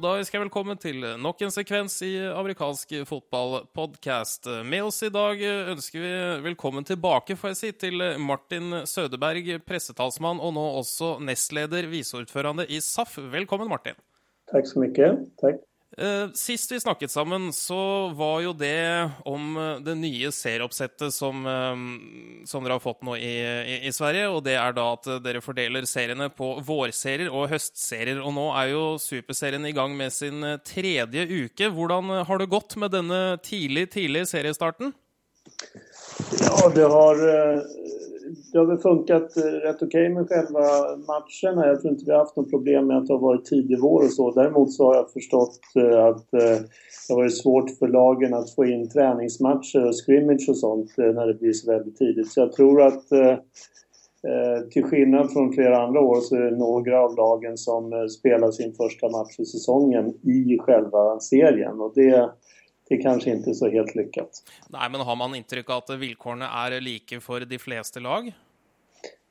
Og 0.00 0.06
da 0.06 0.14
ønsker 0.16 0.38
jeg 0.38 0.46
velkommen 0.46 0.78
til 0.80 1.02
nok 1.20 1.42
en 1.44 1.50
sekvens 1.52 1.98
i 2.06 2.14
amerikansk 2.24 2.94
fotballpodkast. 3.04 4.48
Med 4.64 4.86
oss 4.86 5.02
i 5.04 5.10
dag 5.12 5.42
ønsker 5.74 6.00
vi 6.00 6.12
velkommen 6.46 6.88
tilbake, 6.88 7.36
får 7.36 7.52
jeg 7.52 7.58
si, 7.58 7.72
til 7.84 8.06
Martin 8.16 8.78
Sødeberg, 8.88 9.50
pressetalsmann 9.68 10.40
og 10.40 10.56
nå 10.56 10.64
også 10.78 11.18
nestleder, 11.20 11.84
viseordførende 11.92 12.64
i 12.72 12.80
SAF. 12.80 13.18
Velkommen, 13.28 13.68
Martin. 13.68 14.00
Takk 14.48 14.72
så 14.72 14.80
mye. 14.80 15.10
Takk. 15.44 15.60
Eh, 15.98 16.28
sist 16.34 16.72
vi 16.72 16.80
snakket 16.80 17.10
sammen, 17.10 17.52
så 17.52 18.08
var 18.14 18.40
jo 18.44 18.52
det 18.54 19.10
om 19.26 19.56
eh, 19.56 19.80
det 19.82 19.96
nye 19.98 20.30
serieoppsettet 20.32 21.10
som, 21.12 21.42
eh, 21.46 22.44
som 22.46 22.62
dere 22.62 22.76
har 22.76 22.84
fått 22.84 23.02
nå 23.02 23.16
i, 23.18 23.32
i, 23.42 23.80
i, 23.88 23.92
Sverige. 23.92 24.28
Og 24.30 24.44
det 24.46 24.54
er 24.54 24.76
da 24.76 24.86
at 24.94 25.08
dere 25.24 25.42
fordeler 25.42 25.88
seriene 25.90 26.30
på 26.30 26.52
vårserier 26.66 27.32
og 27.34 27.50
høstserier. 27.50 28.22
Og 28.22 28.36
nå 28.38 28.46
er 28.62 28.70
jo 28.70 28.84
Superserien 29.02 29.66
i 29.66 29.74
gang 29.74 29.96
med 29.98 30.14
sin 30.14 30.46
tredje 30.62 31.26
uke. 31.26 31.72
Hvordan 31.74 32.22
har 32.28 32.38
det 32.38 32.50
gått 32.54 32.78
med 32.78 32.94
denne 32.94 33.20
tidlig, 33.42 33.88
tidlig 33.96 34.28
seriestarten? 34.30 34.94
Ja, 36.38 36.68
det 36.70 36.86
har 36.86 37.18
det 38.52 38.58
har 38.58 38.66
väl 38.66 38.78
funkat 38.78 39.36
eh, 39.36 39.42
rätt 39.42 39.82
okej 39.82 39.86
okay 39.86 40.08
med 40.08 40.28
själva 40.28 40.60
matcherna. 40.96 41.66
Jag 41.66 41.80
tror 41.80 41.92
inte 41.92 42.04
vi 42.04 42.12
har 42.12 42.18
haft 42.18 42.36
något 42.36 42.50
problem 42.50 42.86
med 42.86 42.96
att 42.96 43.06
det 43.06 43.12
har 43.12 43.20
varit 43.20 43.44
tidig 43.44 43.80
vår 43.80 44.04
och 44.04 44.12
så. 44.12 44.30
Däremot 44.30 44.72
så 44.72 44.84
har 44.84 44.94
jag 44.94 45.12
förstått 45.12 45.58
eh, 45.76 46.04
att 46.04 46.32
eh, 46.34 46.62
det 47.08 47.14
har 47.14 47.16
varit 47.16 47.36
svårt 47.36 47.70
för 47.78 47.88
lagen 47.88 48.34
att 48.34 48.54
få 48.54 48.64
in 48.64 48.88
träningsmatcher 48.88 49.86
och 49.86 49.94
scrimmage 49.94 50.46
och 50.48 50.56
sånt 50.56 50.94
när 50.96 51.26
det 51.26 51.34
blir 51.34 51.52
så 51.52 51.70
väldigt 51.72 51.96
tidigt. 51.96 52.32
Så 52.32 52.40
jag 52.40 52.52
tror 52.52 52.82
att 52.82 53.04
till 54.70 54.84
skillnad 54.84 55.32
från 55.32 55.52
flera 55.52 55.82
andra 55.82 56.00
år 56.00 56.20
så 56.20 56.36
är 56.36 56.40
det 56.40 56.56
några 56.56 57.00
av 57.00 57.16
lagen 57.16 57.56
som 57.56 58.08
spelar 58.08 58.50
sin 58.50 58.72
första 58.72 59.08
match 59.08 59.38
i 59.38 59.44
säsongen 59.44 60.08
i 60.08 60.58
själva 60.58 61.20
serien. 61.20 61.80
Och 61.80 61.92
det, 61.94 62.30
det 62.90 62.96
er 62.98 63.02
kanskje 63.04 63.36
ikke 63.36 63.52
så 63.54 63.68
helt 63.70 63.92
lyckat. 63.94 64.40
Nei, 64.74 64.88
men 64.90 65.04
har 65.06 65.16
man 65.18 65.34
inntrykk 65.38 65.68
av 65.70 65.84
at 65.84 65.92
vilkårene 66.00 66.48
er 66.64 66.80
like 66.82 67.20
for 67.22 67.44
de 67.46 67.58
fleste 67.62 68.02
lag? 68.02 68.26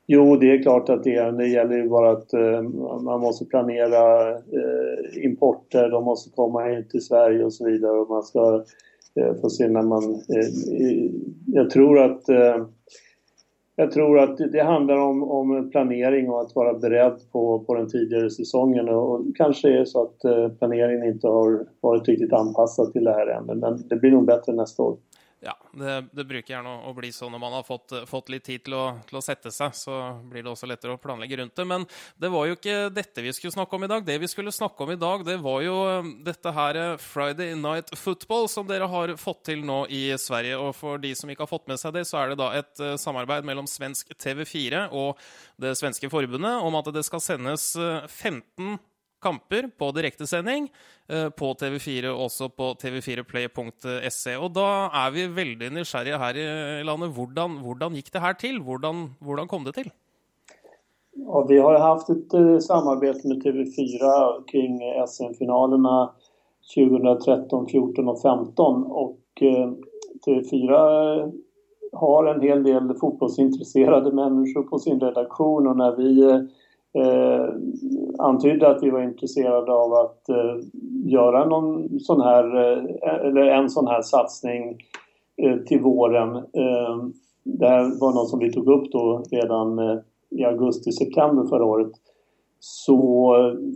Jo, 0.08 0.22
det 0.40 0.48
er 0.48 0.62
klart 0.64 0.88
at 0.90 1.04
det 1.04 1.18
er. 1.20 1.34
Det 1.36 1.50
gjelder 1.50 1.82
jo 1.82 1.90
bare 1.92 2.14
at 2.16 2.32
uh, 2.34 2.64
man 3.04 3.20
må 3.20 3.34
planere 3.52 4.00
uh, 4.40 5.10
importer, 5.20 5.92
de 5.92 6.00
må 6.02 6.16
komme 6.38 6.64
inn 6.72 6.86
til 6.88 7.04
Sverige 7.04 7.50
osv. 7.50 7.68
Og, 7.68 7.84
og 8.00 8.14
man 8.16 8.24
skal 8.26 8.62
uh, 8.64 9.34
få 9.42 9.52
se 9.52 9.68
når 9.68 9.92
man 9.92 10.08
Jeg 11.52 11.68
tror 11.76 12.00
at 12.06 12.32
jag 13.80 13.90
tror 13.90 14.18
att 14.18 14.38
det 14.52 14.62
handlar 14.62 14.96
om, 14.96 15.22
om, 15.22 15.70
planering 15.70 16.30
och 16.30 16.40
att 16.40 16.54
vara 16.54 16.74
beredd 16.74 17.20
på, 17.32 17.58
på 17.58 17.74
den 17.74 17.88
tidigare 17.88 18.30
säsongen 18.30 18.88
och, 18.88 19.14
och 19.14 19.36
kanske 19.36 19.80
är 19.80 19.84
så 19.84 20.02
att 20.02 20.24
eh, 20.24 20.48
planeringen 20.48 21.08
inte 21.08 21.28
har 21.28 21.66
varit 21.80 22.08
riktigt 22.08 22.32
anpassad 22.32 22.92
till 22.92 23.04
det 23.04 23.12
här 23.12 23.26
ännu 23.26 23.54
men 23.54 23.88
det 23.88 23.96
blir 23.96 24.10
nog 24.10 24.26
bättre 24.26 24.52
nästa 24.52 24.82
år. 24.82 24.96
Ja, 25.40 25.54
det, 25.72 25.92
det, 26.12 26.26
bruker 26.28 26.52
gjerne 26.52 26.72
å 26.84 26.90
bli 26.92 27.08
sånn 27.16 27.32
når 27.32 27.40
man 27.40 27.54
har 27.56 27.64
fått, 27.64 27.94
fått 28.08 28.28
litt 28.28 28.44
tid 28.44 28.60
til 28.66 28.74
å, 28.76 28.82
til 29.08 29.16
å, 29.16 29.22
sette 29.24 29.48
seg. 29.54 29.72
Så 29.72 29.94
blir 30.28 30.44
det 30.44 30.50
også 30.52 30.68
lettere 30.68 30.92
å 30.92 31.00
planlegge 31.00 31.38
rundt 31.40 31.54
det. 31.56 31.64
Men 31.64 31.86
det 32.20 32.28
var 32.32 32.44
jo 32.48 32.58
ikke 32.58 32.90
dette 32.92 33.24
vi 33.24 33.32
skulle 33.32 33.54
snakke 33.54 33.78
om 33.78 33.86
i 33.86 33.88
dag. 33.88 34.04
Det 34.04 34.18
vi 34.20 34.28
skulle 34.28 34.52
snakke 34.52 34.84
om 34.84 34.92
i 34.92 34.98
dag, 35.00 35.24
det 35.24 35.38
var 35.40 35.62
jo 35.64 35.78
um, 36.04 36.10
dette 36.26 36.52
her 36.58 36.80
uh, 36.80 37.00
Friday 37.00 37.54
Night 37.56 37.88
Football 37.96 38.50
som 38.52 38.68
dere 38.68 38.90
har 38.92 39.14
fått 39.20 39.46
til 39.48 39.64
nå 39.64 39.86
i 39.88 40.02
Sverige. 40.20 40.60
Og 40.60 40.74
for 40.76 41.00
de 41.00 41.14
som 41.16 41.32
ikke 41.32 41.46
har 41.46 41.52
fått 41.54 41.72
med 41.72 41.80
seg 41.80 41.96
det, 41.96 42.04
så 42.10 42.20
er 42.20 42.34
det 42.34 42.40
da 42.42 42.52
et 42.60 42.84
uh, 42.84 42.92
samarbeid 43.00 43.48
mellom 43.48 43.70
svensk 43.70 44.12
TV4 44.20 44.90
og 44.92 45.16
det 45.60 45.72
svenske 45.80 46.12
forbundet 46.12 46.68
om 46.68 46.76
at 46.76 46.92
det 46.92 47.06
skal 47.08 47.24
sendes 47.24 47.70
15 47.80 48.44
uh, 48.74 48.76
kamper 49.22 49.68
på 49.78 49.90
direktesending 49.96 50.68
eh, 51.08 51.28
på 51.36 51.52
TV4 51.60 52.10
og 52.12 52.26
også 52.28 52.50
på 52.56 52.72
tv4play.se. 52.80 54.36
Og 54.36 54.52
da 54.56 54.68
er 55.02 55.10
vi 55.14 55.26
veldig 55.36 55.72
nysgjerrige 55.76 56.20
her 56.22 56.38
i 56.40 56.84
landet. 56.86 57.12
Hvordan, 57.16 57.58
hvordan 57.64 57.98
gikk 57.98 58.12
det 58.14 58.24
her 58.24 58.38
til? 58.40 58.62
Hvordan, 58.64 59.10
hvordan, 59.20 59.50
kom 59.50 59.66
det 59.68 59.76
til? 59.76 59.90
Ja, 61.20 61.42
vi 61.48 61.58
har 61.60 61.78
hatt 61.82 62.08
et 62.12 62.32
uh, 62.38 62.56
samarbeid 62.62 63.24
med 63.28 63.42
TV4 63.44 64.14
kring 64.48 64.80
SM-finalene 65.04 65.96
2013, 66.70 67.66
14 67.68 68.08
og 68.08 68.18
15. 68.22 68.82
Og 69.02 69.44
uh, 69.44 69.68
TV4 70.24 70.80
har 72.00 72.30
en 72.30 72.42
hel 72.44 72.64
del 72.64 72.92
fotballinteresserte 73.00 74.14
mennesker 74.14 74.64
på 74.70 74.80
sin 74.80 75.00
redaksjon. 75.02 75.68
Og 75.68 75.76
når 75.82 75.98
vi 75.98 76.14
uh, 76.24 76.40
eh, 76.94 77.54
antydde 78.18 78.68
att 78.68 78.82
vi 78.82 78.90
var 78.90 79.02
intresserade 79.02 79.72
av 79.72 79.92
att 79.92 80.28
eh, 80.28 80.56
göra 81.04 81.44
någon 81.44 82.00
sån 82.00 82.20
här, 82.20 82.56
eh, 82.56 83.26
eller 83.26 83.46
en 83.46 83.70
sån 83.70 83.86
här 83.86 84.02
satsning 84.02 84.78
eh, 85.42 85.56
till 85.56 85.80
våren. 85.80 86.36
Eh, 86.36 86.96
det 87.44 87.96
var 88.00 88.14
något 88.14 88.28
som 88.28 88.38
vi 88.38 88.52
tog 88.52 88.68
upp 88.68 88.92
då 88.92 89.22
redan 89.30 89.78
eh, 89.78 89.98
i 90.30 90.44
augusti-september 90.44 91.44
förra 91.44 91.64
året. 91.64 91.92
Så 92.62 92.96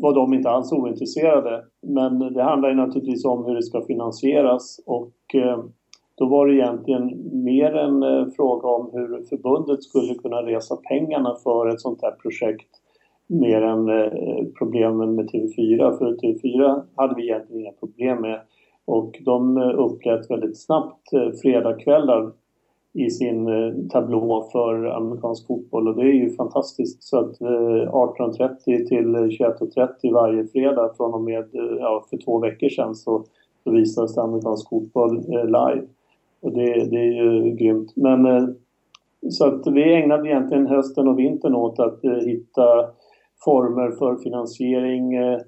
var 0.02 0.14
de 0.14 0.34
inte 0.34 0.50
alls 0.50 0.72
ointresserade. 0.72 1.64
Men 1.82 2.18
det 2.18 2.42
handlar 2.42 2.68
ju 2.68 2.74
naturligtvis 2.74 3.24
om 3.24 3.44
hur 3.44 3.54
det 3.54 3.62
ska 3.62 3.80
finansieras 3.80 4.80
och 4.86 5.12
då 6.14 6.26
var 6.26 6.46
det 6.46 6.54
egentligen 6.54 7.20
mer 7.44 7.74
en 7.74 8.30
fråga 8.30 8.68
om 8.68 8.90
hur 8.92 9.24
förbundet 9.28 9.82
skulle 9.82 10.14
kunna 10.14 10.36
resa 10.36 10.76
pengarna 10.76 11.36
för 11.44 11.68
ett 11.68 11.80
sånt 11.80 12.02
här 12.02 12.10
projekt 12.10 12.68
mer 13.26 13.62
än 13.62 13.88
eh, 13.88 14.44
problemen 14.58 15.14
med 15.14 15.30
TV4. 15.30 15.98
För 15.98 16.12
TV4 16.12 16.82
hade 16.94 17.14
vi 17.14 17.22
egentligen 17.22 17.60
inga 17.60 17.72
problem 17.72 18.20
med. 18.20 18.40
Och 18.84 19.20
de 19.24 19.56
eh, 19.56 19.78
upplät 19.78 20.30
väldigt 20.30 20.60
snabbt 20.60 21.12
eh, 21.12 22.30
i 22.96 23.10
sin 23.10 23.48
tablå 23.90 24.48
för 24.52 24.84
amerikansk 24.84 25.46
fotboll 25.46 25.88
och 25.88 25.96
det 25.96 26.02
är 26.02 26.12
ju 26.12 26.30
fantastiskt. 26.30 27.02
Så 27.02 27.18
att 27.18 27.38
18.30 27.40 28.64
till 28.64 29.16
21.30 29.16 30.12
varje 30.12 30.46
fredag 30.46 30.90
från 30.96 31.14
och 31.14 31.20
med 31.20 31.48
ja, 31.80 32.04
för 32.10 32.16
två 32.16 32.38
veckor 32.38 32.68
sedan 32.68 32.94
så, 32.94 33.24
så 33.64 33.70
visades 33.70 34.18
amerikansk 34.18 34.68
fotboll 34.68 35.16
live. 35.28 35.82
Och 36.40 36.52
det, 36.52 36.90
det 36.90 36.96
är 36.96 37.12
ju 37.24 37.50
grymt. 37.50 37.92
Men 37.96 38.54
så 39.30 39.46
att 39.46 39.66
vi 39.66 39.94
ägnade 39.94 40.28
egentligen 40.28 40.66
hösten 40.66 41.08
och 41.08 41.18
vintern 41.18 41.54
åt 41.54 41.78
att 41.78 42.00
hitta 42.24 42.90
former 43.44 43.90
för 43.90 44.16
finansiering, 44.16 45.14
eh, 45.14 45.38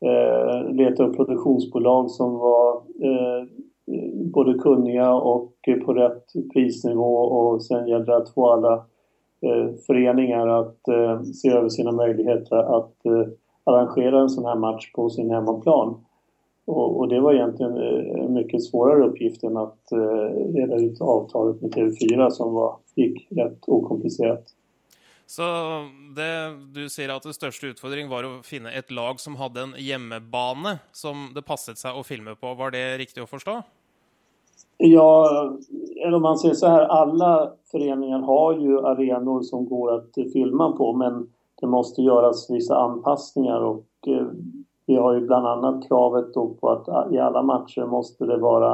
eh, 0.00 0.72
leta 0.72 1.04
upp 1.04 1.16
produktionsbolag 1.16 2.10
som 2.10 2.38
var 2.38 2.76
eh, 2.76 3.46
både 4.32 4.54
kunniga 4.58 5.14
och 5.14 5.52
på 5.84 5.94
rätt 5.94 6.24
prisnivå 6.52 7.14
och 7.14 7.62
sen 7.62 7.88
gäller 7.88 8.06
det 8.06 8.16
att 8.16 8.34
få 8.34 8.50
alla 8.50 8.84
föreningar 9.86 10.46
att 10.46 10.78
se 11.34 11.50
över 11.50 11.68
sina 11.68 11.92
möjligheter 11.92 12.56
att 12.56 12.96
arrangera 13.64 14.20
en 14.20 14.28
sån 14.28 14.44
här 14.44 14.56
match 14.56 14.92
på 14.92 15.10
sin 15.10 15.30
hemmaplan. 15.30 15.94
Och, 16.66 17.08
det 17.08 17.20
var 17.20 17.34
egentligen 17.34 17.76
en 17.76 18.32
mycket 18.32 18.62
svårare 18.62 19.04
uppgift 19.04 19.42
än 19.42 19.56
att 19.56 19.82
reda 20.54 20.76
ut 20.76 21.00
avtalet 21.00 21.60
med 21.60 21.74
TV4 21.74 22.30
som 22.30 22.54
var, 22.54 22.76
gick 22.94 23.28
rätt 23.30 23.58
okomplicerat. 23.66 24.44
Så 25.30 25.44
det, 26.16 26.30
du 26.74 26.88
sier 26.90 27.12
at 27.14 27.22
det 27.22 27.36
største 27.36 27.68
utfordring 27.70 28.08
var 28.10 28.26
å 28.26 28.40
finne 28.42 28.72
et 28.74 28.88
lag 28.90 29.20
som 29.22 29.36
hadde 29.38 29.62
en 29.62 29.74
hjemmebane 29.78 30.80
som 30.90 31.28
det 31.36 31.44
passet 31.46 31.78
seg 31.78 31.94
å 31.94 32.02
filme 32.02 32.34
på. 32.34 32.50
Var 32.58 32.74
det 32.74 32.82
riktig 32.98 33.22
å 33.22 33.28
forstå? 33.30 33.54
Ja, 34.82 35.12
eller 36.02 36.16
om 36.16 36.26
man 36.26 36.40
ser 36.40 36.56
så 36.58 36.72
her, 36.72 36.88
alle 36.90 37.30
foreninger 37.70 38.26
har 38.26 38.58
jo 38.58 38.82
arenor 38.90 39.44
som 39.46 39.68
går 39.70 39.92
å 39.94 40.26
filme 40.32 40.70
på 40.74 40.90
men 40.98 41.22
det 41.62 41.68
må 41.70 41.84
gjøres 41.84 42.48
visse 42.50 42.74
anpassninger. 42.74 43.70
og 43.70 44.10
eh, 44.10 44.30
vi 44.90 44.96
har 44.98 45.14
jo 45.14 45.26
bl.a. 45.30 45.74
kravet 45.84 46.32
på 46.34 46.72
at 46.72 46.88
i 47.14 47.20
alle 47.22 47.44
matcher 47.46 47.86
må 47.86 48.02
det 48.18 48.40
være 48.42 48.72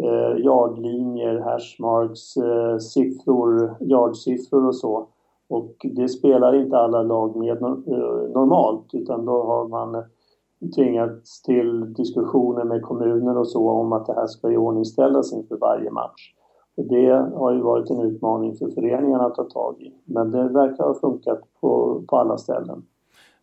eh, 0.00 0.38
yardlinjer, 0.46 1.42
hashmarks, 1.44 2.36
eh, 2.36 2.78
siffror, 2.78 3.74
och 4.68 4.76
så. 4.76 4.94
Och 5.48 5.76
det 5.96 6.08
spelar 6.08 6.54
inte 6.54 6.78
alla 6.78 7.02
lag 7.02 7.36
med 7.36 7.60
normalt 8.34 8.94
utan 8.94 9.24
då 9.24 9.42
har 9.42 9.68
man 9.68 10.04
tvingats 10.76 11.42
till 11.42 11.94
diskussioner 11.94 12.64
med 12.64 12.82
kommuner 12.82 13.38
och 13.38 13.48
så 13.48 13.70
om 13.70 13.92
att 13.92 14.06
det 14.06 14.14
här 14.14 14.26
ska 14.26 14.52
iordningställas 14.52 15.32
inför 15.32 15.56
varje 15.56 15.90
match. 15.90 16.34
Och 16.76 16.84
det 16.84 17.10
har 17.34 17.52
ju 17.52 17.60
varit 17.60 17.90
en 17.90 18.00
utmaning 18.00 18.56
för 18.56 18.70
föreningarna 18.70 19.24
att 19.24 19.34
ta 19.34 19.44
tag 19.44 19.80
i. 19.80 19.94
Men 20.04 20.30
det 20.30 20.48
verkar 20.48 20.84
ha 20.84 20.94
funkat 20.94 21.40
på, 21.60 22.02
på 22.08 22.16
alla 22.16 22.38
ställen. 22.38 22.82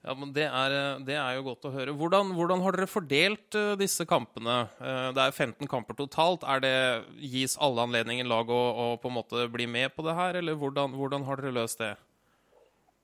Ja, 0.02 0.16
men 0.18 0.32
det 0.34 0.48
er, 0.50 0.74
det 1.06 1.14
er, 1.14 1.36
jo 1.38 1.44
godt 1.52 1.68
å 1.70 1.72
høre. 1.76 1.94
Hvordan, 1.94 2.32
hvordan, 2.34 2.64
har 2.66 2.74
dere 2.74 2.90
fordelt 2.90 3.54
uh, 3.58 3.76
disse 3.78 4.08
kampene? 4.10 4.64
Uh, 4.82 5.12
det 5.14 5.28
er 5.28 5.36
15 5.36 5.70
kamper 5.70 5.98
totalt. 6.00 6.48
Det, 6.64 6.74
gis 7.22 7.54
alle 7.62 7.86
anledninger 7.86 8.26
lag 8.26 8.50
å, 8.50 8.62
å, 8.72 8.88
på 9.02 9.12
en 9.12 9.18
måte 9.20 9.46
bli 9.54 9.70
med 9.70 9.94
på 9.94 10.08
det 10.08 10.18
her, 10.18 10.42
eller 10.42 10.58
hvordan, 10.58 10.98
hvordan 10.98 11.28
har 11.30 11.38
dere 11.38 11.54
løst 11.60 11.84
det? 11.86 11.94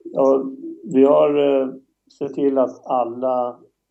Ja, 0.10 0.28
vi 0.90 1.06
har 1.06 1.38
sett 2.10 2.34
til 2.34 2.58
at 2.64 2.82
alle 2.90 3.34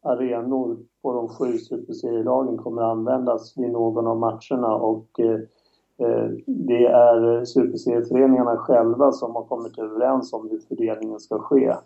arenor 0.06 0.74
på 1.04 1.14
de 1.14 1.24
sju 1.36 1.58
superserielagene 1.62 2.58
kommer 2.58 2.88
å 2.88 2.92
anvendes 2.96 3.52
i 3.60 3.68
noen 3.70 4.10
av 4.10 4.18
matchene. 4.18 4.70
Og 4.82 5.20
det 5.20 6.84
er 6.88 7.26
superserieforeningene 7.46 8.56
selv 8.66 9.04
som 9.18 9.36
har 9.36 9.46
kommet 9.50 9.76
overens 9.78 10.32
om 10.34 10.48
hvordan 10.50 10.64
fordelingen 10.66 11.20
skal 11.22 11.44
ske. 11.46 11.76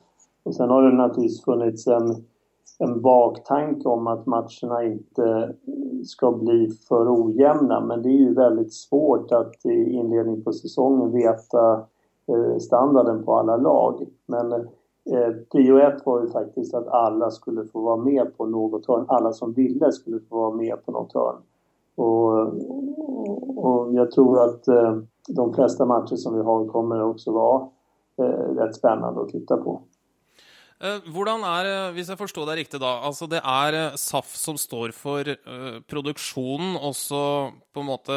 Och 0.42 0.54
sen 0.54 0.70
har 0.70 0.82
det 0.82 0.96
naturligtvis 0.96 1.44
funnits 1.44 1.86
en, 1.86 2.24
en 2.78 3.00
baktanke 3.00 3.88
om 3.88 4.06
att 4.06 4.26
matcherna 4.26 4.84
inte 4.84 5.54
ska 6.04 6.32
bli 6.32 6.70
för 6.88 7.24
ojämna. 7.24 7.80
Men 7.80 8.02
det 8.02 8.08
är 8.08 8.18
ju 8.18 8.34
väldigt 8.34 8.74
svårt 8.74 9.32
att 9.32 9.66
i 9.66 9.90
inledningen 9.90 10.42
på 10.44 10.52
säsongen 10.52 11.12
veta 11.12 11.72
eh, 12.26 12.58
standarden 12.58 13.24
på 13.24 13.34
alla 13.34 13.56
lag. 13.56 14.06
Men 14.26 14.52
eh, 14.52 15.34
prio 15.52 15.78
ett 15.78 16.06
var 16.06 16.20
ju 16.20 16.28
faktiskt 16.28 16.74
att 16.74 16.88
alla 16.88 17.30
skulle 17.30 17.64
få 17.64 17.80
vara 17.80 17.96
med 17.96 18.36
på 18.36 18.46
något 18.46 18.86
hörn. 18.88 19.04
Alla 19.08 19.32
som 19.32 19.52
ville 19.52 19.92
skulle 19.92 20.20
få 20.20 20.36
vara 20.36 20.54
med 20.54 20.86
på 20.86 20.92
något 20.92 21.14
hörn. 21.14 21.36
Och, 21.96 22.40
och 23.64 23.94
jag 23.94 24.10
tror 24.10 24.44
att 24.44 24.68
eh, 24.68 24.96
de 25.28 25.52
flesta 25.54 25.86
matcher 25.86 26.16
som 26.16 26.34
vi 26.34 26.42
har 26.42 26.66
kommer 26.66 27.02
också 27.02 27.32
vara 27.32 27.68
eh, 28.16 28.54
rätt 28.54 28.74
spännande 28.74 29.20
att 29.20 29.28
titta 29.28 29.56
på. 29.56 29.80
Eh, 30.80 31.02
hvordan 31.12 31.42
er, 31.44 31.66
eh, 31.68 31.92
hvis 31.92 32.08
jeg 32.08 32.16
forstår 32.16 32.46
deg 32.48 32.62
riktig 32.62 32.78
da, 32.80 32.94
altså 33.04 33.26
det 33.28 33.42
er 33.44 33.76
eh, 33.76 33.96
SAF 34.00 34.30
som 34.32 34.56
står 34.56 34.94
for 34.96 35.28
produksjonen, 35.90 36.78
og 36.80 36.94
så 36.96 37.24
på 37.74 37.82
en 37.82 37.90
måte 37.90 38.16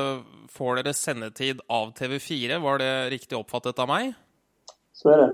får 0.54 0.80
dere 0.80 0.94
sendetid 0.96 1.60
av 1.68 1.92
TV4. 1.98 2.62
Var 2.64 2.80
det 2.80 2.94
riktig 3.18 3.36
oppfattet 3.36 3.82
av 3.84 3.90
meg? 3.92 4.14
Så 4.96 5.12
er 5.12 5.26
det. 5.26 5.32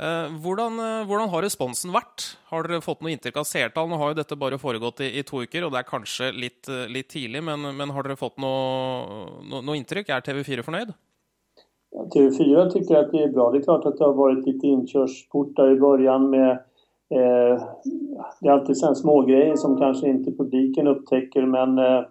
Hvordan, 0.00 0.78
hvordan, 1.04 1.28
har 1.28 1.42
responsen 1.44 1.92
vært? 1.92 2.24
Har 2.48 2.64
dere 2.64 2.80
fått 2.80 3.02
noe 3.04 3.12
inntrykk 3.12 3.36
av 3.42 3.44
seertall? 3.44 3.90
Nå 3.90 3.98
har 4.00 4.14
jo 4.14 4.16
dette 4.16 4.38
bare 4.40 4.56
foregått 4.58 5.02
i, 5.04 5.10
i 5.20 5.24
to 5.28 5.42
uker, 5.44 5.66
og 5.66 5.74
det 5.74 5.82
er 5.82 5.90
kanskje 5.90 6.30
litt, 6.32 6.70
litt 6.88 7.10
tidlig, 7.12 7.42
men, 7.44 7.68
men, 7.76 7.92
har 7.92 8.08
dere 8.08 8.16
fått 8.16 8.40
noe, 8.40 9.42
no, 9.44 9.60
noe 9.60 9.76
inntrykk? 9.76 10.08
Er 10.08 10.24
TV4 10.24 10.64
fornøyd? 10.64 10.94
TV4 11.96 12.70
tycker 12.70 12.96
att 12.96 13.12
det 13.12 13.22
är 13.22 13.28
bra. 13.28 13.50
Det 13.50 13.58
är 13.58 13.62
klart 13.62 13.86
att 13.86 13.98
det 13.98 14.04
har 14.04 14.12
varit 14.12 14.46
lite 14.46 14.66
inkörsportar 14.66 15.70
i 15.70 15.80
början 15.80 16.30
med 16.30 16.50
eh, 17.10 17.62
det 18.40 18.48
är 18.48 18.52
alltid 18.52 18.76
sådana 18.76 18.94
små 18.94 19.22
grejer 19.22 19.56
som 19.56 19.76
kanske 19.76 20.08
inte 20.08 20.32
publiken 20.32 20.86
upptäcker 20.86 21.42
men 21.42 21.78
eh, 21.78 22.04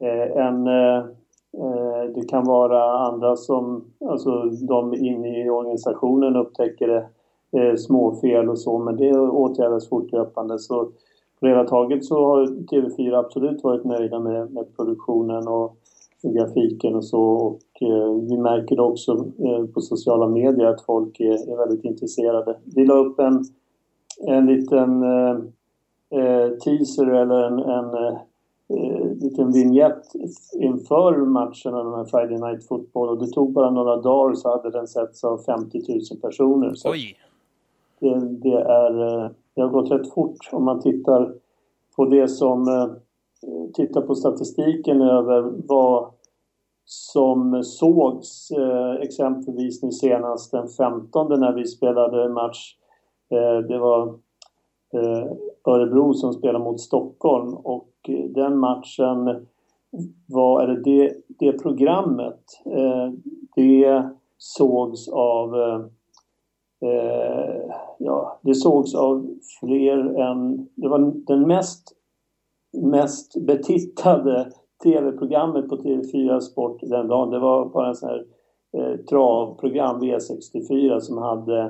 eh 0.00 0.46
en, 0.46 0.66
eh, 0.66 0.98
eh, 1.58 2.10
det 2.14 2.28
kan 2.28 2.44
vara 2.44 2.98
andra 2.98 3.36
som, 3.36 3.84
alltså 4.08 4.42
de 4.68 4.94
inne 4.94 5.44
i 5.44 5.50
organisationen 5.50 6.36
upptäcker 6.36 6.88
det, 6.88 7.06
eh, 7.60 7.76
småfel 7.76 8.48
och 8.48 8.58
så 8.58 8.78
men 8.78 8.96
det 8.96 9.18
åtgärdas 9.18 9.88
fortlöpande. 9.88 10.58
Så 10.58 10.84
på 11.40 11.46
det 11.46 11.48
hela 11.48 11.64
taget 11.64 12.04
så 12.04 12.26
har 12.26 12.46
TV4 12.46 13.18
absolut 13.18 13.64
varit 13.64 13.84
nöjda 13.84 14.20
med, 14.20 14.52
med 14.52 14.76
produktionen 14.76 15.48
och 15.48 15.76
grafiken 16.22 16.94
och 16.94 17.04
så. 17.04 17.22
Och 17.22 17.62
eh, 17.80 18.12
vi 18.28 18.38
märker 18.38 18.76
det 18.76 18.82
också 18.82 19.12
eh, 19.38 19.64
på 19.74 19.80
sociala 19.80 20.28
medier 20.28 20.66
att 20.66 20.84
folk 20.84 21.20
är, 21.20 21.56
väldigt 21.56 21.84
intresserade. 21.84 22.58
Vi 22.64 22.86
la 22.86 22.94
upp 22.94 23.18
en, 23.18 23.44
en 24.26 24.46
liten 24.46 25.02
eh, 26.10 26.48
teaser 26.64 27.06
eller 27.06 27.42
en, 27.42 27.58
en 27.58 27.94
eh, 27.94 29.12
liten 29.20 29.52
vignett 29.52 30.04
inför 30.52 31.16
matchen 31.16 31.74
av 31.74 31.90
den 31.96 32.06
Friday 32.06 32.38
Night 32.38 32.66
Football 32.66 33.08
och 33.08 33.18
det 33.18 33.32
tog 33.32 33.52
bara 33.52 33.70
några 33.70 33.96
dagar 33.96 34.34
så 34.34 34.50
hade 34.50 34.70
den 34.70 34.88
setts 34.88 35.24
av 35.24 35.38
50 35.38 35.78
000 35.88 36.20
personer. 36.22 36.74
Så 36.74 36.90
Oj! 36.90 37.16
Det, 38.00 38.18
det, 38.20 38.58
är, 38.58 38.92
det 39.54 39.60
har 39.60 39.68
gått 39.68 39.90
rätt 39.90 40.14
fort 40.14 40.48
om 40.52 40.64
man 40.64 40.80
tittar 40.80 41.34
på 41.96 42.04
det 42.04 42.28
som 42.28 42.68
titta 43.74 44.00
på 44.00 44.14
statistiken 44.14 45.02
över 45.02 45.52
vad 45.68 46.10
som 46.90 47.64
sågs 47.64 48.50
eh, 48.50 49.02
exempelvis 49.02 49.82
nu 49.82 49.90
senast 49.90 50.52
den 50.52 50.68
15 50.68 51.40
när 51.40 51.52
vi 51.52 51.66
spelade 51.66 52.28
match. 52.28 52.76
Eh, 53.30 53.58
det 53.58 53.78
var 53.78 54.06
eh, 54.92 55.32
Örebro 55.64 56.14
som 56.14 56.32
spelade 56.32 56.64
mot 56.64 56.80
Stockholm 56.80 57.54
och 57.54 57.88
den 58.28 58.58
matchen 58.58 59.46
var, 60.26 60.62
eller 60.62 60.80
det, 60.80 61.14
det 61.26 61.52
programmet, 61.52 62.40
det 63.56 64.08
sågs 64.38 65.08
av 65.08 65.54
ja, 67.98 68.38
det 68.42 68.54
sågs 68.54 68.94
av 68.94 69.26
fler 69.60 70.20
än, 70.20 70.68
det 70.74 70.88
var 70.88 71.12
den 71.26 71.46
mest 71.46 71.97
mest 72.72 73.46
betittade 73.46 74.52
tv-programmet 74.82 75.68
på 75.68 75.76
TV4 75.76 76.40
Sport 76.40 76.80
den 76.80 77.08
dagen. 77.08 77.30
Det 77.30 77.38
var 77.38 77.64
bara 77.66 77.88
en 77.88 77.94
sån 77.94 78.08
här 78.08 78.24
eh, 78.78 78.96
travprogram, 78.96 80.02
V64, 80.02 81.00
som 81.00 81.18
hade 81.18 81.60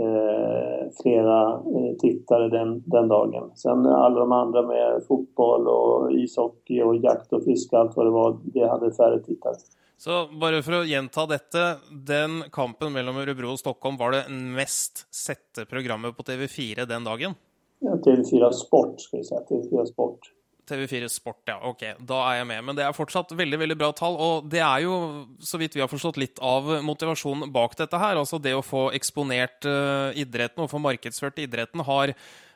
eh, 0.00 0.90
flera 1.02 1.52
eh, 1.52 1.96
tittare 2.00 2.48
den, 2.48 2.82
den 2.86 3.08
dagen. 3.08 3.50
Sen 3.54 3.86
alla 3.86 4.20
de 4.20 4.32
andra 4.32 4.62
med 4.62 5.02
fotboll 5.08 5.68
och 5.68 6.12
ishockey 6.12 6.82
och 6.82 6.96
jakt 6.96 7.32
och 7.32 7.44
fiske, 7.44 7.78
allt 7.78 7.96
vad 7.96 8.06
det 8.06 8.10
var, 8.10 8.38
det 8.44 8.68
hade 8.68 8.92
färre 8.92 9.20
tittare. 9.20 9.54
Så 9.96 10.26
bare 10.40 10.62
for 10.62 10.80
å 10.80 10.84
gjenta 10.84 11.22
dette, 11.30 11.76
den 11.90 12.42
kampen 12.52 12.92
mellom 12.92 13.16
Örebro 13.22 13.54
og 13.54 13.60
Stockholm 13.60 13.96
var 13.96 14.12
det 14.12 14.24
mest 14.28 15.06
sette 15.14 15.64
programmet 15.70 16.16
på 16.16 16.26
TV4 16.26 16.84
den 16.90 17.06
dagen? 17.06 17.36
TV4 17.84 18.50
Sport, 18.56 19.00
skal 19.04 19.20
vi 19.20 19.28
si. 19.28 19.42
TV4 19.50 19.86
Sport. 19.90 20.32
TV4 20.68 21.08
Sport, 21.12 21.42
ja. 21.48 21.58
Ok, 21.68 21.82
da 22.00 22.20
er 22.30 22.38
jeg 22.40 22.48
med. 22.48 22.62
Men 22.68 22.78
det 22.78 22.84
er 22.86 22.96
fortsatt 22.96 23.34
veldig 23.36 23.60
veldig 23.60 23.76
bra 23.80 23.90
tall. 23.96 24.16
Og 24.16 24.48
det 24.50 24.62
er 24.64 24.84
jo, 24.86 24.96
så 25.44 25.60
vidt 25.60 25.76
vi 25.76 25.84
har 25.84 25.90
forstått, 25.92 26.20
litt 26.20 26.40
av 26.44 26.70
motivasjonen 26.86 27.52
bak 27.54 27.76
dette 27.80 28.00
her. 28.00 28.20
Altså 28.20 28.40
det 28.42 28.54
å 28.56 28.64
få 28.64 28.88
eksponert 28.96 29.68
uh, 29.68 30.10
idretten 30.16 30.64
og 30.64 30.72
få 30.72 30.80
markedsført 30.82 31.42
idretten. 31.44 31.84
Har, 31.84 32.14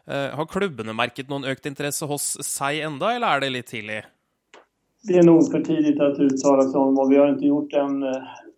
uh, 0.08 0.28
har, 0.38 0.48
klubbene 0.50 0.96
merket 0.96 1.30
noen 1.32 1.48
økt 1.48 1.68
interesse 1.68 2.08
hos 2.08 2.32
seg 2.46 2.82
enda, 2.88 3.12
eller 3.16 3.36
er 3.36 3.44
det 3.44 3.52
litt 3.58 3.72
tidlig? 3.74 4.02
Det 5.06 5.16
er 5.20 5.26
nog 5.26 5.46
for 5.52 5.62
tidigt 5.62 6.00
å 6.02 6.10
uttale 6.10 6.64
seg 6.66 6.80
om, 6.80 6.98
og 6.98 7.10
vi 7.12 7.18
har 7.20 7.30
ikke 7.34 7.52
gjort 7.52 7.76
en 7.78 8.02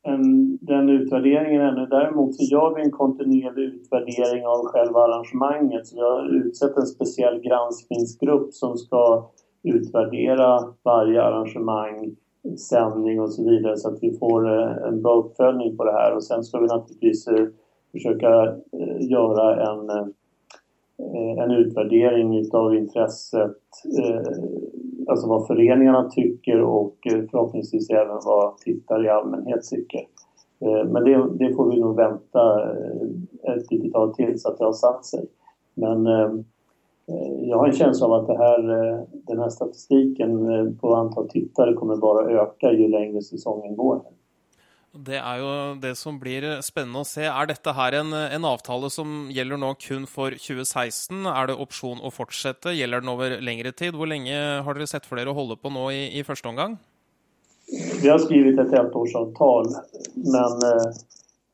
en, 0.03 0.59
den 0.61 0.89
utvärderingen 0.89 1.61
ännu. 1.61 1.87
Däremot 1.87 2.35
så 2.35 2.45
gör 2.45 2.75
vi 2.75 2.83
en 2.83 2.91
kontinuerlig 2.91 3.65
utvärdering 3.65 4.47
av 4.47 4.65
själva 4.65 5.01
arrangemanget. 5.01 5.87
Så 5.87 5.97
vi 5.97 6.03
har 6.03 6.47
utsett 6.47 6.77
en 6.77 6.87
speciell 6.87 7.41
granskningsgrupp 7.41 8.55
som 8.55 8.77
ska 8.77 9.31
utvärdera 9.63 10.75
varje 10.83 11.23
arrangemang, 11.23 12.17
sändning 12.69 13.21
och 13.21 13.33
så 13.33 13.51
vidare 13.51 13.77
så 13.77 13.89
att 13.89 14.03
vi 14.03 14.19
får 14.19 14.49
eh, 14.49 14.89
en 14.89 15.03
bra 15.03 15.15
uppföljning 15.15 15.77
på 15.77 15.85
det 15.85 15.93
här. 15.93 16.15
Och 16.17 16.25
sen 16.25 16.45
ska 16.45 16.61
vi 16.61 16.67
naturligtvis 16.67 17.29
eh, 17.29 17.47
försöka 17.93 18.45
eh, 18.47 19.11
göra 19.11 19.71
en, 19.71 20.13
en 21.39 21.51
utvärdering 21.51 22.51
av 22.53 22.75
intresset 22.75 23.57
alltså 25.11 25.29
vad 25.29 25.47
föreningarna 25.47 26.11
tycker 26.11 26.61
och 26.61 26.97
eh, 27.07 27.23
förhoppningsvis 27.31 27.91
även 27.91 28.19
vad 28.25 28.57
tittare 28.57 29.07
i 29.07 29.09
allmänhet 29.09 29.63
tycker. 29.71 30.01
Eh, 30.61 30.85
men 30.85 31.05
det, 31.05 31.29
det 31.39 31.55
får 31.55 31.71
vi 31.71 31.81
nog 31.81 31.97
vänta 31.97 32.63
eh, 32.63 33.55
ett 33.55 33.71
litet 33.71 33.93
tag 33.93 34.15
till 34.15 34.41
så 34.41 34.49
att 34.49 34.59
det 34.59 34.65
har 34.65 34.73
satt 34.73 35.05
sig. 35.05 35.27
Men 35.75 36.07
jag 37.41 37.59
har 37.59 37.67
en 37.67 37.73
känsla 37.73 38.07
av 38.07 38.13
att 38.13 38.39
här, 38.39 38.63
den 39.13 39.39
här 39.39 39.49
statistiken 39.49 40.31
på 40.81 40.95
antal 40.95 41.29
tittare 41.29 41.75
kommer 41.75 41.97
bara 41.97 42.31
öka 42.31 42.73
ju 42.73 42.89
längre 42.89 43.23
säsongen 43.23 43.77
går. 43.77 44.03
Det 44.91 45.21
er 45.21 45.39
jo 45.39 45.51
det 45.79 45.93
som 45.95 46.17
blir 46.19 46.43
spennende 46.67 47.05
å 47.05 47.07
se. 47.07 47.23
Er 47.23 47.47
dette 47.47 47.75
her 47.77 47.95
en, 48.01 48.11
en, 48.11 48.47
avtale 48.49 48.91
som 48.91 49.29
gjelder 49.31 49.61
nå 49.63 49.75
kun 49.79 50.09
for 50.11 50.35
2016? 50.35 51.29
Er 51.31 51.51
det 51.51 51.59
opsjon 51.63 52.03
å 52.03 52.11
fortsette? 52.11 52.75
Gjelder 52.75 53.05
den 53.05 53.13
over 53.13 53.37
lengre 53.39 53.71
tid? 53.71 53.95
Hvor 53.95 54.11
lenge 54.11 54.35
har 54.35 54.75
dere 54.75 54.91
sett 54.91 55.07
for 55.07 55.21
dere 55.21 55.31
å 55.31 55.39
holde 55.39 55.61
på 55.63 55.71
nå 55.71 55.87
i, 55.95 56.03
i 56.19 56.27
første 56.27 56.51
omgang? 56.51 56.75
Vi 57.71 58.11
har 58.11 58.19
skrevet 58.19 58.59
et 58.59 58.75
ettårsavtal, 58.75 59.71
men 60.27 60.59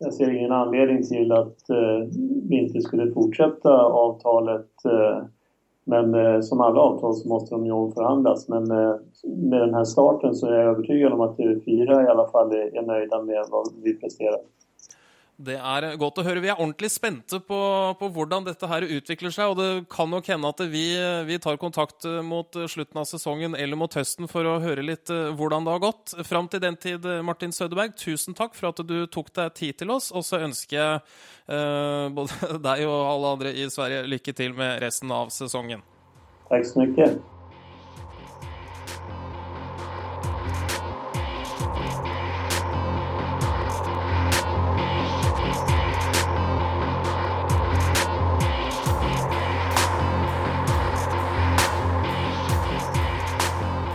jeg 0.00 0.12
ser 0.16 0.32
ingen 0.32 0.52
anledning 0.56 1.04
til 1.04 1.32
eh, 1.32 2.00
vi 2.48 2.62
ikke 2.64 2.84
skulle 2.84 3.10
fortsette 3.12 3.72
avtalet. 3.72 4.68
Men 5.86 6.14
eh, 6.14 6.40
som 6.40 6.60
alla 6.60 6.80
avtal 6.80 7.14
så 7.14 7.28
måste 7.28 7.54
de 7.54 7.66
ju 7.66 7.72
omförhandlas. 7.72 8.48
Men 8.48 8.70
eh, 8.70 8.94
med 9.24 9.60
den 9.60 9.74
här 9.74 9.84
starten 9.84 10.34
så 10.34 10.46
är 10.46 10.52
jag 10.52 10.70
övertygad 10.70 11.12
om 11.12 11.20
att 11.20 11.38
TV4 11.38 12.04
i 12.04 12.08
alla 12.08 12.28
fall 12.28 12.52
är, 12.52 12.76
är 12.76 13.22
med 13.22 13.44
vad 13.50 13.68
vi 13.82 13.94
presterar. 13.94 14.40
Det 15.36 15.58
er 15.60 15.84
godt 16.00 16.16
å 16.22 16.24
høre. 16.24 16.40
Vi 16.40 16.48
er 16.48 16.56
ordentlig 16.56 16.88
spente 16.94 17.36
på, 17.44 17.58
på, 18.00 18.08
hvordan 18.14 18.46
dette 18.46 18.68
her 18.70 18.86
utvikler 18.88 19.34
seg. 19.34 19.52
Og 19.52 19.58
det 19.60 19.68
kan 19.92 20.08
nok 20.08 20.30
hende 20.32 20.48
at 20.48 20.62
vi, 20.72 20.86
vi, 21.28 21.36
tar 21.42 21.60
kontakt 21.60 22.08
mot 22.24 22.56
slutten 22.56 23.02
av 23.02 23.08
sesongen 23.10 23.56
eller 23.58 23.76
mot 23.76 23.92
høsten 23.92 24.30
for 24.32 24.48
å 24.48 24.56
høre 24.64 24.86
litt 24.86 25.12
eh, 25.12 25.28
hvordan 25.36 25.68
det 25.68 25.76
har 25.76 25.84
gått. 25.84 26.16
Fram 26.24 26.48
til 26.48 26.64
den 26.64 26.80
tid, 26.80 27.04
Martin 27.26 27.52
Sødeberg, 27.52 27.98
tusen 28.00 28.36
takk 28.38 28.56
for 28.56 28.72
at 28.72 28.80
du 28.88 28.98
tok 29.12 29.28
deg 29.36 29.52
tid 29.60 29.82
til 29.84 29.92
oss. 29.92 30.08
Og 30.16 30.24
så 30.24 30.40
ønsker 30.48 30.80
jeg 30.80 31.04
eh, 31.52 32.08
både 32.16 32.56
deg 32.70 32.88
og 32.88 32.98
alle 33.12 33.36
andre 33.36 33.56
i 33.60 33.68
Sverige 33.72 34.08
lykke 34.08 34.36
til 34.40 34.56
med 34.56 34.80
resten 34.84 35.12
av 35.12 35.28
sesongen. 35.36 35.84
Takk 36.48 36.64
så 36.64 36.80
mye. 36.80 37.14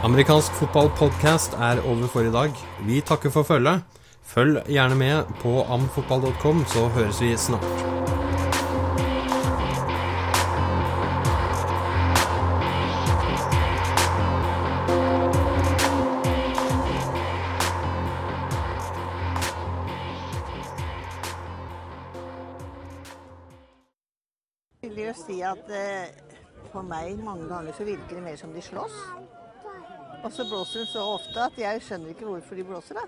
Amerikansk 0.03 0.51
fotballpodkast 0.57 1.53
er 1.53 1.81
over 1.85 2.07
for 2.07 2.25
i 2.25 2.31
dag. 2.33 2.49
Vi 2.87 3.01
takker 3.05 3.29
for 3.29 3.43
følget. 3.43 3.83
Følg 4.23 4.63
gjerne 4.65 4.95
med 4.95 5.23
på 5.43 5.61
amfotball.com, 5.61 6.65
så 6.65 6.87
høres 6.87 7.21
vi 7.21 7.37
snart. 7.37 7.65
vil 24.95 25.05
jo 25.05 25.13
si 25.15 25.37
at 25.41 25.69
eh, 25.71 26.09
for 26.71 26.81
meg 26.81 27.19
mange 27.23 27.45
ganger 27.47 27.71
så 27.77 27.85
virker 27.87 28.17
det 28.17 28.23
mer 28.23 28.35
som 28.35 28.51
de 28.53 28.61
slåss. 28.61 28.97
Og 30.23 30.31
så 30.31 30.45
blåser 30.49 30.79
de 30.79 30.85
så 30.85 31.01
ofte 31.15 31.41
at 31.41 31.57
jeg 31.57 31.81
skjønner 31.81 32.13
ikke 32.13 32.25
hvorfor 32.29 32.55
de 32.55 32.63
blåser, 32.63 32.99
da. 32.99 33.05